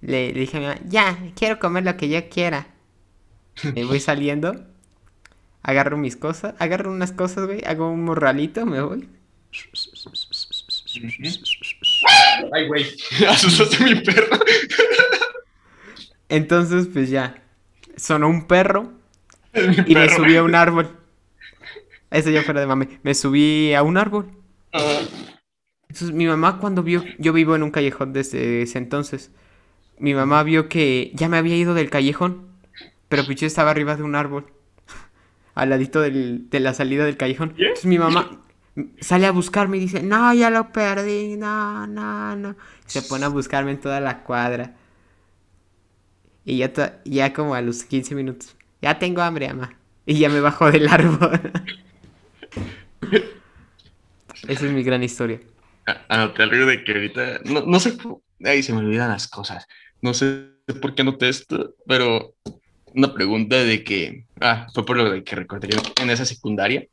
Le, 0.00 0.32
dije 0.32 0.56
a 0.56 0.60
mi 0.60 0.66
mamá, 0.66 0.80
ya, 0.86 1.18
quiero 1.34 1.58
comer 1.58 1.84
lo 1.84 1.96
que 1.96 2.08
yo 2.08 2.28
quiera. 2.28 2.66
Me 3.74 3.84
voy 3.84 4.00
saliendo. 4.00 4.66
Agarro 5.62 5.98
mis 5.98 6.16
cosas, 6.16 6.54
agarro 6.58 6.90
unas 6.90 7.12
cosas, 7.12 7.46
güey, 7.46 7.62
hago 7.66 7.90
un 7.90 8.04
morralito, 8.04 8.64
me 8.64 8.80
voy. 8.80 9.08
Ay, 12.52 12.66
güey, 12.66 12.86
asustaste 13.28 13.76
a 13.76 13.86
mi 13.86 13.94
perro. 13.96 14.38
Entonces, 16.30 16.88
pues 16.90 17.10
ya, 17.10 17.42
sonó 17.96 18.28
un 18.28 18.46
perro 18.46 18.99
y 19.86 19.94
me 19.94 20.08
subí 20.08 20.36
a 20.36 20.42
un 20.42 20.54
árbol. 20.54 20.96
Eso 22.10 22.30
ya 22.30 22.42
fuera 22.42 22.60
de 22.60 22.66
mame. 22.66 23.00
Me 23.02 23.14
subí 23.14 23.72
a 23.74 23.82
un 23.82 23.96
árbol. 23.96 24.30
Entonces 25.88 26.12
mi 26.12 26.26
mamá 26.26 26.58
cuando 26.58 26.82
vio, 26.82 27.04
yo 27.18 27.32
vivo 27.32 27.56
en 27.56 27.62
un 27.62 27.70
callejón 27.70 28.12
desde 28.12 28.62
ese 28.62 28.78
entonces. 28.78 29.32
Mi 29.98 30.14
mamá 30.14 30.42
vio 30.42 30.68
que 30.68 31.10
ya 31.14 31.28
me 31.28 31.36
había 31.36 31.56
ido 31.56 31.74
del 31.74 31.90
callejón, 31.90 32.46
pero 33.08 33.26
Pichu 33.26 33.44
estaba 33.44 33.70
arriba 33.70 33.96
de 33.96 34.02
un 34.02 34.14
árbol, 34.14 34.46
al 35.54 35.70
ladito 35.70 36.00
del, 36.00 36.48
de 36.48 36.60
la 36.60 36.74
salida 36.74 37.04
del 37.04 37.16
callejón. 37.16 37.54
Entonces 37.58 37.86
mi 37.86 37.98
mamá 37.98 38.40
sale 39.00 39.26
a 39.26 39.32
buscarme 39.32 39.76
y 39.76 39.80
dice, 39.80 40.02
no, 40.02 40.32
ya 40.32 40.50
lo 40.50 40.72
perdí, 40.72 41.36
no, 41.36 41.86
no, 41.86 42.36
no. 42.36 42.56
Se 42.86 43.02
pone 43.02 43.24
a 43.24 43.28
buscarme 43.28 43.72
en 43.72 43.80
toda 43.80 44.00
la 44.00 44.22
cuadra. 44.22 44.76
Y 46.44 46.58
ya, 46.58 47.00
ya 47.04 47.32
como 47.32 47.54
a 47.54 47.60
los 47.60 47.84
15 47.84 48.14
minutos, 48.14 48.56
ya 48.82 48.98
tengo 48.98 49.22
hambre, 49.22 49.48
ama. 49.48 49.76
Y 50.06 50.18
ya 50.18 50.28
me 50.28 50.40
bajo 50.40 50.70
del 50.70 50.88
árbol. 50.88 51.40
Esa 54.48 54.66
es 54.66 54.72
mi 54.72 54.82
gran 54.82 55.02
historia. 55.02 55.40
Anoté 56.08 56.42
algo 56.42 56.66
de 56.66 56.82
que 56.84 56.92
ahorita, 56.92 57.40
no, 57.44 57.62
no 57.62 57.80
sé, 57.80 57.96
ahí 58.44 58.62
se 58.62 58.72
me 58.72 58.78
olvidan 58.78 59.10
las 59.10 59.28
cosas. 59.28 59.66
No 60.00 60.14
sé 60.14 60.48
por 60.80 60.94
qué 60.94 61.02
anoté 61.02 61.28
esto, 61.28 61.74
pero 61.86 62.34
una 62.94 63.12
pregunta 63.12 63.56
de 63.56 63.84
que, 63.84 64.24
ah, 64.40 64.66
fue 64.74 64.84
por 64.86 64.96
lo 64.96 65.10
de 65.10 65.22
que 65.22 65.36
recordé 65.36 65.68
en 66.00 66.10
esa 66.10 66.24
secundaria. 66.24 66.86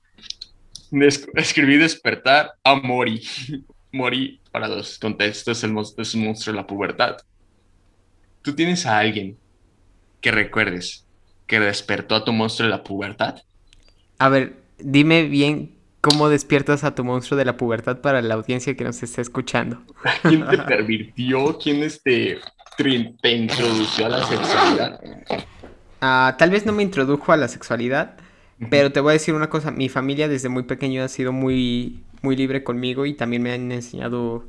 Escribí 1.36 1.78
despertar 1.78 2.52
a 2.64 2.76
Mori. 2.76 3.22
Mori, 3.92 4.42
para 4.52 4.68
los 4.68 5.00
contextos, 5.00 5.64
es 5.64 6.14
un 6.14 6.24
monstruo 6.24 6.54
de 6.54 6.62
la 6.62 6.68
pubertad. 6.68 7.18
¿Tú 8.42 8.54
tienes 8.54 8.86
a 8.86 9.00
alguien 9.00 9.38
que 10.22 10.32
recuerdes 10.32 11.07
que 11.48 11.60
despertó 11.60 12.16
a 12.16 12.24
tu 12.24 12.34
monstruo 12.34 12.68
de 12.68 12.76
la 12.76 12.84
pubertad? 12.84 13.42
A 14.20 14.30
ver, 14.30 14.58
dime 14.78 15.24
bien 15.24 15.76
cómo 16.02 16.30
despiertas 16.30 16.84
a 16.84 16.94
tu 16.94 17.04
monstruo 17.04 17.38
de 17.38 17.46
la 17.46 17.58
pubertad 17.58 18.02
para 18.02 18.22
la 18.22 18.36
audiencia 18.36 18.76
que 18.76 18.84
nos 18.84 19.02
está 19.02 19.22
escuchando. 19.22 19.82
¿Quién 20.22 20.48
te 20.48 20.58
pervirtió? 20.60 21.58
¿Quién 21.58 21.84
este, 21.84 22.40
te, 22.78 23.32
introdujo 23.32 24.06
a 24.06 24.10
la 24.10 24.26
sexualidad? 24.26 25.02
Ah, 26.02 26.36
tal 26.38 26.50
vez 26.50 26.66
no 26.66 26.74
me 26.74 26.84
introdujo 26.84 27.32
a 27.32 27.38
la 27.38 27.48
sexualidad, 27.48 28.18
pero 28.70 28.92
te 28.92 29.00
voy 29.00 29.12
a 29.12 29.14
decir 29.14 29.34
una 29.34 29.50
cosa, 29.50 29.72
mi 29.72 29.90
familia 29.90 30.28
desde 30.28 30.50
muy 30.50 30.64
pequeño 30.64 31.04
ha 31.04 31.08
sido 31.08 31.32
muy, 31.32 32.04
muy 32.22 32.36
libre 32.36 32.64
conmigo 32.64 33.06
y 33.06 33.14
también 33.14 33.42
me 33.42 33.54
han 33.54 33.72
enseñado... 33.72 34.46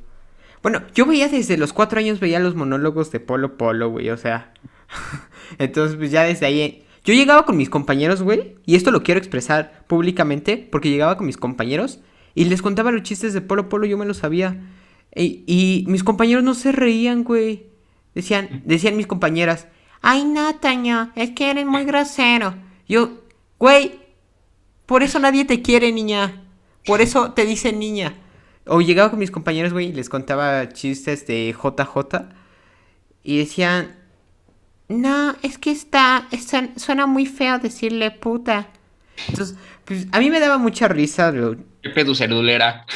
Bueno, 0.61 0.83
yo 0.93 1.07
veía 1.07 1.29
desde 1.29 1.57
los 1.57 1.73
cuatro 1.73 2.01
años, 2.01 2.19
veía 2.19 2.41
los 2.41 2.57
monólogos 2.57 3.13
de 3.13 3.21
Polo 3.21 3.57
Polo, 3.57 3.91
güey, 3.91 4.11
o 4.11 4.17
sea... 4.17 4.53
Entonces, 5.59 5.97
pues 5.97 6.11
ya 6.11 6.25
desde 6.25 6.47
ahí 6.47 6.85
yo 7.09 7.14
llegaba 7.14 7.47
con 7.47 7.57
mis 7.57 7.71
compañeros, 7.71 8.21
güey, 8.21 8.57
y 8.66 8.77
esto 8.77 8.90
lo 8.90 9.03
quiero 9.03 9.16
expresar 9.16 9.87
públicamente, 9.87 10.59
porque 10.59 10.90
llegaba 10.90 11.16
con 11.16 11.27
mis 11.27 11.38
compañeros 11.38 12.01
y 12.35 12.44
les 12.44 12.61
contaba 12.61 12.92
los 12.92 13.03
chistes 13.03 13.33
de 13.33 13.40
Polo 13.40 13.71
Polo, 13.71 13.87
yo 13.87 13.97
me 13.97 14.05
los 14.05 14.18
sabía. 14.18 14.61
Y, 15.16 15.87
mis 15.88 16.05
compañeros 16.05 16.44
no 16.44 16.53
se 16.53 16.71
reían, 16.71 17.25
güey. 17.25 17.64
Decían, 18.14 18.61
decían 18.66 18.99
mis 18.99 19.07
compañeras, 19.07 19.68
ay, 20.03 20.23
Nataña, 20.27 21.12
es 21.16 21.31
que 21.31 21.51
eres 21.51 21.64
muy 21.64 21.87
grosero. 21.87 22.55
Yo, 22.87 23.23
güey, 23.59 24.01
por 24.85 25.03
eso 25.03 25.18
nadie 25.18 25.47
te 25.47 25.62
quiere, 25.62 25.90
niña. 25.90 26.42
Por 26.85 27.01
eso 27.01 27.33
te 27.33 27.47
dicen 27.47 27.79
niña. 27.79 28.16
O 28.66 28.83
llegaba 28.83 29.09
con 29.09 29.18
mis 29.18 29.31
compañeros, 29.31 29.73
güey, 29.73 29.87
y 29.87 29.92
les 29.94 30.11
contaba 30.11 30.68
chistes 30.75 31.27
de 31.27 31.57
JJ. 31.59 32.29
Y 33.23 33.38
decían, 33.38 33.98
no, 34.88 35.37
es 35.42 35.59
que 35.59 35.70
está, 35.70 36.27
suena 36.77 37.07
muy 37.07 37.27
feo 37.27 37.59
decirle 37.59 38.11
puta. 38.11 38.68
Entonces, 39.29 39.57
pues 39.85 40.07
a 40.12 40.18
mí 40.18 40.31
me 40.31 40.40
daba 40.40 40.57
mucha 40.57 40.88
risa. 40.88 41.33
¿Qué 41.83 41.90
pedo 41.90 42.14
cerdulera? 42.14 42.87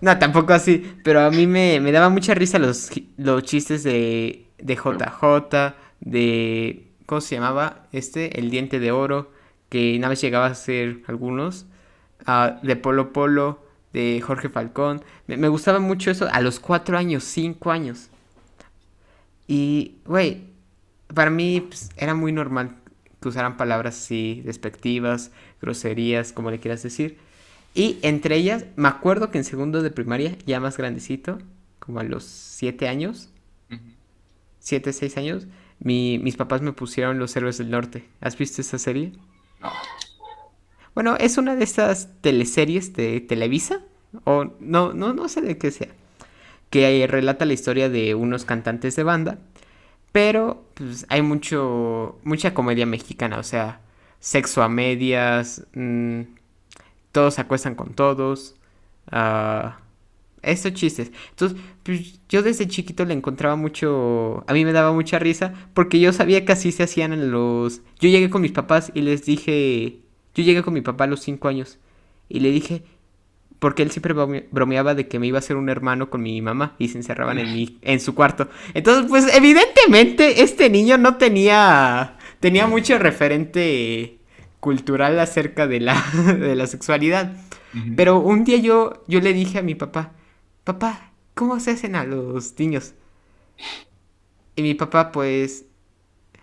no, 0.00 0.18
tampoco 0.18 0.52
así, 0.52 0.96
pero 1.04 1.20
a 1.20 1.30
mí 1.30 1.46
me, 1.46 1.80
daba 1.92 2.08
mucha 2.08 2.34
risa 2.34 2.58
los, 2.58 2.90
los 3.16 3.42
chistes 3.44 3.84
de, 3.84 4.46
de 4.58 4.74
JJ, 4.74 5.74
de... 6.00 6.84
¿Cómo 7.06 7.20
se 7.20 7.36
llamaba? 7.36 7.86
Este, 7.92 8.38
El 8.38 8.50
Diente 8.50 8.80
de 8.80 8.90
Oro, 8.90 9.32
que 9.70 9.98
nada 9.98 10.10
más 10.10 10.20
llegaba 10.20 10.46
a 10.46 10.54
ser 10.54 11.02
algunos. 11.06 11.66
De 12.62 12.76
Polo 12.76 13.12
Polo, 13.12 13.64
de 13.92 14.20
Jorge 14.20 14.50
Falcón. 14.50 15.02
Me, 15.26 15.38
me 15.38 15.48
gustaba 15.48 15.78
mucho 15.78 16.10
eso 16.10 16.28
a 16.30 16.40
los 16.40 16.60
cuatro 16.60 16.98
años, 16.98 17.24
cinco 17.24 17.70
años. 17.70 18.08
Y, 19.46 19.94
güey, 20.04 20.47
para 21.14 21.30
mí 21.30 21.60
pues, 21.60 21.90
era 21.96 22.14
muy 22.14 22.32
normal 22.32 22.76
que 23.20 23.28
usaran 23.28 23.56
palabras 23.56 23.96
así, 23.96 24.42
despectivas, 24.44 25.32
groserías, 25.60 26.32
como 26.32 26.50
le 26.50 26.60
quieras 26.60 26.82
decir. 26.82 27.18
Y 27.74 27.98
entre 28.02 28.36
ellas, 28.36 28.66
me 28.76 28.88
acuerdo 28.88 29.30
que 29.30 29.38
en 29.38 29.44
segundo 29.44 29.82
de 29.82 29.90
primaria, 29.90 30.36
ya 30.46 30.60
más 30.60 30.76
grandecito, 30.76 31.38
como 31.78 32.00
a 32.00 32.04
los 32.04 32.24
siete 32.24 32.88
años, 32.88 33.30
siete, 34.58 34.92
seis 34.92 35.16
años, 35.16 35.46
mis 35.80 36.36
papás 36.36 36.62
me 36.62 36.72
pusieron 36.72 37.18
Los 37.18 37.36
Héroes 37.36 37.58
del 37.58 37.70
Norte. 37.70 38.04
¿Has 38.20 38.36
visto 38.36 38.60
esa 38.60 38.78
serie? 38.78 39.12
No. 39.60 39.72
Bueno, 40.94 41.16
es 41.16 41.38
una 41.38 41.56
de 41.56 41.64
estas 41.64 42.08
teleseries 42.20 42.92
de 42.94 43.20
Televisa, 43.20 43.80
o 44.24 44.52
no, 44.60 44.92
no, 44.92 45.12
no 45.12 45.28
sé 45.28 45.40
de 45.40 45.58
qué 45.58 45.70
sea, 45.70 45.88
que 46.70 47.06
relata 47.06 47.44
la 47.44 47.52
historia 47.52 47.88
de 47.88 48.14
unos 48.14 48.44
cantantes 48.44 48.96
de 48.96 49.04
banda 49.04 49.38
pero 50.12 50.64
pues, 50.74 51.06
hay 51.08 51.22
mucho, 51.22 52.18
mucha 52.24 52.54
comedia 52.54 52.86
mexicana, 52.86 53.38
o 53.38 53.42
sea, 53.42 53.80
sexo 54.20 54.62
a 54.62 54.68
medias, 54.68 55.66
mm, 55.74 56.22
todos 57.12 57.34
se 57.34 57.40
acuestan 57.40 57.74
con 57.74 57.94
todos, 57.94 58.56
uh, 59.12 59.70
estos 60.42 60.72
chistes. 60.74 61.12
Entonces, 61.30 61.58
pues, 61.82 62.20
yo 62.28 62.42
desde 62.42 62.68
chiquito 62.68 63.04
le 63.04 63.14
encontraba 63.14 63.56
mucho, 63.56 64.44
a 64.46 64.52
mí 64.52 64.64
me 64.64 64.72
daba 64.72 64.92
mucha 64.92 65.18
risa, 65.18 65.54
porque 65.74 66.00
yo 66.00 66.12
sabía 66.12 66.44
que 66.44 66.52
así 66.52 66.72
se 66.72 66.84
hacían 66.84 67.12
en 67.12 67.30
los... 67.30 67.82
Yo 68.00 68.08
llegué 68.08 68.30
con 68.30 68.42
mis 68.42 68.52
papás 68.52 68.90
y 68.94 69.02
les 69.02 69.24
dije, 69.24 70.00
yo 70.34 70.44
llegué 70.44 70.62
con 70.62 70.74
mi 70.74 70.80
papá 70.80 71.04
a 71.04 71.06
los 71.08 71.20
cinco 71.20 71.48
años. 71.48 71.78
Y 72.28 72.40
le 72.40 72.50
dije, 72.50 72.84
porque 73.58 73.82
él 73.82 73.90
siempre 73.90 74.14
bromeaba 74.14 74.94
de 74.94 75.08
que 75.08 75.18
me 75.18 75.26
iba 75.26 75.38
a 75.38 75.40
hacer 75.40 75.56
un 75.56 75.68
hermano 75.68 76.10
con 76.10 76.22
mi 76.22 76.40
mamá 76.40 76.74
y 76.78 76.88
se 76.88 76.98
encerraban 76.98 77.38
en, 77.38 77.52
mi, 77.52 77.78
en 77.82 78.00
su 78.00 78.14
cuarto. 78.14 78.48
Entonces, 78.74 79.06
pues 79.08 79.34
evidentemente 79.34 80.42
este 80.42 80.70
niño 80.70 80.96
no 80.96 81.16
tenía, 81.16 82.16
tenía 82.40 82.66
mucho 82.66 82.98
referente 82.98 84.18
cultural 84.60 85.18
acerca 85.18 85.66
de 85.66 85.80
la, 85.80 86.04
de 86.38 86.54
la 86.54 86.66
sexualidad. 86.66 87.32
Pero 87.96 88.18
un 88.18 88.44
día 88.44 88.56
yo, 88.56 89.04
yo 89.08 89.20
le 89.20 89.32
dije 89.32 89.58
a 89.58 89.62
mi 89.62 89.74
papá, 89.74 90.12
papá, 90.64 91.12
¿cómo 91.34 91.60
se 91.60 91.72
hacen 91.72 91.96
a 91.96 92.04
los 92.04 92.58
niños? 92.58 92.94
Y 94.56 94.62
mi 94.62 94.74
papá, 94.74 95.12
pues, 95.12 95.66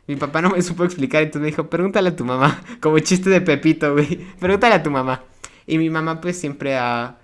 mi 0.08 0.16
papá 0.16 0.42
no 0.42 0.52
me 0.52 0.62
supo 0.62 0.84
explicar, 0.86 1.24
entonces 1.24 1.42
me 1.42 1.48
dijo, 1.48 1.70
pregúntale 1.70 2.10
a 2.10 2.16
tu 2.16 2.26
mamá, 2.26 2.62
como 2.82 3.00
chiste 3.00 3.30
de 3.30 3.42
Pepito, 3.42 3.94
güey, 3.94 4.20
pregúntale 4.40 4.76
a 4.76 4.84
tu 4.84 4.92
mamá. 4.92 5.24
Y 5.68 5.78
mi 5.78 5.90
mamá 5.90 6.22
pues 6.22 6.40
siempre 6.40 6.78
ha, 6.78 7.18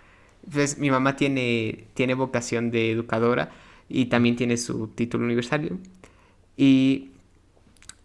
pues 0.51 0.77
mi 0.77 0.89
mamá 0.91 1.15
tiene, 1.15 1.85
tiene 1.93 2.13
vocación 2.13 2.71
de 2.71 2.91
educadora 2.91 3.51
y 3.89 4.05
también 4.05 4.35
tiene 4.35 4.57
su 4.57 4.87
título 4.87 5.25
universal. 5.25 5.79
Y 6.57 7.11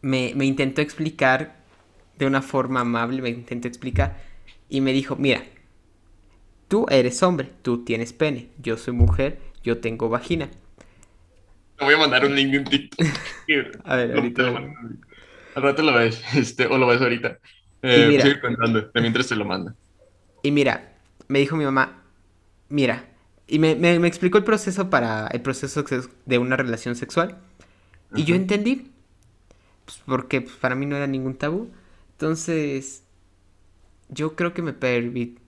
me, 0.02 0.32
me 0.34 0.44
intentó 0.44 0.80
explicar 0.82 1.56
de 2.18 2.26
una 2.26 2.42
forma 2.42 2.80
amable, 2.80 3.22
me 3.22 3.30
intentó 3.30 3.68
explicar 3.68 4.16
y 4.68 4.80
me 4.80 4.92
dijo, 4.92 5.16
mira, 5.16 5.42
tú 6.68 6.86
eres 6.90 7.22
hombre, 7.22 7.50
tú 7.62 7.84
tienes 7.84 8.12
pene, 8.12 8.48
yo 8.62 8.76
soy 8.76 8.94
mujer, 8.94 9.38
yo 9.62 9.78
tengo 9.78 10.08
vagina. 10.08 10.50
Te 11.76 11.84
voy 11.84 11.94
a 11.94 11.98
mandar 11.98 12.24
un 12.24 12.34
link 12.34 12.52
de 12.52 12.58
un 12.58 12.64
TikTok. 12.64 13.06
a 13.84 13.96
ver, 13.96 14.12
ahorita. 14.16 14.48
Al 15.54 15.62
rato 15.62 15.82
lo 15.82 15.94
ves, 15.94 16.22
este, 16.34 16.66
o 16.66 16.78
lo 16.78 16.86
ves 16.86 17.00
ahorita. 17.00 17.38
Eh, 17.82 18.06
mira, 18.08 18.22
sigue 18.22 18.40
contando, 18.40 18.90
mientras 18.94 19.28
te 19.28 19.36
lo 19.36 19.44
mando. 19.44 19.74
Y 20.46 20.52
mira, 20.52 20.92
me 21.26 21.40
dijo 21.40 21.56
mi 21.56 21.64
mamá, 21.64 22.04
mira, 22.68 23.08
y 23.48 23.58
me, 23.58 23.72
explicó 24.06 24.38
el 24.38 24.44
proceso 24.44 24.90
para 24.90 25.26
el 25.26 25.40
proceso 25.40 25.84
de 26.24 26.38
una 26.38 26.56
relación 26.56 26.94
sexual. 26.94 27.40
Y 28.14 28.22
yo 28.22 28.36
entendí, 28.36 28.92
pues, 29.84 30.00
porque 30.06 30.42
pues, 30.42 30.54
para 30.54 30.76
mí 30.76 30.86
no 30.86 30.94
era 30.96 31.08
ningún 31.08 31.34
tabú. 31.34 31.72
Entonces, 32.12 33.02
yo 34.08 34.36
creo 34.36 34.54
que 34.54 34.62
me 34.62 34.72
permití... 34.72 35.40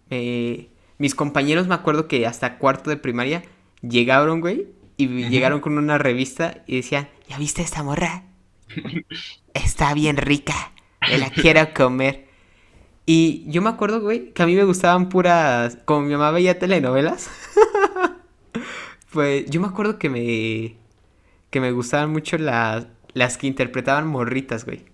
Mis 0.98 1.14
compañeros 1.14 1.68
me 1.68 1.76
acuerdo 1.76 2.08
que 2.08 2.26
hasta 2.26 2.58
cuarto 2.58 2.90
de 2.90 2.96
primaria 2.96 3.44
llegaron, 3.82 4.40
güey, 4.40 4.66
y 4.96 5.06
llegaron 5.28 5.60
con 5.60 5.78
una 5.78 5.96
revista 5.96 6.64
y 6.66 6.74
decían, 6.74 7.08
¿ya 7.28 7.38
viste 7.38 7.62
esta 7.62 7.84
morra? 7.84 8.24
Está 9.54 9.94
bien 9.94 10.16
rica, 10.16 10.72
me 11.08 11.18
la 11.18 11.30
quiero 11.30 11.72
comer. 11.72 12.27
Y 13.10 13.44
yo 13.46 13.62
me 13.62 13.70
acuerdo, 13.70 14.02
güey, 14.02 14.34
que 14.34 14.42
a 14.42 14.46
mí 14.46 14.54
me 14.54 14.64
gustaban 14.64 15.08
puras. 15.08 15.78
Como 15.86 16.02
mi 16.02 16.12
mamá 16.12 16.30
veía 16.30 16.58
telenovelas. 16.58 17.30
pues 19.12 19.48
yo 19.48 19.62
me 19.62 19.66
acuerdo 19.66 19.98
que 19.98 20.10
me. 20.10 20.76
Que 21.48 21.58
me 21.58 21.72
gustaban 21.72 22.12
mucho 22.12 22.36
las. 22.36 22.86
Las 23.14 23.38
que 23.38 23.46
interpretaban 23.46 24.06
morritas, 24.06 24.66
güey. 24.66 24.84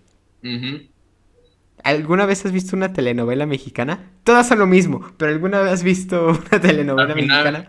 ¿Alguna 1.83 2.25
vez 2.25 2.45
has 2.45 2.53
visto 2.53 2.77
una 2.77 2.93
telenovela 2.93 3.45
mexicana? 3.45 4.09
Todas 4.23 4.47
son 4.47 4.59
lo 4.59 4.65
mismo, 4.65 5.11
pero 5.17 5.33
¿alguna 5.33 5.59
vez 5.59 5.73
has 5.73 5.83
visto 5.83 6.27
una 6.51 6.61
telenovela 6.61 7.15
mexicana? 7.15 7.67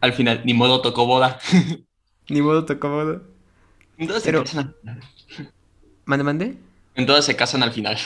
Al 0.00 0.12
final, 0.12 0.42
ni 0.44 0.54
modo 0.54 0.82
tocó 0.82 1.06
boda. 1.06 1.38
ni 2.28 2.42
modo 2.42 2.64
tocó 2.64 2.88
boda. 2.88 3.22
En 3.96 4.08
todas 4.08 4.24
se 4.24 4.32
casan 4.32 4.58
al 4.58 4.74
final. 4.74 5.52
¿Mande, 6.04 6.24
mande? 6.24 6.56
En 6.96 7.06
todas 7.06 7.24
se 7.24 7.36
casan 7.36 7.62
al 7.62 7.70
final. 7.70 7.96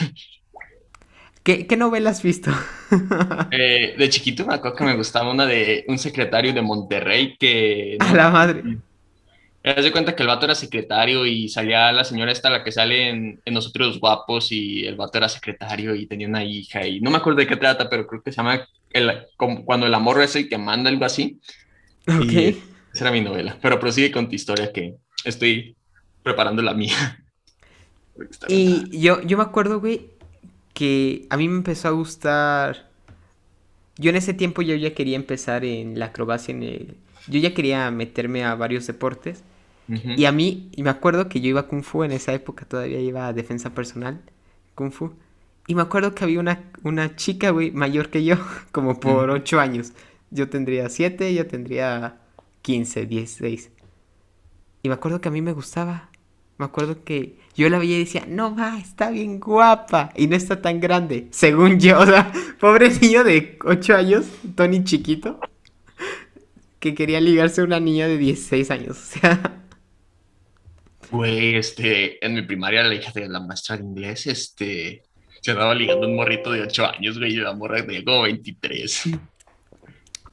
¿Qué, 1.43 1.67
qué 1.67 1.77
novela 1.77 2.09
has 2.09 2.23
visto? 2.23 2.51
Eh, 3.51 3.93
de 3.97 4.09
chiquito 4.09 4.47
me 4.47 4.55
acuerdo 4.55 4.75
que 4.75 4.83
me 4.83 4.95
gustaba 4.95 5.31
una 5.31 5.45
de 5.45 5.85
un 5.87 5.99
secretario 5.99 6.53
de 6.53 6.63
Monterrey 6.63 7.35
que... 7.37 7.97
A 7.99 8.15
la 8.15 8.31
madre. 8.31 8.63
Me 9.63 9.73
de 9.73 9.91
cuenta 9.91 10.15
que 10.15 10.23
el 10.23 10.27
vato 10.27 10.45
era 10.45 10.55
secretario 10.55 11.25
y 11.25 11.49
salía 11.49 11.91
la 11.91 12.03
señora 12.03 12.31
esta, 12.31 12.49
la 12.49 12.63
que 12.63 12.71
sale 12.71 13.09
en, 13.09 13.41
en 13.43 13.53
Nosotros 13.53 13.99
Guapos, 13.99 14.51
y 14.51 14.85
el 14.85 14.95
vato 14.95 15.17
era 15.17 15.27
secretario 15.27 15.93
y 15.95 16.07
tenía 16.07 16.27
una 16.27 16.43
hija, 16.43 16.87
y 16.87 17.01
no 17.01 17.11
me 17.11 17.17
acuerdo 17.17 17.39
de 17.39 17.47
qué 17.47 17.57
trata, 17.57 17.89
pero 17.89 18.07
creo 18.07 18.21
que 18.23 18.31
se 18.31 18.37
llama 18.37 18.67
el, 18.91 19.11
cuando 19.35 19.85
el 19.85 19.93
amor 19.93 20.21
es 20.21 20.35
el 20.35 20.47
que 20.47 20.57
manda, 20.57 20.89
algo 20.89 21.05
así. 21.05 21.39
Ok. 22.07 22.31
esa 22.93 23.03
era 23.05 23.11
mi 23.11 23.21
novela, 23.21 23.57
pero 23.61 23.79
prosigue 23.79 24.11
con 24.11 24.29
tu 24.29 24.35
historia 24.35 24.71
que 24.71 24.95
estoy 25.25 25.75
preparando 26.23 26.61
la 26.61 26.73
mía. 26.73 26.95
Y 28.49 28.99
yo, 28.99 29.21
yo 29.21 29.37
me 29.37 29.43
acuerdo, 29.43 29.79
güey, 29.79 30.09
que 30.79 31.27
a 31.29 31.35
mí 31.35 31.49
me 31.49 31.57
empezó 31.57 31.89
a 31.89 31.91
gustar. 31.91 32.87
Yo 33.97 34.11
en 34.11 34.15
ese 34.15 34.33
tiempo 34.33 34.61
yo 34.61 34.75
ya 34.75 34.93
quería 34.93 35.17
empezar 35.17 35.65
en 35.65 35.99
la 35.99 36.05
acrobacia, 36.05 36.53
en 36.53 36.63
el... 36.63 36.95
yo 37.27 37.37
ya 37.37 37.53
quería 37.53 37.91
meterme 37.91 38.45
a 38.45 38.55
varios 38.55 38.87
deportes. 38.87 39.43
Y 39.89 40.23
a 40.23 40.31
mí, 40.31 40.69
y 40.73 40.83
me 40.83 40.91
acuerdo 40.91 41.27
que 41.27 41.41
yo 41.41 41.49
iba 41.49 41.61
a 41.61 41.67
Kung 41.67 41.83
Fu 41.83 42.03
en 42.03 42.11
esa 42.11 42.31
época, 42.31 42.63
todavía 42.63 43.01
iba 43.01 43.27
a 43.27 43.33
defensa 43.33 43.73
personal, 43.73 44.21
Kung 44.73 44.91
Fu. 44.91 45.11
Y 45.67 45.75
me 45.75 45.81
acuerdo 45.81 46.15
que 46.15 46.23
había 46.23 46.39
una, 46.39 46.71
una 46.83 47.15
chica, 47.17 47.49
güey, 47.49 47.71
mayor 47.71 48.09
que 48.09 48.23
yo, 48.23 48.35
como 48.71 49.01
por 49.01 49.31
ocho 49.31 49.59
años. 49.59 49.91
Yo 50.31 50.47
tendría 50.47 50.87
siete, 50.87 51.27
ella 51.27 51.47
tendría 51.47 52.19
15, 52.61 53.05
16. 53.05 53.71
Y 54.83 54.87
me 54.87 54.93
acuerdo 54.93 55.19
que 55.19 55.27
a 55.27 55.31
mí 55.31 55.41
me 55.41 55.51
gustaba. 55.51 56.08
Me 56.59 56.65
acuerdo 56.65 57.05
que 57.05 57.37
yo 57.55 57.69
la 57.69 57.79
veía 57.79 57.95
y 57.95 57.99
decía, 57.99 58.25
no 58.27 58.53
va, 58.53 58.77
está 58.77 59.09
bien 59.11 59.39
guapa 59.39 60.11
y 60.13 60.27
no 60.27 60.35
está 60.35 60.61
tan 60.61 60.81
grande, 60.81 61.29
según 61.31 61.79
yo. 61.79 61.97
O 62.01 62.05
sea, 62.05 62.33
pobre 62.59 62.89
niño 62.89 63.23
de 63.23 63.57
8 63.63 63.95
años, 63.95 64.25
Tony 64.55 64.83
chiquito, 64.83 65.39
que 66.79 66.93
quería 66.93 67.21
ligarse 67.21 67.61
a 67.61 67.63
una 67.63 67.79
niña 67.79 68.09
de 68.09 68.17
16 68.17 68.71
años. 68.71 68.97
O 68.97 69.19
sea. 69.19 69.63
Güey, 71.11 71.55
este, 71.55 72.23
en 72.23 72.33
mi 72.33 72.41
primaria 72.41 72.83
la 72.83 72.93
hija 72.93 73.13
de 73.13 73.29
la 73.29 73.39
maestra 73.39 73.77
de 73.77 73.83
inglés, 73.83 74.27
este, 74.27 75.03
se 75.41 75.51
andaba 75.51 75.73
ligando 75.73 76.07
un 76.07 76.17
morrito 76.17 76.51
de 76.51 76.63
8 76.63 76.85
años, 76.87 77.17
güey, 77.17 77.35
y 77.35 77.37
la 77.37 77.53
morra 77.53 77.85
tenía 77.85 78.03
como 78.03 78.23
23. 78.23 79.11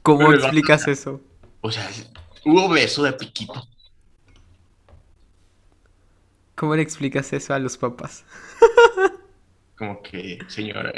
¿Cómo 0.01 0.33
explicas 0.33 0.89
eso? 0.89 1.21
O 1.61 1.71
sea, 1.71 1.89
hubo 2.43 2.67
beso 2.67 3.03
de 3.03 3.13
piquito. 3.13 3.65
¿Cómo 6.57 6.75
le 6.75 6.81
explicas 6.81 7.31
eso 7.33 7.53
a 7.53 7.59
los 7.59 7.77
papás? 7.77 8.25
Como 9.77 10.01
que, 10.01 10.39
señora, 10.47 10.91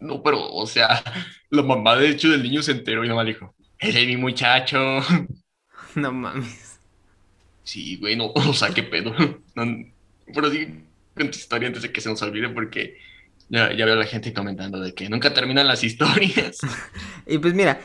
no, 0.00 0.20
pero, 0.24 0.52
o 0.52 0.66
sea, 0.66 1.04
la 1.50 1.62
mamá 1.62 1.94
de 1.94 2.08
hecho 2.08 2.28
del 2.30 2.42
niño 2.42 2.62
se 2.62 2.72
enteró 2.72 3.04
y 3.04 3.08
nomás 3.08 3.24
dijo, 3.24 3.54
eres 3.78 4.06
mi 4.06 4.16
muchacho. 4.16 4.78
No 5.94 6.10
mames. 6.10 6.80
Sí, 7.62 7.98
güey, 7.98 8.16
no, 8.16 8.32
o 8.34 8.52
sea, 8.52 8.70
qué 8.70 8.82
pedo. 8.82 9.14
pero 10.34 10.50
sí, 10.50 10.82
con 11.14 11.30
tu 11.30 11.38
historia 11.38 11.68
antes 11.68 11.82
de 11.82 11.92
que 11.92 12.00
se 12.00 12.08
nos 12.08 12.20
olvide 12.22 12.48
porque 12.48 12.98
ya, 13.48 13.72
ya 13.72 13.84
veo 13.84 13.94
a 13.94 13.98
la 13.98 14.06
gente 14.06 14.34
comentando 14.34 14.80
de 14.80 14.92
que 14.92 15.08
nunca 15.08 15.32
terminan 15.32 15.68
las 15.68 15.84
historias. 15.84 16.58
y 17.28 17.38
pues 17.38 17.54
mira, 17.54 17.80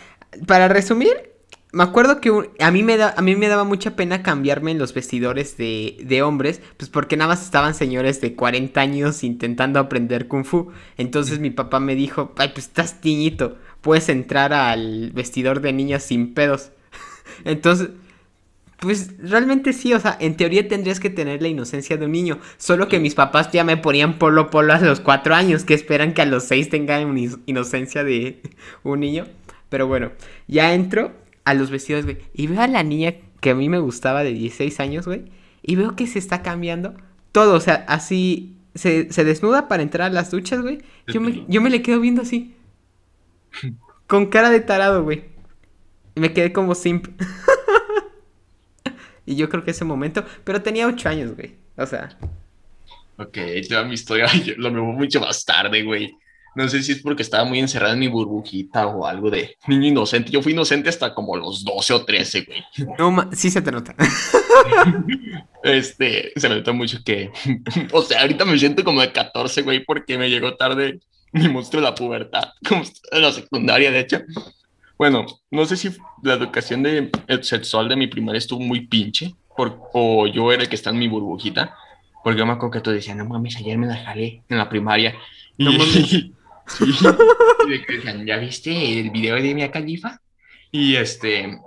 para 0.47 0.67
resumir, 0.67 1.31
me 1.71 1.83
acuerdo 1.83 2.19
que 2.19 2.31
a, 2.59 2.71
mí 2.71 2.81
me 2.81 2.97
da, 2.97 3.13
a 3.15 3.21
mí 3.21 3.35
me 3.35 3.47
daba 3.47 3.63
mucha 3.63 3.95
pena 3.95 4.23
cambiarme 4.23 4.71
en 4.71 4.79
los 4.79 4.93
vestidores 4.93 5.55
de, 5.55 5.97
de, 6.03 6.23
hombres, 6.23 6.61
pues 6.77 6.89
porque 6.89 7.15
nada 7.15 7.29
más 7.29 7.43
estaban 7.43 7.75
señores 7.75 8.21
de 8.21 8.35
40 8.35 8.81
años 8.81 9.23
intentando 9.23 9.79
aprender 9.79 10.27
kung 10.27 10.45
fu. 10.45 10.71
Entonces 10.97 11.39
mi 11.39 11.51
papá 11.51 11.79
me 11.79 11.95
dijo, 11.95 12.33
ay, 12.37 12.49
pues 12.53 12.65
estás 12.67 13.01
tiñito, 13.01 13.57
puedes 13.81 14.09
entrar 14.09 14.51
al 14.51 15.11
vestidor 15.11 15.61
de 15.61 15.71
niños 15.73 16.01
sin 16.01 16.33
pedos. 16.33 16.71
Entonces, 17.45 17.89
pues 18.79 19.11
realmente 19.19 19.73
sí, 19.73 19.93
o 19.93 19.99
sea, 19.99 20.17
en 20.19 20.37
teoría 20.37 20.67
tendrías 20.67 20.99
que 20.99 21.11
tener 21.11 21.41
la 21.43 21.49
inocencia 21.49 21.97
de 21.97 22.05
un 22.05 22.13
niño, 22.13 22.39
solo 22.57 22.87
que 22.87 22.99
mis 22.99 23.13
papás 23.13 23.51
ya 23.51 23.63
me 23.63 23.77
ponían 23.77 24.17
polo 24.17 24.49
polo 24.49 24.73
a 24.73 24.79
los 24.79 25.01
4 25.01 25.35
años, 25.35 25.65
que 25.65 25.75
esperan 25.75 26.15
que 26.15 26.23
a 26.23 26.25
los 26.25 26.45
6 26.45 26.69
tenga 26.69 26.99
inocencia 27.45 28.03
de 28.03 28.41
un 28.83 29.01
niño. 29.01 29.27
Pero 29.69 29.85
bueno, 29.85 30.13
ya 30.47 30.73
entro 30.73 31.11
a 31.45 31.53
los 31.53 31.69
vestidos, 31.69 32.05
güey. 32.05 32.17
Y 32.33 32.47
veo 32.47 32.61
a 32.61 32.67
la 32.67 32.83
niña 32.83 33.15
que 33.41 33.51
a 33.51 33.55
mí 33.55 33.69
me 33.69 33.79
gustaba 33.79 34.23
de 34.23 34.33
16 34.33 34.79
años, 34.79 35.05
güey. 35.05 35.25
Y 35.61 35.75
veo 35.75 35.95
que 35.95 36.07
se 36.07 36.19
está 36.19 36.41
cambiando 36.41 36.95
todo. 37.31 37.55
O 37.55 37.59
sea, 37.59 37.85
así 37.87 38.57
se, 38.75 39.05
desnuda 39.05 39.67
para 39.67 39.83
entrar 39.83 40.09
a 40.09 40.13
las 40.13 40.31
duchas, 40.31 40.61
güey. 40.61 40.79
Yo 41.07 41.21
me, 41.21 41.45
yo 41.47 41.61
me 41.61 41.69
le 41.69 41.81
quedo 41.81 41.99
viendo 41.99 42.21
así. 42.21 42.55
Con 44.07 44.27
cara 44.27 44.49
de 44.49 44.59
tarado, 44.59 45.03
güey. 45.03 45.25
Y 46.15 46.19
me 46.19 46.33
quedé 46.33 46.51
como 46.51 46.73
simp. 46.73 47.07
y 49.25 49.35
yo 49.35 49.49
creo 49.49 49.63
que 49.63 49.71
ese 49.71 49.85
momento. 49.85 50.25
Pero 50.43 50.61
tenía 50.61 50.87
8 50.87 51.09
años, 51.09 51.35
güey. 51.35 51.55
O 51.77 51.85
sea. 51.85 52.17
Ok, 53.17 53.37
toda 53.67 53.83
mi 53.83 53.93
historia 53.93 54.27
lo 54.57 54.71
me 54.71 54.81
mucho 54.81 55.19
más 55.19 55.45
tarde, 55.45 55.83
güey. 55.83 56.11
No 56.55 56.67
sé 56.67 56.83
si 56.83 56.93
es 56.93 57.01
porque 57.01 57.23
estaba 57.23 57.45
muy 57.45 57.59
encerrada 57.59 57.93
en 57.93 57.99
mi 57.99 58.07
burbujita 58.07 58.87
o 58.87 59.05
algo 59.05 59.29
de 59.29 59.57
niño 59.67 59.87
inocente. 59.87 60.31
Yo 60.31 60.41
fui 60.41 60.53
inocente 60.53 60.89
hasta 60.89 61.13
como 61.13 61.35
los 61.37 61.63
12 61.63 61.93
o 61.93 62.05
13, 62.05 62.41
güey. 62.41 62.63
No, 62.97 63.29
sí 63.33 63.49
se 63.49 63.61
te 63.61 63.71
nota. 63.71 63.95
este, 65.63 66.31
se 66.35 66.49
me 66.49 66.55
nota 66.55 66.71
mucho 66.71 66.99
que, 67.03 67.31
o 67.91 68.01
sea, 68.01 68.21
ahorita 68.21 68.45
me 68.45 68.57
siento 68.57 68.83
como 68.83 69.01
de 69.01 69.11
14, 69.11 69.61
güey, 69.61 69.83
porque 69.85 70.17
me 70.17 70.29
llegó 70.29 70.55
tarde 70.55 70.99
mi 71.31 71.47
monstruo 71.47 71.81
de 71.81 71.89
la 71.89 71.95
pubertad, 71.95 72.53
como 72.67 72.83
en 73.11 73.21
la 73.21 73.31
secundaria, 73.31 73.91
de 73.91 73.99
hecho. 73.99 74.21
Bueno, 74.97 75.25
no 75.49 75.65
sé 75.65 75.77
si 75.77 75.89
la 76.23 76.33
educación 76.33 76.83
de, 76.83 77.09
sexual 77.41 77.87
de 77.87 77.95
mi 77.95 78.07
primaria 78.07 78.39
estuvo 78.39 78.59
muy 78.59 78.87
pinche, 78.87 79.33
por, 79.55 79.79
o 79.93 80.27
yo 80.27 80.51
era 80.51 80.63
el 80.63 80.69
que 80.69 80.75
está 80.75 80.89
en 80.89 80.99
mi 80.99 81.07
burbujita, 81.07 81.75
porque 82.23 82.39
yo 82.39 82.45
me 82.45 82.53
acuerdo 82.53 82.71
que 82.71 82.81
tú 82.81 82.91
decías, 82.91 83.15
no 83.15 83.25
mames, 83.25 83.55
ayer 83.55 83.77
me 83.77 83.87
la 83.87 83.95
jalé 83.95 84.43
en 84.49 84.57
la 84.57 84.67
primaria. 84.67 85.15
No 85.57 85.71
y, 85.71 86.33
y 87.67 87.93
decían, 87.93 88.25
¿ya 88.25 88.37
viste 88.37 88.99
el 88.99 89.09
video 89.09 89.35
de 89.35 89.53
Mia 89.53 89.71
Califa? 89.71 90.21
Y 90.71 90.95
este, 90.95 91.59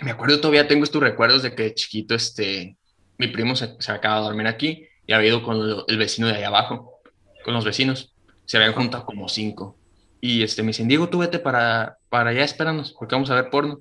me 0.00 0.10
acuerdo 0.10 0.40
todavía, 0.40 0.68
tengo 0.68 0.84
estos 0.84 1.02
recuerdos 1.02 1.42
de 1.42 1.54
que 1.54 1.74
chiquito, 1.74 2.14
este, 2.14 2.76
mi 3.18 3.28
primo 3.28 3.54
se, 3.56 3.76
se 3.78 3.92
acaba 3.92 4.16
de 4.16 4.22
dormir 4.22 4.46
aquí 4.46 4.86
y 5.06 5.12
había 5.12 5.28
ido 5.28 5.42
con 5.42 5.84
el 5.86 5.98
vecino 5.98 6.28
de 6.28 6.34
ahí 6.34 6.42
abajo, 6.44 7.00
con 7.44 7.54
los 7.54 7.64
vecinos. 7.64 8.12
Se 8.44 8.56
habían 8.56 8.72
juntado 8.72 9.04
como 9.04 9.28
cinco. 9.28 9.76
Y 10.20 10.42
este, 10.42 10.62
me 10.62 10.68
dicen, 10.68 10.88
Diego, 10.88 11.08
tú 11.08 11.18
vete 11.18 11.38
para, 11.38 11.98
para 12.08 12.30
allá, 12.30 12.44
espéranos, 12.44 12.92
porque 12.92 13.14
vamos 13.14 13.30
a 13.30 13.34
ver 13.34 13.50
porno. 13.50 13.80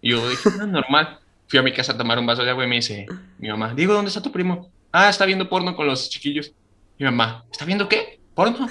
Y 0.00 0.10
yo 0.10 0.28
dije, 0.28 0.50
no, 0.58 0.66
normal. 0.66 1.20
Fui 1.46 1.58
a 1.58 1.62
mi 1.62 1.72
casa 1.72 1.92
a 1.92 1.96
tomar 1.96 2.18
un 2.18 2.26
vaso 2.26 2.44
de 2.44 2.50
agua 2.50 2.64
y 2.64 2.68
me 2.68 2.76
dice, 2.76 3.06
mi 3.38 3.48
mamá, 3.48 3.72
Diego, 3.74 3.94
¿dónde 3.94 4.08
está 4.08 4.20
tu 4.20 4.30
primo? 4.30 4.70
Ah, 4.92 5.08
está 5.08 5.24
viendo 5.24 5.48
porno 5.48 5.74
con 5.74 5.86
los 5.86 6.10
chiquillos. 6.10 6.52
Mi 6.98 7.04
mamá, 7.06 7.44
¿está 7.50 7.64
viendo 7.64 7.88
qué? 7.88 8.20
¿Porno? 8.34 8.68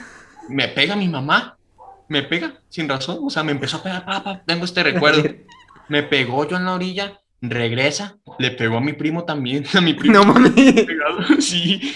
Me 0.50 0.68
pega 0.68 0.96
mi 0.96 1.08
mamá. 1.08 1.58
Me 2.10 2.24
pega, 2.24 2.62
sin 2.70 2.88
razón. 2.88 3.20
O 3.22 3.30
sea, 3.30 3.44
me 3.44 3.52
empezó 3.52 3.78
a 3.78 3.84
pegar, 3.84 4.06
papá, 4.06 4.42
tengo 4.46 4.66
este 4.66 4.84
recuerdo. 4.84 5.24
Me 5.90 6.04
pegó 6.04 6.48
yo 6.48 6.58
en 6.58 6.66
la 6.66 6.74
orilla, 6.74 7.20
regresa, 7.42 8.18
le 8.40 8.52
pegó 8.52 8.78
a 8.78 8.82
mi 8.82 8.94
primo 8.94 9.24
también, 9.24 9.66
a 9.74 9.82
mi 9.82 9.94
primo. 9.94 10.16
No 10.16 10.26
mames. 10.26 10.54
Sí. 11.40 11.94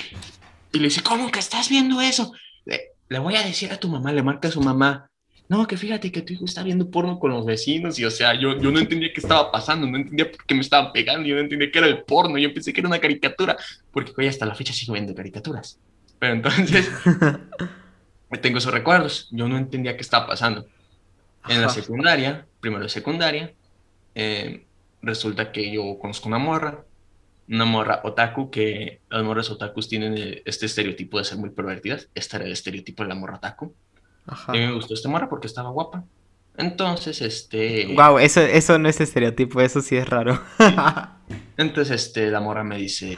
Y 0.74 0.80
le 0.80 0.86
dice, 0.86 1.02
¿cómo 1.02 1.32
que 1.32 1.39
estás 1.39 1.70
viendo 1.70 2.02
eso? 2.02 2.34
Le, 2.66 3.20
voy 3.20 3.36
a 3.36 3.43
decir 3.43 3.72
a 3.72 3.78
tu 3.78 3.89
mamá, 3.89 4.14
le 4.14 4.24
marca 4.24 4.47
a 4.47 4.52
su 4.52 4.62
mamá. 4.62 5.10
No, 5.49 5.68
que 5.68 5.76
fíjate 5.76 6.14
que 6.14 6.22
tu 6.22 6.32
hijo 6.32 6.45
está 6.45 6.64
viendo 6.64 6.89
porno 6.89 7.20
con 7.20 7.32
los 7.32 7.45
vecinos 7.45 7.99
y, 7.99 8.06
o 8.06 8.12
sea, 8.12 8.34
yo, 8.39 8.58
yo 8.58 8.72
no 8.72 8.80
entendía 8.80 9.12
qué 9.14 9.20
estaba 9.20 9.52
pasando, 9.52 9.86
no 9.86 9.97
entendía 9.97 10.32
por 10.32 10.45
qué 10.45 10.56
me 10.56 10.62
estaban 10.62 10.93
pegando, 10.93 11.28
yo 11.28 11.36
no 11.36 11.41
entendía 11.41 11.70
qué 11.70 11.80
era 11.80 11.89
el 11.89 12.04
porno, 12.04 12.38
yo 12.38 12.54
pensé 12.54 12.72
que 12.72 12.80
era 12.80 12.88
una 12.88 12.99
caricatura, 12.99 13.58
porque 13.91 14.14
hoy 14.18 14.28
hasta 14.28 14.45
la 14.45 14.56
fecha 14.56 14.72
sigo 14.72 14.93
viendo 14.93 15.14
caricaturas. 15.14 15.78
Pero 16.20 16.36
entonces, 16.36 16.89
tengo 18.39 18.59
esos 18.59 18.73
recuerdos, 18.73 19.27
yo 19.32 19.47
no 19.47 19.57
entendía 19.57 19.95
qué 19.95 20.01
estaba 20.01 20.27
pasando. 20.27 20.65
En 21.47 21.61
la 21.61 21.69
secundaria, 21.69 22.45
primero 22.59 22.84
de 22.84 22.89
secundaria, 22.89 23.53
eh, 24.15 24.65
resulta 25.01 25.51
que 25.51 25.71
yo 25.71 25.97
conozco 25.99 26.27
una 26.27 26.38
morra, 26.38 26.86
una 27.49 27.65
morra 27.65 28.01
otaku, 28.03 28.49
que 28.51 29.01
las 29.09 29.23
morras 29.23 29.49
otakus 29.49 29.89
tienen 29.89 30.17
eh, 30.17 30.41
este 30.45 30.67
estereotipo 30.67 31.17
de 31.17 31.25
ser 31.25 31.38
muy 31.39 31.49
pervertidas. 31.49 32.07
Este 32.15 32.38
era 32.38 32.45
el 32.45 32.51
estereotipo 32.51 33.03
de 33.03 33.09
la 33.09 33.15
morra 33.15 33.38
otaku. 33.38 33.73
Y 34.53 34.57
me 34.59 34.71
gustó 34.73 34.93
esta 34.93 35.09
morra 35.09 35.27
porque 35.27 35.47
estaba 35.47 35.71
guapa. 35.71 36.05
Entonces, 36.57 37.21
este... 37.21 37.93
Wow, 37.95 38.19
eso, 38.19 38.41
eso 38.41 38.77
no 38.77 38.88
es 38.88 39.01
estereotipo, 39.01 39.61
eso 39.61 39.82
sí 39.82 39.95
es 39.95 40.07
raro. 40.07 40.41
Entonces, 41.57 42.05
este, 42.05 42.29
la 42.29 42.39
morra 42.39 42.63
me 42.63 42.77
dice, 42.77 43.17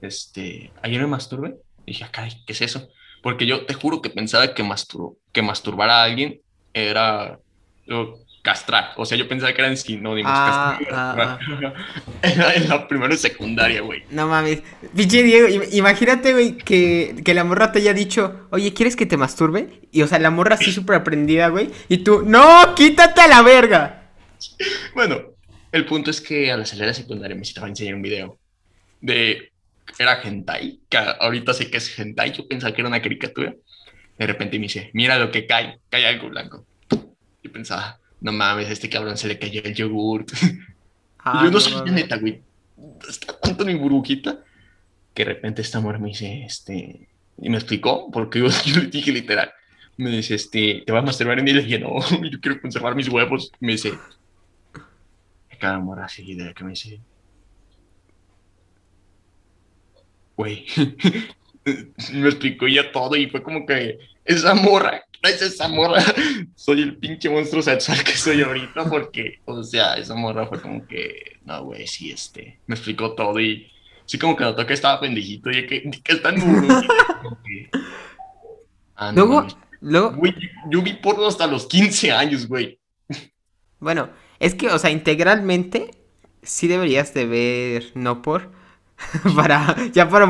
este, 0.00 0.72
¿ayer 0.82 1.00
me 1.00 1.08
masturbé? 1.08 1.56
Y 1.84 1.92
dije, 1.92 2.04
acá, 2.04 2.26
¿qué 2.46 2.52
es 2.52 2.62
eso? 2.62 2.88
Porque 3.22 3.46
yo 3.46 3.66
te 3.66 3.74
juro 3.74 4.00
que 4.00 4.10
pensaba 4.10 4.54
que, 4.54 4.64
que 5.32 5.42
masturbar 5.42 5.90
a 5.90 6.02
alguien 6.02 6.40
era 6.72 7.38
castrar. 8.42 8.92
O 8.96 9.04
sea, 9.04 9.18
yo 9.18 9.28
pensaba 9.28 9.52
que 9.52 9.60
eran 9.60 9.76
sinónimos. 9.76 10.32
Ah, 10.34 10.78
ah, 10.90 11.38
ah. 11.52 11.72
en 12.22 12.68
la 12.68 12.88
primera 12.88 13.12
y 13.12 13.18
secundaria, 13.18 13.82
güey. 13.82 14.04
No 14.10 14.26
mames. 14.26 14.62
Pinche 14.94 15.22
Diego, 15.22 15.48
imagínate, 15.72 16.32
güey, 16.32 16.56
que, 16.56 17.16
que, 17.24 17.34
la 17.34 17.44
morra 17.44 17.72
te 17.72 17.80
haya 17.80 17.92
dicho, 17.92 18.48
oye, 18.50 18.72
¿quieres 18.72 18.96
que 18.96 19.06
te 19.06 19.16
masturbe? 19.16 19.80
Y, 19.92 20.02
o 20.02 20.06
sea, 20.06 20.18
la 20.18 20.30
morra 20.30 20.54
así 20.54 20.72
súper 20.72 20.96
aprendida, 20.96 21.48
güey. 21.48 21.70
Y 21.88 21.98
tú, 21.98 22.22
¡no! 22.24 22.74
¡Quítate 22.74 23.20
a 23.20 23.28
la 23.28 23.42
verga! 23.42 24.10
Bueno, 24.94 25.20
el 25.72 25.84
punto 25.84 26.10
es 26.10 26.20
que 26.20 26.50
a 26.50 26.56
la 26.56 26.64
salida 26.64 26.94
secundaria 26.94 27.36
me 27.36 27.42
estaba 27.42 27.66
a 27.66 27.70
enseñar 27.70 27.94
un 27.94 28.02
video 28.02 28.38
de. 29.00 29.52
Era 29.98 30.20
hentai, 30.22 30.80
que 30.88 30.98
ahorita 30.98 31.54
sé 31.54 31.70
que 31.70 31.78
es 31.78 31.98
hentai. 31.98 32.32
Yo 32.32 32.46
pensaba 32.46 32.74
que 32.74 32.80
era 32.80 32.88
una 32.88 33.02
caricatura. 33.02 33.54
De 34.18 34.26
repente 34.26 34.58
me 34.58 34.64
dice, 34.64 34.90
mira 34.94 35.18
lo 35.18 35.30
que 35.30 35.46
cae, 35.46 35.80
cae 35.88 36.06
algo 36.06 36.28
blanco. 36.28 36.66
Yo 37.42 37.52
pensaba, 37.52 37.98
no 38.20 38.32
mames, 38.32 38.68
a 38.68 38.72
este 38.72 38.88
cabrón 38.88 39.16
se 39.16 39.28
le 39.28 39.38
cayó 39.38 39.62
el 39.64 39.74
yogurt. 39.74 40.30
Ah, 41.20 41.42
yo 41.44 41.50
no, 41.50 41.60
soy 41.60 41.90
neta, 41.90 42.16
güey. 42.16 42.40
Está 43.06 43.38
tanto 43.38 43.64
en 43.64 43.74
mi 43.74 43.74
burbujita 43.74 44.38
que 45.12 45.24
de 45.24 45.34
repente 45.34 45.60
esta 45.60 45.80
mujer 45.80 45.98
me 45.98 46.08
dice, 46.08 46.44
este, 46.44 47.08
y 47.36 47.50
me 47.50 47.56
explicó, 47.56 48.08
porque 48.10 48.38
yo, 48.38 48.46
yo 48.64 48.80
le 48.80 48.86
dije 48.86 49.12
literal, 49.12 49.52
me 49.96 50.10
dice, 50.10 50.36
este, 50.36 50.84
¿te 50.86 50.92
vas 50.92 51.02
a 51.02 51.06
masturbar? 51.06 51.38
Y 51.40 51.52
le 51.52 51.62
dije, 51.64 51.80
no, 51.80 51.98
yo 52.30 52.40
quiero 52.40 52.60
conservar 52.60 52.94
mis 52.94 53.08
huevos. 53.08 53.52
Me 53.60 53.72
dice, 53.72 53.92
cada 55.58 55.74
amor 55.74 56.00
así 56.00 56.34
de 56.34 56.54
que 56.54 56.64
me 56.64 56.70
dice, 56.70 57.00
güey, 60.38 60.64
me 62.14 62.28
explicó 62.28 62.66
ya 62.66 62.90
todo 62.90 63.14
y 63.14 63.28
fue 63.28 63.42
como 63.42 63.66
que 63.66 63.98
esa 64.24 64.54
morra 64.54 65.02
gracias 65.22 65.54
esa 65.54 65.68
morra, 65.68 66.02
soy 66.54 66.82
el 66.82 66.96
pinche 66.96 67.28
monstruo 67.28 67.62
sexual 67.62 68.02
que 68.04 68.12
soy 68.12 68.42
ahorita, 68.42 68.88
porque, 68.88 69.40
o 69.44 69.62
sea, 69.62 69.94
esa 69.94 70.14
morra 70.14 70.46
fue 70.46 70.60
como 70.60 70.86
que, 70.86 71.38
no, 71.44 71.64
güey, 71.64 71.86
sí, 71.86 72.10
este, 72.10 72.58
me 72.66 72.74
explicó 72.74 73.12
todo 73.12 73.40
y 73.40 73.70
sí 74.06 74.18
como 74.18 74.36
que 74.36 74.44
notó 74.44 74.66
que 74.66 74.74
estaba 74.74 75.00
pendejito 75.00 75.50
y 75.50 75.66
que, 75.66 75.90
que 75.90 76.12
está 76.12 76.30
en 76.30 76.42
ah, 78.96 79.12
luego, 79.14 79.46
luego... 79.80 80.12
Güey, 80.12 80.34
yo 80.70 80.82
vi 80.82 80.94
porno 80.94 81.26
hasta 81.26 81.46
los 81.46 81.66
15 81.66 82.12
años, 82.12 82.46
güey. 82.46 82.78
Bueno, 83.80 84.10
es 84.40 84.54
que, 84.54 84.68
o 84.68 84.78
sea, 84.78 84.90
integralmente 84.90 85.90
sí 86.42 86.68
deberías 86.68 87.14
de 87.14 87.26
ver 87.26 87.84
no 87.94 88.22
por 88.22 88.50
para 89.36 89.76
ya 89.92 90.08
para 90.08 90.28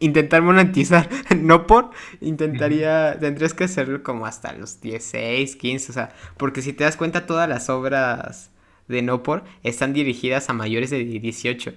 intentar 0.00 0.42
monetizar, 0.42 1.08
no 1.36 1.66
por 1.66 1.90
intentaría 2.20 3.18
tendrías 3.18 3.54
que 3.54 3.64
hacerlo 3.64 4.02
como 4.02 4.26
hasta 4.26 4.52
los 4.52 4.80
16, 4.80 5.56
15, 5.56 5.92
o 5.92 5.94
sea, 5.94 6.14
porque 6.36 6.62
si 6.62 6.72
te 6.72 6.84
das 6.84 6.96
cuenta 6.96 7.26
todas 7.26 7.48
las 7.48 7.68
obras 7.68 8.50
de 8.88 9.02
no 9.02 9.22
por 9.22 9.44
están 9.62 9.92
dirigidas 9.92 10.48
a 10.50 10.52
mayores 10.52 10.90
de 10.90 11.04
18. 11.04 11.74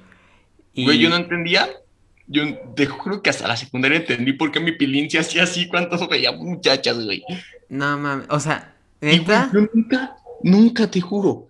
Y... 0.73 0.85
Güey, 0.85 0.99
yo 0.99 1.09
no 1.09 1.15
entendía. 1.15 1.67
Yo 2.29 2.43
te 2.75 2.85
juro 2.85 3.21
que 3.21 3.29
hasta 3.29 3.47
la 3.47 3.55
secundaria 3.55 3.99
entendí 3.99 4.33
por 4.33 4.51
qué 4.51 4.59
mi 4.59 4.73
pilín 4.73 5.09
se 5.09 5.19
hacía 5.19 5.43
así 5.43 5.67
cuando 5.67 6.07
veía 6.09 6.31
muchachas, 6.33 7.03
güey. 7.03 7.23
No 7.69 7.97
mames, 7.97 8.27
o 8.29 8.39
sea, 8.39 8.75
¿neta? 9.01 9.49
yo 9.53 9.61
nunca, 9.73 10.15
nunca 10.43 10.91
te 10.91 10.99
juro 10.99 11.46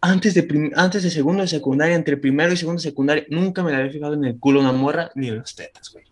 antes 0.00 0.34
de, 0.34 0.72
antes 0.76 1.02
de 1.02 1.10
segundo 1.10 1.42
de 1.42 1.48
secundaria, 1.48 1.94
entre 1.94 2.16
primero 2.16 2.52
y 2.52 2.56
segundo 2.56 2.80
de 2.80 2.88
secundaria, 2.88 3.24
nunca 3.30 3.62
me 3.62 3.72
la 3.72 3.78
había 3.78 3.92
fijado 3.92 4.14
en 4.14 4.24
el 4.24 4.38
culo 4.38 4.60
de 4.60 4.68
una 4.68 4.78
morra 4.78 5.10
ni 5.14 5.28
en 5.28 5.38
las 5.38 5.54
tetas, 5.54 5.90
güey. 5.92 6.04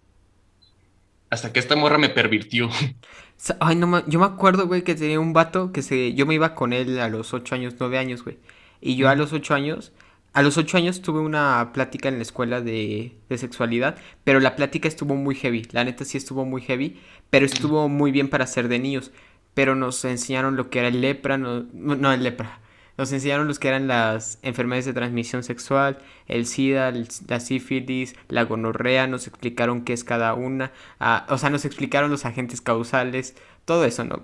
Hasta 1.30 1.52
que 1.52 1.58
esta 1.58 1.74
morra 1.74 1.98
me 1.98 2.08
pervirtió. 2.08 2.68
Ay, 3.60 3.76
no, 3.76 4.06
yo 4.06 4.20
me 4.20 4.26
acuerdo, 4.26 4.66
güey, 4.66 4.82
que 4.82 4.94
tenía 4.94 5.18
un 5.20 5.32
vato 5.32 5.72
que 5.72 5.82
se, 5.82 6.14
yo 6.14 6.26
me 6.26 6.34
iba 6.34 6.54
con 6.54 6.72
él 6.72 6.98
a 7.00 7.08
los 7.08 7.34
ocho 7.34 7.54
años, 7.54 7.74
nueve 7.78 7.98
años, 7.98 8.22
güey. 8.22 8.38
Y 8.80 8.96
yo 8.96 9.08
a 9.08 9.16
los 9.16 9.32
ocho 9.32 9.54
años, 9.54 9.92
a 10.32 10.42
los 10.42 10.56
ocho 10.56 10.76
años 10.76 11.02
tuve 11.02 11.20
una 11.20 11.70
plática 11.72 12.08
en 12.08 12.16
la 12.16 12.22
escuela 12.22 12.60
de, 12.60 13.16
de 13.28 13.38
sexualidad, 13.38 13.96
pero 14.22 14.40
la 14.40 14.56
plática 14.56 14.88
estuvo 14.88 15.14
muy 15.16 15.34
heavy, 15.34 15.66
la 15.72 15.84
neta 15.84 16.04
sí 16.04 16.18
estuvo 16.18 16.44
muy 16.44 16.62
heavy, 16.62 17.00
pero 17.30 17.46
estuvo 17.46 17.88
muy 17.88 18.12
bien 18.12 18.28
para 18.28 18.46
ser 18.46 18.68
de 18.68 18.78
niños. 18.78 19.10
Pero 19.54 19.74
nos 19.74 20.04
enseñaron 20.04 20.56
lo 20.56 20.70
que 20.70 20.80
era 20.80 20.88
el 20.88 21.00
lepra, 21.00 21.38
no, 21.38 21.66
no 21.72 22.12
el 22.12 22.22
lepra, 22.22 22.60
nos 22.96 23.12
enseñaron 23.12 23.48
los 23.48 23.58
que 23.58 23.68
eran 23.68 23.88
las 23.88 24.38
enfermedades 24.42 24.84
de 24.84 24.92
transmisión 24.92 25.42
sexual, 25.42 25.98
el 26.26 26.46
SIDA, 26.46 26.92
la 27.28 27.40
sífilis, 27.40 28.14
la 28.28 28.44
gonorrea, 28.44 29.06
nos 29.06 29.26
explicaron 29.26 29.84
qué 29.84 29.92
es 29.92 30.04
cada 30.04 30.34
una, 30.34 30.72
ah, 31.00 31.26
o 31.28 31.38
sea, 31.38 31.50
nos 31.50 31.64
explicaron 31.64 32.10
los 32.10 32.24
agentes 32.24 32.60
causales, 32.60 33.34
todo 33.64 33.84
eso, 33.84 34.04
¿no? 34.04 34.22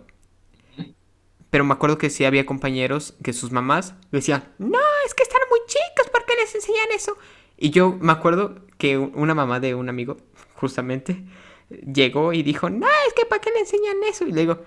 Pero 1.51 1.65
me 1.65 1.73
acuerdo 1.73 1.99
que 1.99 2.11
sí 2.11 2.25
había 2.25 2.47
compañeros 2.47 3.15
que 3.25 3.33
sus 3.33 3.51
mamás 3.51 3.95
decían, 4.13 4.45
no, 4.59 4.79
es 5.05 5.15
que 5.15 5.25
están 5.25 5.41
muy 5.51 5.59
chicos, 5.67 6.11
¿por 6.13 6.25
qué 6.25 6.35
les 6.37 6.55
enseñan 6.55 6.87
eso? 6.95 7.19
Y 7.57 7.71
yo 7.71 7.99
me 8.01 8.13
acuerdo 8.13 8.67
que 8.79 8.97
una 8.97 9.35
mamá 9.35 9.59
de 9.59 9.75
un 9.75 9.89
amigo, 9.89 10.17
justamente, 10.55 11.25
llegó 11.69 12.33
y 12.33 12.43
dijo, 12.43 12.71
no, 12.71 12.87
es 13.07 13.15
que 13.15 13.27
¿para 13.27 13.41
qué 13.41 13.51
le 13.51 13.61
enseñan 13.61 13.97
eso? 14.09 14.27
Y 14.27 14.33
le 14.33 14.43
digo, 14.43 14.63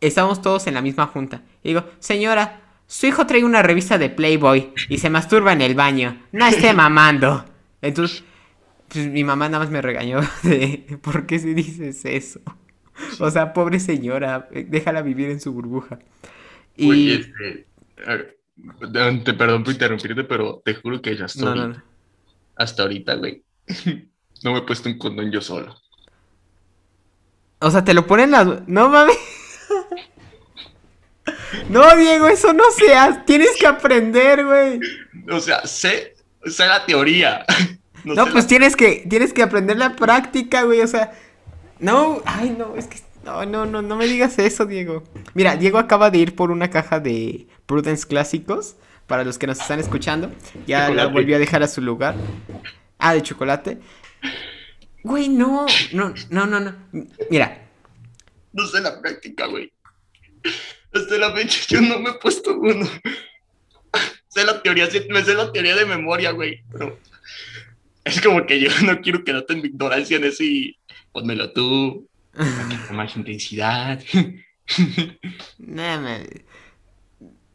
estábamos 0.00 0.42
todos 0.42 0.66
en 0.66 0.74
la 0.74 0.82
misma 0.82 1.06
junta. 1.06 1.42
Y 1.62 1.68
digo, 1.68 1.84
señora, 2.00 2.63
su 2.86 3.06
hijo 3.06 3.26
trae 3.26 3.44
una 3.44 3.62
revista 3.62 3.98
de 3.98 4.10
Playboy 4.10 4.72
y 4.88 4.98
se 4.98 5.10
masturba 5.10 5.52
en 5.52 5.60
el 5.60 5.74
baño. 5.74 6.22
No 6.32 6.46
esté 6.46 6.72
mamando. 6.74 7.44
Entonces, 7.82 8.24
pues, 8.88 9.06
mi 9.08 9.24
mamá 9.24 9.48
nada 9.48 9.64
más 9.64 9.70
me 9.70 9.82
regañó 9.82 10.20
de 10.42 10.98
¿por 11.02 11.26
qué 11.26 11.38
si 11.38 11.54
dices 11.54 12.04
eso? 12.04 12.40
O 13.18 13.30
sea, 13.30 13.52
pobre 13.52 13.80
señora, 13.80 14.48
déjala 14.52 15.02
vivir 15.02 15.30
en 15.30 15.40
su 15.40 15.52
burbuja. 15.52 15.98
Y... 16.76 17.12
este, 17.12 17.66
te 19.24 19.34
perdón 19.34 19.64
por 19.64 19.72
interrumpirte, 19.72 20.24
pero 20.24 20.62
te 20.64 20.74
juro 20.74 21.02
que 21.02 21.16
ya 21.16 21.24
estoy. 21.24 21.74
Hasta 22.56 22.82
ahorita, 22.82 23.14
güey. 23.16 23.42
No 24.42 24.52
me 24.52 24.58
he 24.58 24.62
puesto 24.62 24.90
un 24.90 24.98
condón 24.98 25.30
yo 25.30 25.40
solo. 25.40 25.74
O 27.60 27.70
sea, 27.70 27.82
te 27.82 27.94
lo 27.94 28.06
ponen 28.06 28.32
las... 28.32 28.68
No 28.68 28.90
mames. 28.90 29.16
No, 31.68 31.96
Diego, 31.96 32.28
eso 32.28 32.52
no 32.52 32.64
se 32.76 32.94
hace. 32.94 33.20
Tienes 33.26 33.56
que 33.58 33.66
aprender, 33.66 34.44
güey. 34.44 34.80
O 35.30 35.40
sea, 35.40 35.66
sé, 35.66 36.14
sé 36.44 36.66
la 36.66 36.84
teoría. 36.84 37.44
No, 38.04 38.26
pues 38.26 38.46
tienes 38.46 38.76
que 38.76 39.06
tienes 39.08 39.32
que 39.32 39.42
aprender 39.42 39.78
la 39.78 39.96
práctica, 39.96 40.64
güey. 40.64 40.82
O 40.82 40.86
sea, 40.86 41.12
no, 41.78 42.20
ay, 42.26 42.54
no, 42.56 42.76
es 42.76 42.86
que 42.86 42.98
no, 43.24 43.46
no, 43.46 43.64
no, 43.64 43.80
no 43.80 43.96
me 43.96 44.06
digas 44.06 44.38
eso, 44.38 44.66
Diego. 44.66 45.04
Mira, 45.32 45.56
Diego 45.56 45.78
acaba 45.78 46.10
de 46.10 46.18
ir 46.18 46.34
por 46.34 46.50
una 46.50 46.68
caja 46.68 47.00
de 47.00 47.46
Prudence 47.64 48.06
clásicos 48.06 48.76
para 49.06 49.24
los 49.24 49.38
que 49.38 49.46
nos 49.46 49.60
están 49.60 49.80
escuchando. 49.80 50.30
Ya 50.66 50.90
la 50.90 51.06
volvió 51.06 51.36
a 51.36 51.38
dejar 51.38 51.62
a 51.62 51.68
su 51.68 51.80
lugar. 51.80 52.14
Ah, 52.98 53.14
de 53.14 53.22
chocolate. 53.22 53.78
Güey, 55.02 55.28
no, 55.28 55.66
no, 55.92 56.14
no, 56.30 56.46
no, 56.46 56.60
no. 56.60 56.74
Mira. 57.30 57.68
No 58.52 58.66
sé 58.66 58.80
la 58.80 59.00
práctica, 59.00 59.46
güey. 59.46 59.72
Hasta 60.94 61.18
la 61.18 61.32
fecha 61.32 61.60
yo 61.68 61.80
no 61.80 61.98
me 61.98 62.10
he 62.10 62.14
puesto 62.14 62.56
uno. 62.56 62.88
sé 64.28 64.44
la 64.44 64.62
teoría, 64.62 64.88
sé 64.90 65.06
la 65.08 65.52
teoría 65.52 65.76
de 65.76 65.86
memoria, 65.86 66.30
güey. 66.30 66.62
Pero 66.72 66.98
es 68.04 68.20
como 68.20 68.46
que 68.46 68.60
yo 68.60 68.70
no 68.82 69.00
quiero 69.00 69.24
quedarte 69.24 69.54
en 69.54 69.62
mi 69.62 69.68
ignorancia 69.68 70.16
en 70.16 70.24
eso 70.24 70.42
y 70.42 70.78
ponmelo 71.12 71.52
tú. 71.52 72.08
Para 72.32 72.92
más 72.92 73.16
intensidad. 73.16 74.02
no, 75.58 76.00
man. 76.00 76.26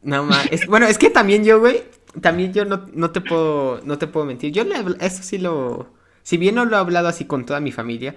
No, 0.02 0.26
bueno, 0.68 0.86
es 0.86 0.96
que 0.96 1.10
también 1.10 1.44
yo, 1.44 1.60
güey, 1.60 1.82
también 2.22 2.54
yo 2.54 2.64
no, 2.64 2.88
no, 2.94 3.10
te 3.10 3.20
puedo, 3.20 3.82
no 3.84 3.98
te 3.98 4.06
puedo 4.06 4.24
mentir. 4.24 4.52
Yo 4.52 4.64
le, 4.64 4.76
eso 5.00 5.22
sí 5.22 5.36
lo, 5.36 5.92
si 6.22 6.36
bien 6.36 6.54
no 6.54 6.64
lo 6.64 6.76
he 6.76 6.80
hablado 6.80 7.08
así 7.08 7.26
con 7.26 7.44
toda 7.44 7.60
mi 7.60 7.72
familia, 7.72 8.16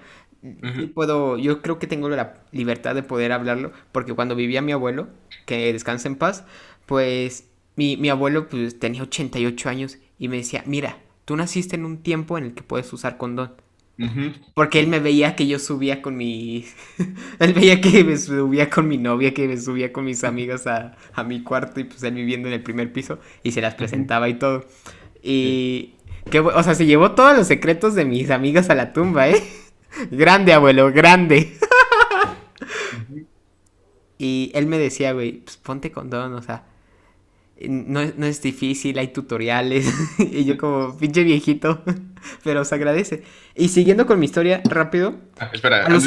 puedo, 0.94 1.38
yo 1.38 1.62
creo 1.62 1.78
que 1.78 1.86
tengo 1.86 2.08
la 2.08 2.34
libertad 2.52 2.94
de 2.94 3.02
poder 3.02 3.32
hablarlo, 3.32 3.72
porque 3.92 4.12
cuando 4.12 4.36
vivía 4.36 4.62
mi 4.62 4.72
abuelo, 4.72 5.08
que 5.46 5.72
descansa 5.72 6.08
en 6.08 6.16
paz, 6.16 6.44
pues 6.86 7.48
mi, 7.76 7.96
mi 7.96 8.08
abuelo 8.08 8.48
pues, 8.48 8.78
tenía 8.78 9.02
88 9.02 9.68
años 9.68 9.98
y 10.18 10.28
me 10.28 10.36
decía, 10.36 10.62
mira, 10.66 10.98
tú 11.24 11.36
naciste 11.36 11.76
en 11.76 11.84
un 11.84 11.98
tiempo 11.98 12.38
en 12.38 12.44
el 12.44 12.54
que 12.54 12.62
puedes 12.62 12.92
usar 12.92 13.16
condón. 13.16 13.52
Porque 14.54 14.80
él 14.80 14.88
me 14.88 14.98
veía 14.98 15.36
que 15.36 15.46
yo 15.46 15.60
subía 15.60 16.02
con 16.02 16.16
mi... 16.16 16.64
él 17.38 17.54
veía 17.54 17.80
que 17.80 18.02
me 18.02 18.16
subía 18.16 18.68
con 18.68 18.88
mi 18.88 18.98
novia, 18.98 19.32
que 19.32 19.46
me 19.46 19.56
subía 19.56 19.92
con 19.92 20.04
mis 20.04 20.24
amigas 20.24 20.66
a, 20.66 20.96
mi 21.24 21.42
cuarto 21.44 21.78
y 21.78 21.84
pues 21.84 22.02
él 22.02 22.14
viviendo 22.14 22.48
en 22.48 22.54
el 22.54 22.62
primer 22.62 22.92
piso 22.92 23.20
y 23.44 23.52
se 23.52 23.60
las 23.60 23.76
presentaba 23.76 24.28
y 24.28 24.34
todo. 24.34 24.66
Y... 25.22 25.94
Que, 26.30 26.40
o 26.40 26.62
sea, 26.62 26.74
se 26.74 26.86
llevó 26.86 27.12
todos 27.12 27.36
los 27.36 27.46
secretos 27.46 27.94
de 27.94 28.06
mis 28.06 28.30
amigas 28.30 28.70
a 28.70 28.74
la 28.74 28.94
tumba, 28.94 29.28
¿eh? 29.28 29.42
grande, 30.10 30.52
abuelo, 30.52 30.92
grande. 30.92 31.56
y 34.18 34.50
él 34.54 34.66
me 34.66 34.78
decía, 34.78 35.12
güey, 35.12 35.40
pues 35.40 35.56
ponte 35.56 35.90
condón, 35.90 36.34
o 36.34 36.42
sea, 36.42 36.64
no, 37.68 38.04
no 38.16 38.26
es 38.26 38.42
difícil, 38.42 38.98
hay 38.98 39.08
tutoriales. 39.08 39.92
y 40.18 40.44
yo 40.44 40.56
como, 40.58 40.96
pinche 40.96 41.22
viejito, 41.22 41.82
pero 42.44 42.64
se 42.64 42.74
agradece. 42.74 43.22
Y 43.54 43.68
siguiendo 43.68 44.06
con 44.06 44.18
mi 44.18 44.26
historia, 44.26 44.62
rápido. 44.64 45.20
Ah, 45.38 45.50
espera, 45.52 45.86
antes, 45.86 46.04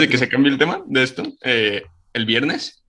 de, 0.00 0.08
que 0.08 0.18
se 0.18 0.28
cambie 0.28 0.52
el 0.52 0.58
tema 0.58 0.82
de 0.86 1.02
esto, 1.02 1.24
eh, 1.42 1.82
el 2.12 2.24
viernes 2.24 2.82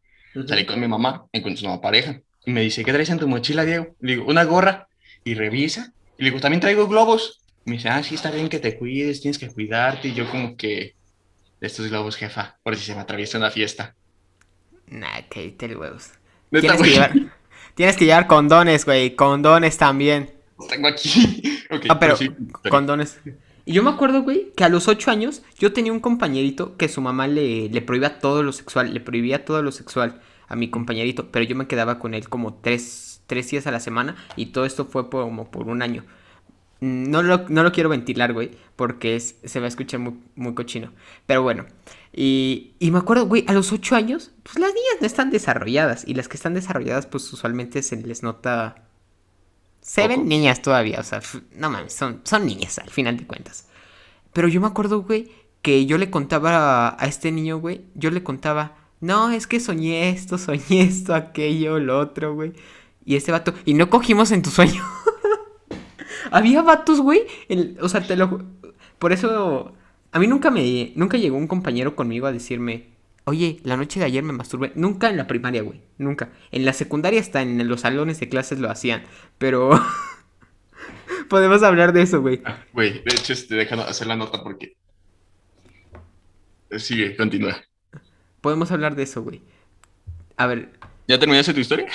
salí 0.48 0.66
con 0.66 0.80
mi 0.80 0.88
mamá, 0.88 1.26
encontré 1.32 1.68
una 1.68 1.82
pareja, 1.82 2.22
y 2.46 2.52
me 2.52 2.62
dice, 2.62 2.84
¿qué 2.84 2.92
traes 2.92 3.10
en 3.10 3.20
tu 3.20 3.28
mochila, 3.28 3.66
Diego? 3.66 3.96
Le 4.00 4.14
digo, 4.14 4.26
una 4.26 4.44
gorra, 4.44 4.88
y 5.24 5.36
revisa, 5.36 5.94
y 6.18 6.24
le 6.24 6.30
digo, 6.30 6.42
también 6.42 6.60
traigo 6.60 6.88
globos. 6.88 7.40
Me 7.66 7.76
dice, 7.76 7.90
ah, 7.90 8.04
sí, 8.04 8.16
está 8.16 8.32
bien 8.32 8.50
que 8.50 8.60
te 8.60 8.78
cuides, 8.78 9.22
tienes 9.22 9.38
que 9.38 9.48
cuidarte, 9.50 10.10
y 10.10 10.14
yo 10.14 10.30
como 10.30 10.58
que, 10.58 10.96
de 11.60 11.68
estos 11.68 11.88
globos, 11.90 12.16
jefa, 12.16 12.58
por 12.64 12.76
si 12.76 12.84
se 12.84 12.96
me 12.96 13.02
atraviesa 13.02 13.38
una 13.38 13.52
fiesta. 13.52 13.96
Nah, 14.88 15.22
que 15.30 15.50
te 15.52 15.76
huevos. 15.76 16.12
Tienes 16.50 16.82
que 16.82 16.90
llevar... 16.90 17.14
Tienes 17.76 17.98
que 17.98 18.06
llevar 18.06 18.28
condones, 18.28 18.86
güey. 18.86 19.16
Condones 19.16 19.78
también. 19.78 20.32
tengo 20.70 20.88
aquí. 20.88 21.42
ah, 21.90 22.00
pero, 22.00 22.18
condones. 22.70 23.20
Y 23.66 23.74
yo 23.74 23.82
me 23.82 23.90
acuerdo, 23.90 24.22
güey, 24.22 24.52
que 24.56 24.64
a 24.64 24.70
los 24.70 24.88
ocho 24.88 25.10
años 25.10 25.42
yo 25.58 25.74
tenía 25.74 25.92
un 25.92 26.00
compañerito 26.00 26.78
que 26.78 26.90
su 26.90 27.02
mamá 27.02 27.28
le, 27.28 27.70
le 27.70 27.82
prohibía 27.82 28.20
todo 28.20 28.44
lo 28.44 28.52
sexual, 28.52 28.94
le 28.94 29.00
prohibía 29.00 29.46
todo 29.46 29.62
lo 29.64 29.72
sexual 29.72 30.22
a 30.48 30.56
mi 30.56 30.70
compañerito, 30.70 31.32
pero 31.32 31.46
yo 31.46 31.56
me 31.56 31.68
quedaba 31.68 31.98
con 31.98 32.14
él 32.14 32.28
como 32.30 32.56
tres, 32.56 33.22
tres 33.26 33.50
días 33.50 33.66
a 33.66 33.72
la 33.72 33.80
semana 33.80 34.18
y 34.36 34.48
todo 34.48 34.66
esto 34.66 34.86
fue 34.86 35.10
como 35.10 35.50
por 35.50 35.68
un 35.68 35.82
año. 35.82 36.06
No 36.80 37.24
lo, 37.24 37.48
no 37.48 37.64
lo 37.64 37.72
quiero 37.72 37.90
ventilar, 37.90 38.34
güey, 38.34 38.52
porque 38.76 39.20
se 39.20 39.60
va 39.60 39.66
a 39.66 39.70
escuchar 39.70 40.00
muy, 40.02 40.16
muy 40.36 40.54
cochino. 40.54 40.92
Pero 41.26 41.42
bueno, 41.42 41.66
y, 42.12 42.74
y 42.80 42.92
me 42.92 43.00
acuerdo, 43.00 43.26
güey, 43.26 43.46
a 43.48 43.54
los 43.54 43.72
8 43.72 43.96
años, 43.96 44.32
pues 44.44 44.60
las 44.60 44.74
niñas 44.74 44.96
no 45.00 45.08
están 45.08 45.32
desarrolladas. 45.32 46.04
Y 46.08 46.14
las 46.14 46.28
que 46.28 46.38
están 46.38 46.54
desarrolladas, 46.54 47.08
pues 47.08 47.32
usualmente 47.32 47.82
se 47.82 47.98
les 47.98 48.22
nota... 48.24 48.76
Se 49.82 50.08
ven 50.08 50.28
niñas 50.30 50.62
todavía, 50.62 51.00
o 51.00 51.04
sea, 51.04 51.22
no 51.56 51.70
mames, 51.70 51.94
son, 51.94 52.22
son 52.24 52.46
niñas 52.46 52.80
al 52.80 52.90
final 52.90 53.18
de 53.18 53.28
cuentas. 53.28 53.68
Pero 54.32 54.48
yo 54.48 54.62
me 54.62 54.68
acuerdo, 54.68 55.02
güey, 55.02 55.30
que 55.62 55.86
yo 55.86 55.98
le 55.98 56.10
contaba 56.10 56.88
a, 56.88 57.04
a 57.04 57.08
este 57.08 57.32
niño, 57.34 57.58
güey, 57.60 57.82
yo 57.94 58.10
le 58.10 58.24
contaba, 58.24 58.78
no, 59.02 59.32
es 59.32 59.46
que 59.46 59.60
soñé 59.60 60.10
esto, 60.10 60.38
soñé 60.38 60.84
esto, 60.84 61.14
aquello, 61.14 61.80
lo 61.80 62.00
otro, 62.00 62.34
güey. 62.34 62.54
Y 63.06 63.18
este 63.18 63.34
vato, 63.34 63.54
y 63.66 63.74
no 63.74 63.90
cogimos 63.90 64.32
en 64.32 64.42
tu 64.42 64.50
sueño. 64.50 64.82
Había 66.32 66.62
vatos, 66.62 67.00
güey. 67.02 67.22
o 67.82 67.90
sea, 67.90 68.06
te 68.06 68.16
lo. 68.16 68.44
Por 69.00 69.12
eso. 69.12 69.74
A 70.12 70.20
mí 70.20 70.28
nunca 70.28 70.52
me. 70.52 70.94
Nunca 70.96 71.18
llegó 71.18 71.38
un 71.38 71.48
compañero 71.48 71.96
conmigo 71.96 72.28
a 72.28 72.32
decirme. 72.32 72.94
Oye, 73.26 73.60
la 73.64 73.78
noche 73.78 74.00
de 74.00 74.06
ayer 74.06 74.24
me 74.24 74.34
masturbé. 74.34 74.74
Nunca 74.76 75.10
en 75.10 75.18
la 75.18 75.28
primaria, 75.28 75.62
güey. 75.62 75.82
Nunca. 75.98 76.30
En 76.52 76.66
la 76.66 76.74
secundaria 76.74 77.22
hasta 77.22 77.42
en 77.42 77.68
los 77.68 77.82
salones 77.82 78.20
de 78.20 78.30
clases 78.30 78.60
lo 78.60 78.70
hacían. 78.70 79.04
Pero. 79.38 79.72
Podemos 81.30 81.64
hablar 81.64 81.94
de 81.94 82.02
eso, 82.02 82.22
güey. 82.22 82.42
Ah, 82.46 82.64
güey, 82.74 83.02
de 83.04 83.16
hecho, 83.16 83.34
este, 83.34 83.56
déjame 83.56 83.84
hacer 83.84 84.08
la 84.08 84.16
nota 84.16 84.44
porque. 84.44 84.76
Sigue, 86.78 87.16
continúa. 87.16 87.56
Podemos 88.42 88.72
hablar 88.72 88.96
de 88.96 89.04
eso, 89.04 89.22
güey. 89.22 89.42
A 90.38 90.48
ver. 90.48 90.74
¿Ya 91.08 91.20
terminaste 91.20 91.54
tu 91.54 91.60
historia? 91.60 91.88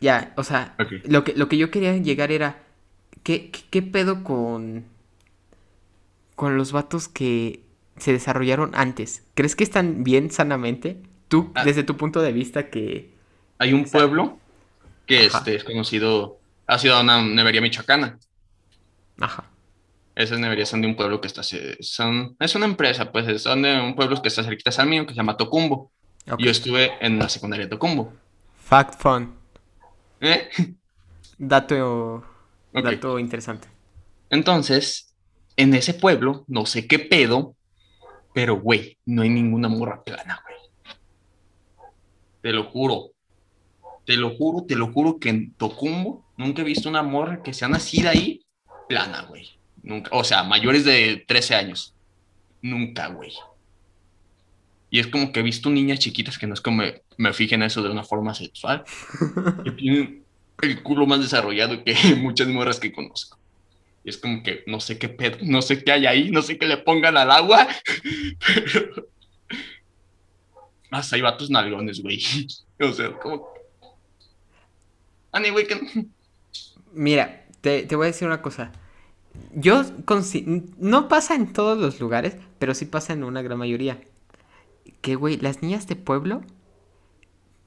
Ya, 0.00 0.32
o 0.36 0.44
sea, 0.44 0.76
lo, 1.04 1.24
que, 1.24 1.34
lo 1.34 1.48
que 1.48 1.58
yo 1.58 1.72
quería 1.72 1.96
llegar 1.96 2.30
era 2.30 2.62
¿Qué, 3.28 3.82
pedo 3.82 4.24
con. 4.24 4.86
con 6.34 6.56
los 6.56 6.72
vatos 6.72 7.08
que 7.08 7.60
se 7.98 8.12
desarrollaron 8.12 8.70
antes? 8.74 9.22
¿Crees 9.34 9.54
que 9.54 9.64
están 9.64 10.02
bien 10.02 10.30
sanamente? 10.30 11.02
Tú, 11.28 11.52
ah. 11.54 11.62
desde 11.62 11.82
tu 11.82 11.98
punto 11.98 12.22
de 12.22 12.32
vista, 12.32 12.70
que. 12.70 13.12
Hay 13.58 13.74
un 13.74 13.84
pueblo 13.84 14.38
que 15.04 15.26
este, 15.26 15.56
es 15.56 15.64
conocido. 15.64 16.38
Ha 16.66 16.78
sido 16.78 16.98
una 16.98 17.22
nevería 17.22 17.60
michoacana. 17.60 18.18
Ajá. 19.20 19.44
Esas 20.14 20.40
neverías 20.40 20.70
son 20.70 20.80
de 20.80 20.88
un 20.88 20.96
pueblo 20.96 21.20
que 21.20 21.26
está. 21.26 21.42
Son, 21.42 22.34
es 22.40 22.54
una 22.54 22.64
empresa, 22.64 23.12
pues 23.12 23.42
son 23.42 23.60
de 23.60 23.78
un 23.78 23.94
pueblo 23.94 24.22
que 24.22 24.28
está 24.28 24.42
cerquita 24.42 24.70
al 24.80 24.88
mío, 24.88 25.04
que 25.04 25.12
se 25.12 25.18
llama 25.18 25.36
Tocumbo. 25.36 25.90
Yo 26.38 26.50
estuve 26.50 26.92
en 27.04 27.18
la 27.18 27.28
secundaria 27.28 27.66
de 27.66 27.70
Tocumbo. 27.70 28.10
Fact 28.64 28.98
fun. 28.98 29.34
¿Eh? 30.18 30.48
Dato 31.38 32.24
Dato 32.72 33.18
interesante. 33.18 33.68
Entonces, 34.30 35.14
en 35.56 35.74
ese 35.74 35.94
pueblo, 35.94 36.44
no 36.46 36.66
sé 36.66 36.86
qué 36.86 36.98
pedo, 36.98 37.56
pero 38.34 38.60
güey, 38.60 38.98
no 39.06 39.22
hay 39.22 39.30
ninguna 39.30 39.68
morra 39.68 40.04
plana, 40.04 40.40
güey. 40.44 40.58
Te 42.42 42.52
lo 42.52 42.64
juro. 42.64 43.10
Te 44.04 44.16
lo 44.16 44.30
juro, 44.30 44.64
te 44.64 44.76
lo 44.76 44.92
juro 44.92 45.18
que 45.18 45.28
en 45.28 45.52
Tocumbo 45.54 46.24
nunca 46.36 46.62
he 46.62 46.64
visto 46.64 46.88
una 46.88 47.02
morra 47.02 47.42
que 47.42 47.52
sea 47.52 47.68
nacida 47.68 48.10
ahí 48.10 48.46
plana, 48.88 49.22
güey. 49.22 49.58
Nunca. 49.82 50.10
O 50.12 50.24
sea, 50.24 50.44
mayores 50.44 50.84
de 50.84 51.24
13 51.26 51.54
años. 51.54 51.94
Nunca, 52.62 53.08
güey. 53.08 53.32
Y 54.90 55.00
es 55.00 55.06
como 55.08 55.32
que 55.32 55.40
he 55.40 55.42
visto 55.42 55.68
niñas 55.68 55.98
chiquitas 55.98 56.38
que 56.38 56.46
no 56.46 56.54
es 56.54 56.60
como 56.60 56.78
me, 56.78 57.02
me 57.18 57.32
fijen 57.32 57.62
eso 57.62 57.82
de 57.82 57.90
una 57.90 58.04
forma 58.04 58.34
sexual. 58.34 58.84
que 59.64 59.70
tienen 59.72 60.24
el 60.62 60.82
culo 60.82 61.06
más 61.06 61.20
desarrollado 61.20 61.82
que 61.84 61.94
muchas 62.16 62.48
morras 62.48 62.80
que 62.80 62.92
conozco. 62.92 63.38
Y 64.04 64.10
es 64.10 64.18
como 64.18 64.42
que 64.42 64.64
no 64.66 64.80
sé 64.80 64.98
qué 64.98 65.08
pedo, 65.08 65.38
no 65.42 65.62
sé 65.62 65.82
qué 65.82 65.92
hay 65.92 66.06
ahí, 66.06 66.30
no 66.30 66.42
sé 66.42 66.58
qué 66.58 66.66
le 66.66 66.78
pongan 66.78 67.16
al 67.16 67.30
agua, 67.30 67.68
pero... 68.46 69.08
Hasta 70.90 71.16
hay 71.16 71.22
vatos 71.22 71.50
nalgones, 71.50 72.02
güey. 72.02 72.18
O 72.80 72.92
sea, 72.92 73.12
como... 73.12 73.46
Anyway, 75.32 75.66
que... 75.66 76.06
Mira, 76.94 77.44
te, 77.60 77.82
te 77.82 77.94
voy 77.94 78.04
a 78.04 78.06
decir 78.06 78.26
una 78.26 78.40
cosa. 78.40 78.72
Yo 79.54 79.84
no 80.78 81.08
pasa 81.08 81.34
en 81.34 81.52
todos 81.52 81.76
los 81.76 82.00
lugares, 82.00 82.38
pero 82.58 82.74
sí 82.74 82.86
pasa 82.86 83.12
en 83.12 83.22
una 83.22 83.42
gran 83.42 83.58
mayoría. 83.58 84.00
Que, 85.02 85.14
güey, 85.14 85.36
las 85.36 85.60
niñas 85.60 85.86
de 85.86 85.96
pueblo, 85.96 86.42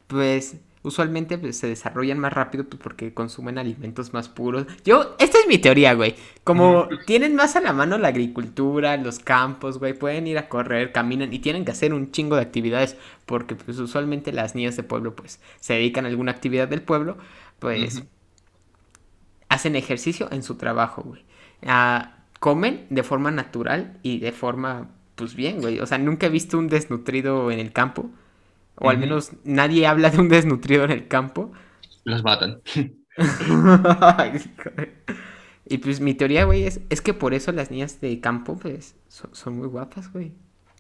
pues 0.08 0.56
usualmente 0.84 1.38
pues, 1.38 1.58
se 1.58 1.68
desarrollan 1.68 2.20
más 2.20 2.34
rápido 2.34 2.66
pues, 2.66 2.82
porque 2.82 3.14
consumen 3.14 3.58
alimentos 3.58 4.14
más 4.14 4.30
puros. 4.30 4.66
Yo, 4.84 5.16
esta 5.20 5.40
es 5.40 5.48
mi 5.48 5.58
teoría, 5.58 5.94
güey. 5.94 6.16
Como 6.44 6.88
tienen 7.06 7.36
más 7.36 7.56
a 7.56 7.62
la 7.62 7.74
mano 7.74 7.98
la 7.98 8.10
agricultura, 8.10 8.98
los 8.98 9.20
campos, 9.20 9.80
güey, 9.80 9.94
pueden 9.94 10.28
ir 10.28 10.38
a 10.38 10.50
correr, 10.50 10.92
caminan 10.92 11.34
y 11.34 11.40
tienen 11.40 11.66
que 11.66 11.72
hacer 11.72 11.94
un 11.94 12.12
chingo 12.12 12.36
de 12.36 12.42
actividades 12.42 12.98
porque 13.26 13.56
pues 13.56 13.78
usualmente 13.80 14.32
las 14.32 14.56
niñas 14.56 14.76
de 14.76 14.84
pueblo 14.84 15.16
pues 15.16 15.40
se 15.60 15.74
dedican 15.74 16.06
a 16.06 16.10
alguna 16.10 16.32
actividad 16.32 16.68
del 16.68 16.82
pueblo, 16.82 17.18
pues 17.60 18.04
hacen 19.50 19.76
ejercicio 19.76 20.28
en 20.32 20.44
su 20.44 20.56
trabajo, 20.56 21.04
güey. 21.04 21.24
Ah, 21.66 22.18
comen 22.40 22.88
de 22.90 23.04
forma 23.04 23.30
natural 23.30 24.00
y 24.02 24.20
de 24.20 24.32
forma 24.32 24.90
pues 25.16 25.36
bien, 25.36 25.62
güey. 25.62 25.80
O 25.80 25.86
sea, 25.86 26.00
nunca 26.00 26.26
he 26.26 26.30
visto 26.30 26.58
un 26.58 26.68
desnutrido 26.68 27.52
en 27.52 27.60
el 27.60 27.72
campo. 27.72 28.10
O 28.84 28.90
al 28.90 28.98
menos 28.98 29.32
nadie 29.44 29.86
habla 29.86 30.10
de 30.10 30.18
un 30.18 30.28
desnutrido 30.28 30.84
en 30.86 30.92
el 30.92 31.08
campo. 31.08 31.52
Los 32.04 32.24
matan. 32.24 32.62
y 35.68 35.78
pues 35.78 36.00
mi 36.00 36.16
teoría, 36.16 36.46
güey, 36.46 36.64
es, 36.64 36.82
es 36.90 37.02
que 37.02 37.14
por 37.14 37.36
eso 37.36 37.52
las 37.52 37.70
niñas 37.70 38.02
de 38.02 38.20
campo, 38.20 38.58
pues, 38.58 38.96
son, 39.08 39.58
muy 39.58 39.68
guapas, 39.68 40.12
güey. 40.12 40.32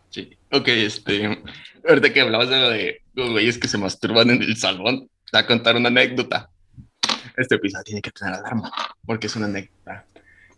Sí, 0.10 0.36
ok, 0.52 0.68
este, 0.68 1.44
ahorita 1.88 2.12
que 2.12 2.22
hablabas 2.22 2.50
de 2.50 2.60
lo 2.60 2.70
de 2.70 3.02
los 3.14 3.30
güeyes 3.30 3.60
que 3.60 3.68
se 3.68 3.78
masturban 3.78 4.32
en 4.32 4.42
el 4.42 4.58
salón, 4.58 5.02
te 5.02 5.38
voy 5.38 5.42
a 5.44 5.48
contar 5.48 5.76
una 5.76 5.90
anécdota. 5.90 6.50
Este 7.38 7.56
episodio 7.56 7.84
tiene 7.84 8.02
que 8.02 8.10
tener 8.12 8.34
alarma, 8.34 8.72
porque 9.06 9.28
es 9.28 9.36
una 9.36 9.46
anécdota 9.46 10.08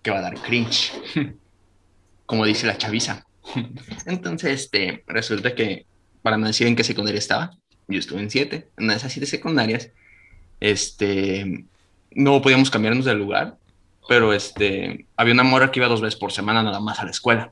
que 0.01 0.11
va 0.11 0.19
a 0.19 0.21
dar 0.21 0.35
cringe, 0.35 0.93
como 2.25 2.45
dice 2.45 2.67
la 2.67 2.77
chaviza. 2.77 3.25
Entonces, 4.05 4.61
este, 4.61 5.03
resulta 5.07 5.53
que, 5.53 5.85
para 6.23 6.37
no 6.37 6.47
decir 6.47 6.65
en 6.65 6.75
qué 6.75 6.83
secundaria 6.83 7.19
estaba, 7.19 7.51
yo 7.87 7.99
estuve 7.99 8.21
en 8.21 8.31
siete, 8.31 8.69
en 8.77 8.89
esas 8.89 9.11
siete 9.11 9.27
secundarias, 9.27 9.91
este, 10.59 11.65
no 12.11 12.41
podíamos 12.41 12.71
cambiarnos 12.71 13.05
de 13.05 13.13
lugar, 13.13 13.57
pero 14.07 14.33
este, 14.33 15.05
había 15.15 15.33
una 15.33 15.43
mora 15.43 15.71
que 15.71 15.79
iba 15.79 15.87
dos 15.87 16.01
veces 16.01 16.19
por 16.19 16.31
semana 16.31 16.63
nada 16.63 16.79
más 16.79 16.99
a 16.99 17.05
la 17.05 17.11
escuela. 17.11 17.51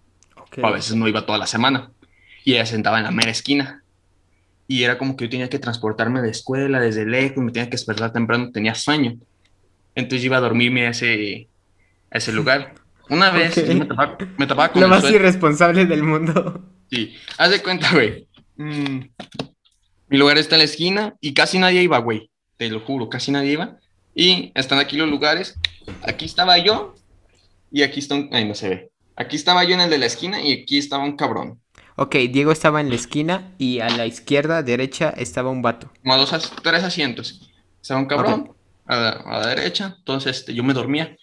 a 0.64 0.72
veces 0.72 0.96
no 0.96 1.08
iba 1.08 1.26
toda 1.26 1.38
la 1.38 1.48
semana. 1.48 1.92
Y 2.44 2.54
ella 2.54 2.66
sentaba 2.66 2.98
en 2.98 3.04
la 3.04 3.12
mera 3.12 3.32
esquina. 3.32 3.84
Y 4.68 4.84
era 4.84 4.98
como 4.98 5.16
que 5.16 5.26
yo 5.26 5.30
tenía 5.30 5.50
que 5.50 5.60
transportarme 5.60 6.22
de 6.22 6.30
escuela 6.30 6.80
desde 6.80 7.06
lejos, 7.06 7.44
me 7.44 7.52
tenía 7.52 7.66
que 7.66 7.72
despertar 7.72 8.14
temprano, 8.14 8.52
tenía 8.52 8.74
sueño. 8.74 9.18
Entonces 9.96 10.26
iba 10.26 10.38
a 10.38 10.42
dormirme 10.42 10.88
a 10.88 10.92
ese, 10.92 11.48
a 12.10 12.18
ese 12.18 12.32
lugar. 12.32 12.74
Una 13.10 13.30
vez 13.30 13.58
me, 14.38 14.48
tapaba, 14.48 14.72
con 14.72 14.82
Lo 14.82 14.88
más 14.88 15.10
irresponsable 15.10 15.86
del 15.86 16.04
mundo. 16.04 16.64
Sí, 16.90 17.16
haz 17.38 17.52
de 17.52 17.62
cuenta, 17.62 17.92
güey. 17.92 18.28
Mm, 18.62 19.10
mi 20.10 20.18
lugar 20.18 20.38
está 20.38 20.56
en 20.56 20.60
la 20.60 20.66
esquina 20.66 21.16
y 21.20 21.34
casi 21.34 21.58
nadie 21.58 21.82
iba, 21.82 21.98
güey. 21.98 22.30
Te 22.58 22.70
lo 22.70 22.82
juro, 22.82 23.10
casi 23.10 23.32
nadie 23.32 23.54
iba. 23.54 23.78
Y 24.14 24.52
están 24.56 24.80
aquí 24.80 24.98
los 24.98 25.10
lugares. 25.10 25.58
Aquí 26.04 26.26
estaba 26.26 26.58
yo 26.58 26.96
y 27.72 27.84
aquí 27.84 28.00
está 28.00 28.16
un... 28.16 28.30
Ay, 28.32 28.46
no 28.46 28.54
se 28.54 28.70
ve. 28.70 28.92
Aquí 29.16 29.36
estaba 29.36 29.64
yo 29.64 29.74
en 29.74 29.82
el 29.82 29.90
de 29.90 29.98
la 29.98 30.06
esquina 30.06 30.42
y 30.42 30.54
aquí 30.54 30.78
estaba 30.78 31.04
un 31.04 31.16
cabrón. 31.16 31.60
Ok, 31.96 32.16
Diego 32.30 32.52
estaba 32.52 32.82
en 32.82 32.90
la 32.90 32.96
esquina 32.96 33.54
y 33.58 33.80
a 33.80 33.90
la 33.90 34.06
izquierda, 34.06 34.64
derecha, 34.64 35.10
estaba 35.10 35.50
un 35.50 35.62
vato. 35.62 35.92
Como 36.02 36.14
a 36.14 36.18
dos, 36.18 36.54
tres 36.64 36.84
asientos. 36.84 37.50
Estaba 37.82 38.00
un 38.00 38.08
cabrón 38.08 38.54
a, 38.86 39.24
la, 39.26 39.48
derecha. 39.48 39.96
Entonces 39.98 40.40
este, 40.40 40.54
yo 40.54 40.64
me 40.64 40.74
dormía. 40.74 41.16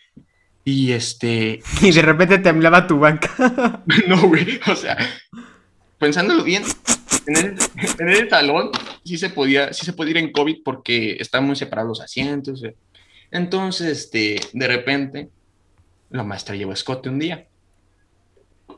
Y 0.65 0.93
este. 0.93 1.61
Y 1.83 1.93
de 1.93 2.03
repente 2.03 2.39
temblaba 2.39 2.87
tu 2.87 2.99
banca. 2.99 3.83
no, 4.07 4.29
güey. 4.29 4.61
O 4.67 4.77
sea, 4.77 4.97
pensándolo 5.99 6.45
bien, 6.45 6.65
en 7.29 7.37
el, 7.99 8.19
en 8.21 8.31
salón 8.31 8.71
sí 9.05 9.19
se 9.19 9.31
podía, 9.31 9.73
sí 9.73 9.85
se 9.85 9.93
podía 9.93 10.13
ir 10.13 10.17
en 10.19 10.33
COVID 10.33 10.63
porque 10.65 11.17
estaban 11.21 11.47
muy 11.47 11.57
separados 11.57 11.89
los 11.89 12.01
asientos. 12.01 12.63
Eh. 12.65 12.75
Entonces, 13.31 13.99
este, 13.99 14.41
de 14.53 14.67
repente, 14.67 15.29
la 16.11 16.25
maestra 16.25 16.57
llevó 16.57 16.73
escote 16.73 17.09
un 17.09 17.19
día. 17.19 17.47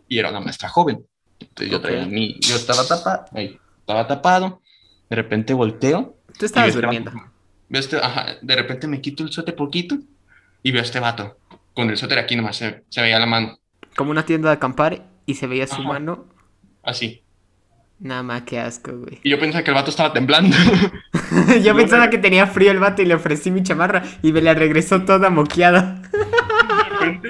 Y 0.08 0.18
era 0.18 0.30
una 0.30 0.40
maestra 0.40 0.68
joven. 0.68 1.06
Entonces 1.38 1.70
yo 1.70 1.80
traía 1.80 2.04
mi, 2.06 2.38
yo 2.40 2.56
estaba 2.56 2.86
tapado, 2.86 3.24
estaba 3.34 4.06
tapado. 4.06 4.60
De 5.08 5.16
repente 5.16 5.54
volteo. 5.54 6.16
Tú 6.38 6.46
estabas 6.46 6.74
durmiendo. 6.74 7.12
este, 7.70 7.96
ajá, 7.96 8.36
de 8.42 8.56
repente 8.56 8.86
me 8.86 9.00
quito 9.00 9.22
el 9.22 9.32
sote 9.32 9.52
poquito 9.52 9.96
y 10.62 10.72
veo 10.72 10.82
a 10.82 10.84
este 10.84 11.00
vato 11.00 11.36
con 11.74 11.90
el 11.90 11.96
suéter 11.96 12.18
aquí 12.18 12.36
nomás 12.36 12.56
se, 12.56 12.84
veía 12.96 13.18
la 13.18 13.26
mano. 13.26 13.58
Como 13.96 14.10
una 14.10 14.24
tienda 14.24 14.48
de 14.48 14.54
acampar 14.54 15.06
y 15.26 15.34
se 15.34 15.46
veía 15.46 15.66
su 15.66 15.82
mano. 15.82 16.26
Así. 16.82 17.22
Nada 18.00 18.22
más, 18.22 18.42
qué 18.42 18.58
asco, 18.58 18.92
güey. 18.96 19.20
Y 19.22 19.30
yo 19.30 19.38
pensaba 19.38 19.62
que 19.62 19.70
el 19.70 19.74
vato 19.74 19.90
estaba 19.90 20.12
temblando. 20.12 20.56
yo 21.62 21.76
pensaba 21.76 22.08
que 22.08 22.18
tenía 22.18 22.46
frío 22.46 22.70
el 22.70 22.78
vato 22.78 23.02
y 23.02 23.06
le 23.06 23.14
ofrecí 23.14 23.50
mi 23.50 23.62
chamarra 23.62 24.02
y 24.22 24.32
me 24.32 24.40
la 24.40 24.54
regresó 24.54 25.04
toda 25.04 25.28
moqueada. 25.28 26.00
de 26.10 26.84
repente, 26.90 27.28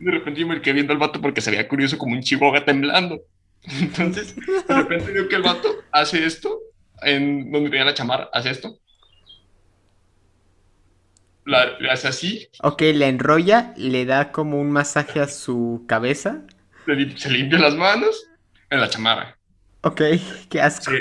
de 0.00 0.10
repente 0.10 0.40
yo 0.40 0.46
me 0.48 0.60
quedé 0.60 0.74
viendo 0.74 0.92
al 0.92 0.98
vato 0.98 1.20
porque 1.20 1.40
se 1.40 1.52
veía 1.52 1.68
curioso 1.68 1.98
como 1.98 2.14
un 2.14 2.20
chihuahua 2.20 2.64
temblando. 2.64 3.20
Entonces, 3.80 4.34
de 4.34 4.74
repente 4.74 5.12
veo 5.12 5.28
que 5.28 5.36
el 5.36 5.42
vato 5.42 5.68
hace 5.92 6.26
esto, 6.26 6.58
en 7.02 7.52
donde 7.52 7.70
tenía 7.70 7.84
la 7.84 7.94
chamarra, 7.94 8.28
hace 8.32 8.50
esto, 8.50 8.80
la, 11.44 11.76
hace 11.90 12.08
así. 12.08 12.48
Ok, 12.62 12.82
la 12.94 13.06
enrolla, 13.06 13.72
le 13.76 14.04
da 14.04 14.32
como 14.32 14.60
un 14.60 14.70
masaje 14.70 15.20
a 15.20 15.28
su 15.28 15.84
cabeza. 15.88 16.42
Se, 16.86 17.30
limpia 17.30 17.58
las 17.58 17.74
manos 17.74 18.26
en 18.70 18.80
la 18.80 18.88
chamarra. 18.88 19.38
Ok, 19.82 20.00
qué 20.48 20.60
asco. 20.60 20.92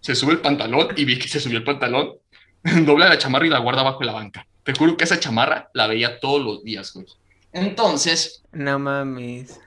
Se, 0.00 0.14
sube 0.14 0.32
el 0.32 0.40
pantalón 0.40 0.88
y 0.96 1.04
vi 1.04 1.18
que 1.18 1.28
se 1.28 1.40
subió 1.40 1.58
el 1.58 1.64
pantalón, 1.64 2.14
dobla 2.84 3.08
la 3.08 3.18
chamarra 3.18 3.46
y 3.46 3.50
la 3.50 3.58
guarda 3.58 3.82
bajo 3.82 4.02
la 4.02 4.12
banca. 4.12 4.46
Te 4.62 4.72
juro 4.72 4.96
que 4.96 5.04
esa 5.04 5.20
chamarra 5.20 5.70
la 5.74 5.86
veía 5.86 6.20
todos 6.20 6.42
los 6.42 6.64
días, 6.64 6.92
güey. 6.92 7.06
Entonces. 7.52 8.42
No 8.52 8.78
mames. 8.78 9.58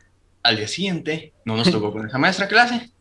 Al 0.41 0.57
día 0.57 0.67
siguiente, 0.67 1.33
no 1.45 1.55
nos 1.55 1.71
tocó 1.71 1.91
con 1.91 2.07
esa 2.07 2.17
maestra 2.17 2.47
clase. 2.47 2.91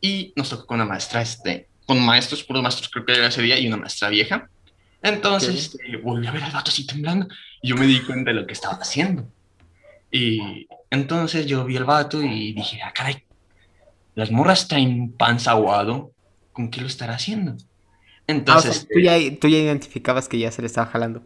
Y 0.00 0.32
nos 0.36 0.50
tocó 0.50 0.66
con 0.66 0.76
una 0.76 0.86
maestra, 0.86 1.22
este, 1.22 1.68
con 1.86 2.04
maestros, 2.04 2.42
puros 2.42 2.62
maestros 2.62 2.90
creo 2.90 3.06
que 3.06 3.12
era 3.12 3.28
ese 3.28 3.42
día, 3.42 3.58
y 3.58 3.66
una 3.66 3.76
maestra 3.76 4.08
vieja. 4.08 4.48
Entonces 5.04 5.74
este, 5.76 5.98
volví 5.98 6.26
a 6.26 6.32
ver 6.32 6.42
al 6.42 6.52
vato 6.52 6.70
así 6.70 6.86
temblando 6.86 7.28
y 7.60 7.68
yo 7.68 7.76
me 7.76 7.86
di 7.86 8.00
cuenta 8.00 8.30
de 8.30 8.40
lo 8.40 8.46
que 8.46 8.54
estaba 8.54 8.76
haciendo. 8.76 9.28
Y 10.10 10.66
entonces 10.90 11.44
yo 11.46 11.64
vi 11.64 11.76
al 11.76 11.84
vato 11.84 12.22
y 12.22 12.54
dije, 12.54 12.80
ah, 12.82 12.92
caray, 12.94 13.22
las 14.14 14.30
morras 14.30 14.68
traen 14.68 15.12
panza 15.12 15.52
aguado, 15.52 16.12
¿con 16.52 16.70
qué 16.70 16.80
lo 16.80 16.86
estará 16.86 17.14
haciendo? 17.14 17.56
Entonces... 18.26 18.84
Ah, 18.84 18.88
tú, 18.92 19.00
ya, 19.00 19.38
tú 19.40 19.48
ya 19.48 19.58
identificabas 19.58 20.28
que 20.28 20.38
ya 20.38 20.50
se 20.50 20.62
le 20.62 20.66
estaba 20.66 20.86
jalando. 20.86 21.22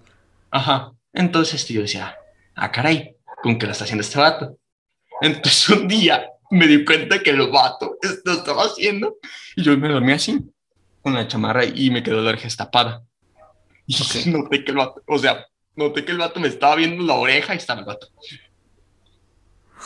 Ajá. 0.51 0.93
Entonces 1.12 1.66
yo 1.68 1.82
decía, 1.82 2.16
ah, 2.55 2.70
caray, 2.70 3.16
¿con 3.43 3.59
qué 3.59 3.66
lo 3.66 3.72
está 3.72 3.84
haciendo 3.84 4.03
este 4.03 4.18
vato? 4.18 4.59
Entonces 5.20 5.68
un 5.70 5.89
día 5.89 6.28
me 6.51 6.66
di 6.66 6.84
cuenta 6.84 7.22
que 7.22 7.30
el 7.30 7.47
vato 7.49 7.99
lo 8.24 8.32
estaba 8.32 8.62
haciendo 8.64 9.16
y 9.57 9.62
yo 9.62 9.76
me 9.76 9.89
dormí 9.89 10.12
así, 10.12 10.39
con 11.03 11.14
la 11.14 11.26
chamarra 11.26 11.64
y 11.64 11.91
me 11.91 12.03
quedó 12.03 12.20
la 12.22 12.30
oreja 12.30 12.49
tapada. 12.57 13.05
Y 13.86 13.97
noté 14.30 14.64
que 14.64 14.70
el 14.70 14.76
vato, 14.76 15.03
o 15.07 15.18
sea, 15.18 15.47
noté 15.76 16.05
que 16.05 16.12
el 16.12 16.18
vato 16.18 16.41
me 16.41 16.49
estaba 16.49 16.76
viendo 16.76 17.03
la 17.05 17.14
oreja 17.14 17.55
y 17.55 17.59
estaba 17.59 17.80
el 17.80 17.86
vato. 17.86 18.09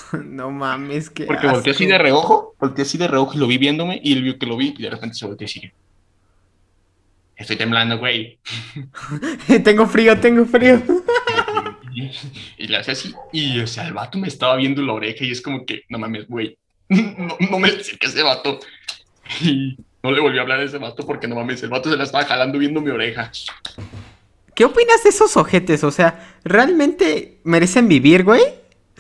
No 0.25 0.51
mames, 0.51 1.11
que. 1.11 1.25
Porque 1.25 1.47
volteé 1.47 1.73
así 1.73 1.87
de 1.87 1.99
reojo, 1.99 2.55
volteé 2.59 2.83
así 2.83 2.99
de 2.99 3.09
reojo 3.09 3.35
y 3.35 3.39
lo 3.39 3.47
vi 3.47 3.59
viéndome 3.59 4.01
y 4.03 4.13
él 4.13 4.23
vio 4.23 4.39
que 4.39 4.47
lo 4.47 4.57
vi 4.57 4.75
y 4.77 4.83
de 4.83 4.91
repente 4.91 5.17
se 5.17 5.27
volteó 5.27 5.45
y 5.45 5.49
sigue. 5.49 5.73
Estoy 7.37 7.57
temblando, 7.57 7.99
güey. 7.99 8.39
tengo 9.65 9.87
frío, 9.87 10.19
tengo 10.21 10.45
frío. 10.45 10.81
y, 12.59 12.67
le 12.67 12.77
hace 12.77 12.93
así. 12.93 13.15
Y 13.33 13.59
o 13.61 13.67
sea, 13.67 13.87
el 13.87 13.95
vato 13.95 14.19
me 14.19 14.29
estaba 14.29 14.57
viendo 14.57 14.83
la 14.83 14.93
oreja 14.93 15.25
y 15.25 15.31
es 15.31 15.41
como 15.41 15.65
que, 15.67 15.83
no 15.89 15.99
mames, 15.99 16.29
güey. 16.29 16.57
No, 16.89 17.37
no 17.51 17.59
me 17.59 17.71
que 17.73 18.07
ese 18.07 18.23
vato. 18.23 18.61
Y 19.41 19.77
no 20.03 20.13
le 20.13 20.21
volví 20.21 20.39
a 20.39 20.43
hablar 20.43 20.61
a 20.61 20.65
ese 20.65 20.79
vato 20.79 21.07
porque 21.07 21.27
no 21.27 21.35
mames, 21.35 21.63
el 21.63 21.71
vato 21.71 21.91
se 21.91 21.97
la 21.97 22.05
estaba 22.05 22.25
jalando 22.25 22.59
viendo 22.59 22.81
mi 22.81 22.91
oreja. 22.91 23.31
¿Qué 24.55 24.65
opinas 24.65 25.03
de 25.03 25.11
esos 25.11 25.37
ojetes? 25.37 25.83
O 25.85 25.91
sea, 25.91 26.39
¿realmente 26.45 27.41
merecen 27.45 27.89
vivir, 27.89 28.25
güey? 28.25 28.43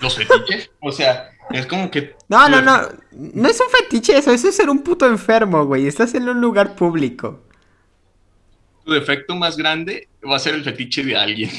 Los 0.03 0.16
fetiches, 0.16 0.70
o 0.80 0.90
sea, 0.90 1.30
es 1.50 1.66
como 1.66 1.90
que... 1.90 2.16
No, 2.28 2.48
no, 2.48 2.61
no, 2.61 2.88
no 3.12 3.48
es 3.48 3.61
un 3.61 3.68
fetiche 3.70 4.18
eso, 4.18 4.32
eso 4.32 4.48
es 4.48 4.57
ser 4.57 4.68
un 4.68 4.82
puto 4.82 5.07
enfermo, 5.07 5.64
güey, 5.64 5.86
estás 5.86 6.14
en 6.14 6.28
un 6.28 6.40
lugar 6.40 6.74
público. 6.74 7.44
Tu 8.84 8.92
defecto 8.92 9.36
más 9.36 9.57
grande 9.57 10.09
va 10.28 10.36
a 10.36 10.40
ser 10.40 10.55
el 10.55 10.64
fetiche 10.64 11.05
de 11.05 11.16
alguien. 11.16 11.50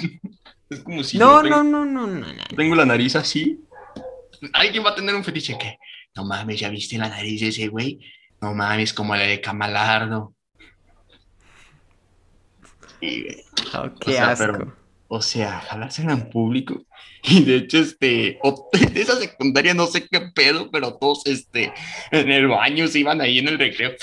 es 0.69 0.79
como 0.81 1.03
si... 1.03 1.17
No, 1.17 1.41
no, 1.41 1.63
no, 1.63 1.85
no, 1.85 2.05
no. 2.05 2.27
Tengo 2.55 2.75
la 2.75 2.85
nariz 2.85 3.15
así. 3.15 3.63
Alguien 4.51 4.85
va 4.85 4.89
a 4.89 4.95
tener 4.95 5.15
un 5.15 5.23
fetiche 5.23 5.57
que... 5.57 5.77
No 6.15 6.25
mames, 6.25 6.59
¿ya 6.59 6.69
viste 6.69 6.97
la 6.97 7.09
nariz 7.09 7.41
de 7.41 7.47
ese 7.47 7.69
güey? 7.69 7.99
No 8.41 8.53
mames, 8.53 8.93
como 8.93 9.15
la 9.15 9.23
de 9.23 9.39
Camalardo. 9.39 10.35
Oh, 13.73 13.89
qué 13.99 14.17
o 14.17 14.23
asco. 14.23 14.73
o 15.07 15.21
sea, 15.21 15.61
jalársela 15.61 16.13
en 16.13 16.29
público. 16.29 16.85
Y 17.23 17.45
de 17.45 17.55
hecho, 17.55 17.79
este, 17.79 18.39
de 18.91 19.01
esa 19.01 19.15
secundaria 19.15 19.73
no 19.73 19.87
sé 19.87 20.05
qué 20.07 20.19
pedo, 20.35 20.69
pero 20.69 20.95
todos, 20.95 21.25
este, 21.25 21.73
en 22.11 22.31
el 22.31 22.47
baño 22.47 22.87
se 22.87 22.99
iban 22.99 23.21
ahí 23.21 23.39
en 23.39 23.47
el 23.47 23.57
recreo. 23.57 23.93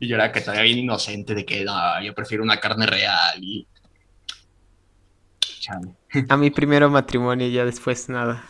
Y 0.00 0.08
yo 0.08 0.16
era 0.16 0.32
que 0.32 0.40
todavía 0.40 0.62
bien 0.62 0.78
inocente 0.78 1.34
de 1.34 1.44
que 1.44 1.64
no, 1.64 2.02
yo 2.02 2.14
prefiero 2.14 2.42
una 2.42 2.58
carne 2.58 2.86
real 2.86 3.42
y... 3.42 3.66
Chale. 5.40 5.90
A 6.28 6.36
mi 6.38 6.50
primero 6.50 6.88
matrimonio 6.88 7.46
y 7.46 7.52
ya 7.52 7.66
después 7.66 8.08
nada. 8.08 8.44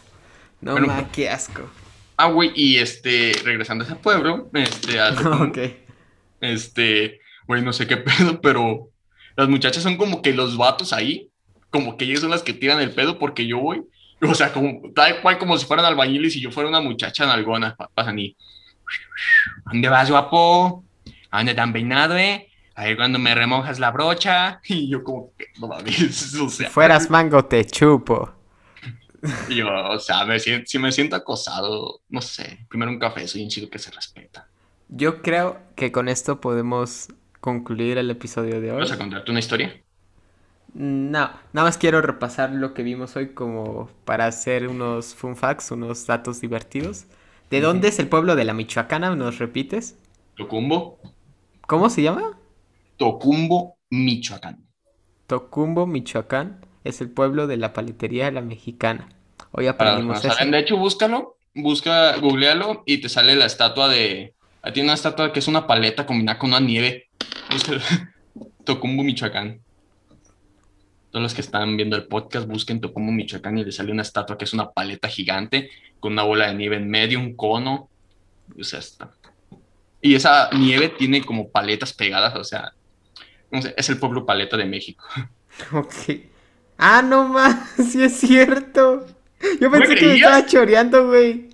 No, 0.60 0.72
Bueno, 0.72 0.86
ma, 0.86 1.10
qué 1.10 1.28
asco. 1.28 1.68
Ah, 2.16 2.28
güey, 2.28 2.52
y 2.54 2.76
este, 2.76 3.32
regresando 3.44 3.82
a 3.82 3.86
ese 3.88 3.96
pueblo, 3.96 4.48
este, 4.54 5.02
ok. 5.42 5.58
este, 6.40 7.20
güey, 7.48 7.62
no 7.62 7.72
sé 7.72 7.86
qué 7.86 7.96
pedo, 7.96 8.40
pero 8.40 8.90
las 9.36 9.48
muchachas 9.48 9.82
son 9.82 9.96
como 9.96 10.22
que 10.22 10.32
los 10.32 10.56
vatos 10.56 10.92
ahí, 10.92 11.29
como 11.70 11.96
que 11.96 12.04
ellas 12.04 12.20
son 12.20 12.30
las 12.30 12.42
que 12.42 12.52
tiran 12.54 12.80
el 12.80 12.94
pedo 12.94 13.18
porque 13.18 13.46
yo 13.46 13.58
voy, 13.60 13.82
o 14.22 14.34
sea, 14.34 14.52
como, 14.52 14.80
tal 14.94 15.20
cual 15.22 15.38
como 15.38 15.56
si 15.58 15.66
fueran 15.66 15.86
albañiles 15.86 16.36
y 16.36 16.40
yo 16.40 16.50
fuera 16.52 16.68
una 16.68 16.80
muchacha 16.80 17.26
nalgona, 17.26 17.74
pa- 17.76 17.90
pasan 17.94 18.18
y, 18.18 18.36
¿dónde 19.64 19.88
vas, 19.88 20.10
guapo? 20.10 20.86
¿A 21.30 21.38
dónde 21.38 21.54
te 21.54 21.60
han 21.60 21.72
peinado, 21.72 22.16
eh? 22.18 22.48
A 22.74 22.84
ver 22.84 22.96
cuando 22.96 23.18
me 23.18 23.34
remojas 23.34 23.78
la 23.78 23.90
brocha, 23.90 24.60
y 24.68 24.88
yo 24.90 25.02
como 25.02 25.32
que, 25.36 25.46
no 25.56 25.68
mames, 25.68 26.34
o 26.40 26.48
Si 26.52 26.64
sea, 26.64 26.66
fueras 26.66 27.10
mango, 27.10 27.44
te 27.46 27.64
chupo. 27.64 28.30
yo, 29.46 29.66
o 29.90 29.98
sea, 29.98 30.24
me 30.24 30.38
siento, 30.38 30.66
si 30.66 30.78
me 30.78 30.92
siento 30.92 31.16
acosado, 31.16 32.02
no 32.08 32.20
sé, 32.22 32.66
primero 32.68 32.90
un 32.92 32.98
café, 32.98 33.26
soy 33.28 33.42
un 33.42 33.48
chico 33.50 33.68
que 33.70 33.78
se 33.78 33.90
respeta. 33.90 34.50
Yo 34.88 35.22
creo 35.22 35.58
que 35.76 35.90
con 35.92 36.08
esto 36.08 36.40
podemos 36.40 37.08
concluir 37.40 37.96
el 37.98 38.10
episodio 38.10 38.60
de 38.60 38.72
hoy. 38.72 38.86
¿Vas 38.86 38.90
a 38.92 38.98
contarte 38.98 39.30
una 39.30 39.38
historia? 39.40 39.68
No, 40.72 41.30
nada 41.52 41.66
más 41.66 41.78
quiero 41.78 42.00
repasar 42.00 42.50
lo 42.50 42.74
que 42.74 42.82
vimos 42.82 43.16
hoy 43.16 43.30
como 43.34 43.90
para 44.04 44.26
hacer 44.26 44.68
unos 44.68 45.14
fun 45.14 45.36
facts, 45.36 45.70
unos 45.70 46.06
datos 46.06 46.40
divertidos. 46.40 47.06
¿De 47.50 47.60
dónde 47.60 47.88
es 47.88 47.98
el 47.98 48.08
pueblo 48.08 48.36
de 48.36 48.44
la 48.44 48.54
Michoacana? 48.54 49.14
¿Nos 49.16 49.38
repites? 49.38 49.96
Tocumbo, 50.36 51.00
¿Cómo 51.70 51.88
se 51.88 52.02
llama? 52.02 52.36
Tocumbo, 52.96 53.78
Michoacán. 53.90 54.66
Tocumbo, 55.28 55.86
Michoacán. 55.86 56.66
Es 56.82 57.00
el 57.00 57.10
pueblo 57.10 57.46
de 57.46 57.58
la 57.58 57.72
paletería 57.72 58.24
de 58.24 58.32
la 58.32 58.40
mexicana. 58.40 59.08
Hoy 59.52 59.68
aprendimos 59.68 60.24
eso. 60.24 60.34
de 60.44 60.58
hecho, 60.58 60.76
búscalo, 60.76 61.36
busca, 61.54 62.16
googlealo 62.16 62.82
y 62.86 62.98
te 62.98 63.08
sale 63.08 63.36
la 63.36 63.46
estatua 63.46 63.88
de. 63.88 64.34
Tiene 64.74 64.88
una 64.88 64.94
estatua 64.94 65.32
que 65.32 65.38
es 65.38 65.46
una 65.46 65.68
paleta 65.68 66.06
combinada 66.06 66.40
con 66.40 66.50
una 66.50 66.58
nieve. 66.58 67.08
Búscalo. 67.52 67.80
Tocumbo, 68.64 69.04
Michoacán. 69.04 69.60
Todos 71.10 71.22
los 71.22 71.34
que 71.34 71.40
están 71.40 71.76
viendo 71.76 71.96
el 71.96 72.04
podcast 72.06 72.46
busquen 72.46 72.80
Tocumbo, 72.80 73.10
Michoacán 73.10 73.58
y 73.58 73.64
les 73.64 73.76
sale 73.76 73.90
una 73.90 74.02
estatua 74.02 74.38
que 74.38 74.44
es 74.44 74.52
una 74.52 74.70
paleta 74.70 75.08
gigante 75.08 75.70
con 75.98 76.12
una 76.12 76.22
bola 76.22 76.46
de 76.48 76.54
nieve 76.54 76.76
en 76.76 76.88
medio, 76.88 77.18
un 77.18 77.34
cono. 77.34 77.88
O 78.58 78.64
sea, 78.64 78.78
está. 78.78 79.10
Y 80.00 80.14
esa 80.14 80.50
nieve 80.52 80.88
tiene 80.88 81.22
como 81.22 81.50
paletas 81.50 81.92
pegadas, 81.92 82.34
o 82.36 82.44
sea, 82.44 82.72
no 83.50 83.60
sé, 83.60 83.74
es 83.76 83.88
el 83.88 83.98
pueblo 83.98 84.24
paleta 84.24 84.56
de 84.56 84.66
México. 84.66 85.04
Ok. 85.72 85.92
Ah, 86.78 87.02
no 87.02 87.28
más, 87.28 87.70
sí 87.90 88.02
es 88.02 88.18
cierto. 88.18 89.04
Yo 89.60 89.68
¿No 89.68 89.70
me 89.70 89.80
pensé 89.80 89.96
que 89.96 90.06
me 90.06 90.14
estaba 90.14 90.46
choreando, 90.46 91.08
güey. 91.08 91.50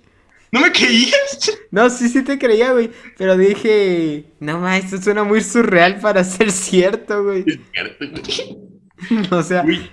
¿No 0.51 0.61
me 0.61 0.71
creías? 0.71 1.51
No, 1.71 1.89
sí, 1.89 2.07
sí 2.07 2.23
te 2.23 2.39
creía, 2.39 2.71
güey. 2.71 2.91
Pero 3.17 3.35
dije, 3.35 4.23
no 4.39 4.59
más, 4.59 4.85
esto 4.85 5.01
suena 5.01 5.23
muy 5.23 5.41
surreal 5.41 5.99
para 5.99 6.23
ser 6.23 6.51
cierto, 6.51 7.23
güey. 7.23 7.43
Es 7.45 7.59
cierto, 7.73 8.05
güey. 8.09 8.76
O 9.31 9.43
sea, 9.43 9.63
Uy. 9.63 9.89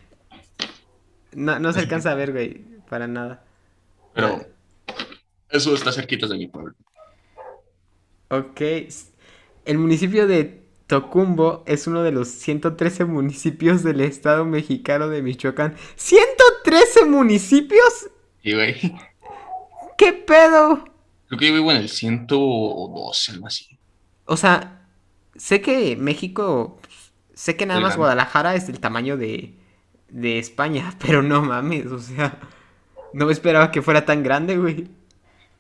no, 1.33 1.59
no 1.59 1.73
se 1.73 1.81
alcanza 1.81 2.13
a 2.13 2.15
ver, 2.15 2.33
güey, 2.33 2.65
para 2.89 3.07
nada. 3.07 3.45
Pero 4.15 4.47
eso 5.51 5.75
está 5.75 5.93
cerquita 5.93 6.27
de 6.27 6.37
mi 6.39 6.47
pueblo. 6.49 6.75
Ok. 8.31 8.61
El 9.65 9.79
municipio 9.79 10.27
de 10.27 10.63
Tocumbo 10.87 11.63
es 11.67 11.87
uno 11.87 12.03
de 12.03 12.13
los 12.13 12.29
113 12.29 13.05
municipios 13.07 13.83
del 13.83 14.01
estado 14.01 14.45
mexicano 14.45 15.09
de 15.09 15.23
Michoacán. 15.23 15.77
¿113 15.97 17.07
municipios? 17.07 18.11
Y 18.43 18.55
güey, 18.55 18.95
¿Qué 19.97 20.13
pedo? 20.13 20.85
creo 21.27 21.39
que 21.39 21.49
yo 21.49 21.55
vivo 21.55 21.71
en 21.73 21.79
el 21.79 21.89
112, 21.89 23.33
algo 23.33 23.47
así. 23.47 23.79
O 24.27 24.37
sea, 24.37 24.87
sé 25.37 25.61
que 25.61 25.97
México, 25.97 26.79
sé 27.35 27.57
que 27.57 27.67
nada 27.67 27.81
más. 27.81 27.97
Guadalajara 27.97 28.55
es 28.55 28.67
del 28.67 28.81
tamaño 28.81 29.17
de, 29.17 29.55
de 30.09 30.39
España, 30.39 30.95
pero 31.05 31.23
no 31.23 31.43
mames, 31.43 31.87
o 31.87 31.99
sea, 31.99 32.39
no 33.13 33.27
me 33.27 33.33
esperaba 33.33 33.71
que 33.71 33.83
fuera 33.83 34.05
tan 34.05 34.23
grande, 34.23 34.57
güey. 34.57 34.89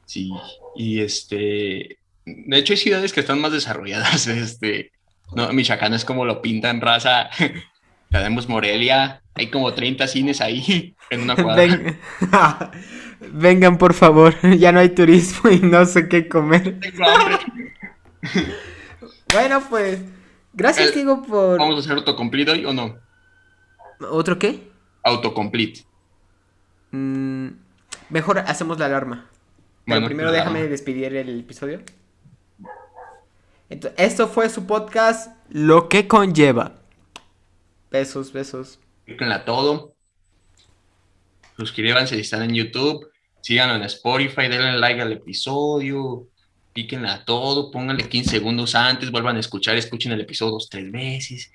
Sí, 0.06 0.32
y 0.76 1.00
este, 1.00 1.98
de 2.26 2.58
hecho 2.58 2.72
hay 2.72 2.76
ciudades 2.78 3.12
que 3.12 3.20
están 3.20 3.40
más 3.40 3.52
desarrolladas, 3.52 4.26
este, 4.28 4.92
no, 5.34 5.52
Michoacán 5.52 5.94
es 5.94 6.04
como 6.04 6.24
lo 6.24 6.42
pintan 6.42 6.80
raza, 6.80 7.30
tenemos 8.10 8.48
Morelia, 8.48 9.22
hay 9.34 9.48
como 9.50 9.72
30 9.74 10.06
cines 10.06 10.40
ahí 10.40 10.94
en 11.10 11.22
una 11.22 11.34
cuadra. 11.36 11.64
Ven- 11.66 11.98
Vengan, 13.32 13.78
por 13.78 13.94
favor, 13.94 14.34
ya 14.58 14.70
no 14.70 14.80
hay 14.80 14.90
turismo 14.90 15.48
y 15.50 15.58
no 15.60 15.86
sé 15.86 16.08
qué 16.08 16.28
comer. 16.28 16.76
Bueno, 19.32 19.62
pues, 19.68 20.00
gracias, 20.54 20.94
Diego, 20.94 21.22
por... 21.22 21.58
¿Vamos 21.58 21.76
a 21.76 21.80
hacer 21.80 21.92
autocomplete 21.92 22.50
hoy 22.52 22.64
o 22.64 22.72
no? 22.72 22.96
¿Otro 24.10 24.38
qué? 24.38 24.70
Autocomplete. 25.02 25.84
Mm, 26.90 27.48
mejor 28.10 28.38
hacemos 28.38 28.78
la 28.78 28.86
alarma. 28.86 29.26
Pero 29.84 29.96
Bueno, 29.96 30.06
primero 30.06 30.32
déjame 30.32 30.58
alarma. 30.60 30.70
despedir 30.70 31.14
el 31.14 31.40
episodio. 31.40 31.82
Ento- 33.70 33.92
esto 33.96 34.28
fue 34.28 34.48
su 34.48 34.66
podcast, 34.66 35.34
Lo 35.50 35.88
que 35.88 36.06
conlleva. 36.08 36.72
Besos, 37.90 38.32
besos. 38.32 38.78
Clíquenla 39.04 39.44
todo. 39.44 39.94
Suscríbanse 41.56 42.14
si 42.16 42.22
están 42.22 42.42
en 42.42 42.54
YouTube. 42.54 43.08
Síganlo 43.40 43.76
en 43.76 43.82
Spotify. 43.82 44.42
Denle 44.48 44.78
like 44.78 45.00
al 45.00 45.12
episodio. 45.12 46.26
Píquenla 46.74 47.24
todo. 47.24 47.70
Pónganle 47.70 48.08
15 48.08 48.30
segundos 48.30 48.74
antes. 48.74 49.10
Vuelvan 49.10 49.36
a 49.36 49.40
escuchar. 49.40 49.76
Escuchen 49.76 50.12
el 50.12 50.20
episodio 50.20 50.52
dos, 50.52 50.68
tres 50.68 50.90
veces. 50.92 51.52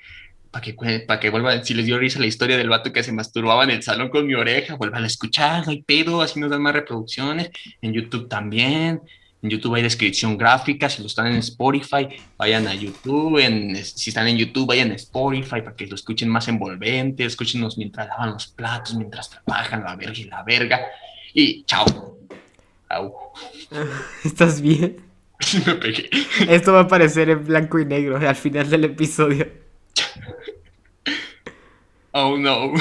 Para 0.50 0.64
que, 0.64 0.76
cue- 0.76 1.06
pa' 1.06 1.20
que 1.20 1.30
vuelvan. 1.30 1.64
Si 1.64 1.74
les 1.76 1.86
dio 1.86 2.00
risa 2.00 2.20
la 2.20 2.26
historia 2.26 2.58
del 2.58 2.70
vato 2.70 2.92
que 2.92 3.04
se 3.04 3.12
masturbaba 3.12 3.64
en 3.66 3.70
el 3.70 3.84
salón 3.84 4.10
con 4.10 4.26
mi 4.26 4.34
oreja, 4.34 4.76
vuelvan 4.76 5.04
a 5.04 5.08
escuchar. 5.08 5.66
No 5.66 5.72
hay 5.72 5.84
pedo. 5.84 6.22
Así 6.22 6.40
nos 6.40 6.50
dan 6.50 6.62
más 6.64 6.74
reproducciones. 6.74 7.52
En 7.82 7.94
YouTube 7.94 8.28
también. 8.28 9.02
En 9.42 9.50
YouTube 9.50 9.76
hay 9.76 9.84
descripción 9.84 10.38
gráfica. 10.38 10.90
Si 10.90 11.02
lo 11.02 11.08
están 11.08 11.28
en 11.28 11.36
Spotify, 11.38 12.08
vayan 12.38 12.68
a 12.68 12.74
YouTube. 12.74 13.40
Si 13.84 14.10
están 14.10 14.28
en 14.28 14.38
YouTube, 14.38 14.68
vayan 14.68 14.92
a 14.92 14.96
Spotify 14.96 15.62
para 15.62 15.76
que 15.76 15.86
lo 15.88 15.96
escuchen 15.96 16.30
más 16.30 16.48
envolvente. 16.48 17.24
Escúchenos 17.26 17.78
mientras 17.78 18.08
lavan 18.08 18.32
los 18.32 18.48
platos, 18.48 18.96
mientras 18.96 19.30
trabajan 19.30 19.84
la 19.84 19.96
verga 19.96 20.18
y 20.18 20.24
la 20.26 20.44
verga. 20.44 20.82
Y 21.34 21.64
chao. 21.64 22.18
Au. 22.90 23.14
¿Estás 24.26 24.60
bien? 24.62 25.09
Esto 26.50 26.74
va 26.74 26.80
a 26.80 26.84
aparecer 26.84 27.30
en 27.30 27.46
blanco 27.46 27.80
y 27.80 27.86
negro 27.86 28.18
al 28.18 28.36
final 28.36 28.70
del 28.70 28.84
episodio. 28.86 29.48
Oh 32.12 32.38
no. 32.38 32.74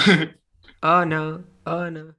Oh 0.82 1.04
no, 1.04 1.44
oh 1.64 1.90
no. 1.90 2.14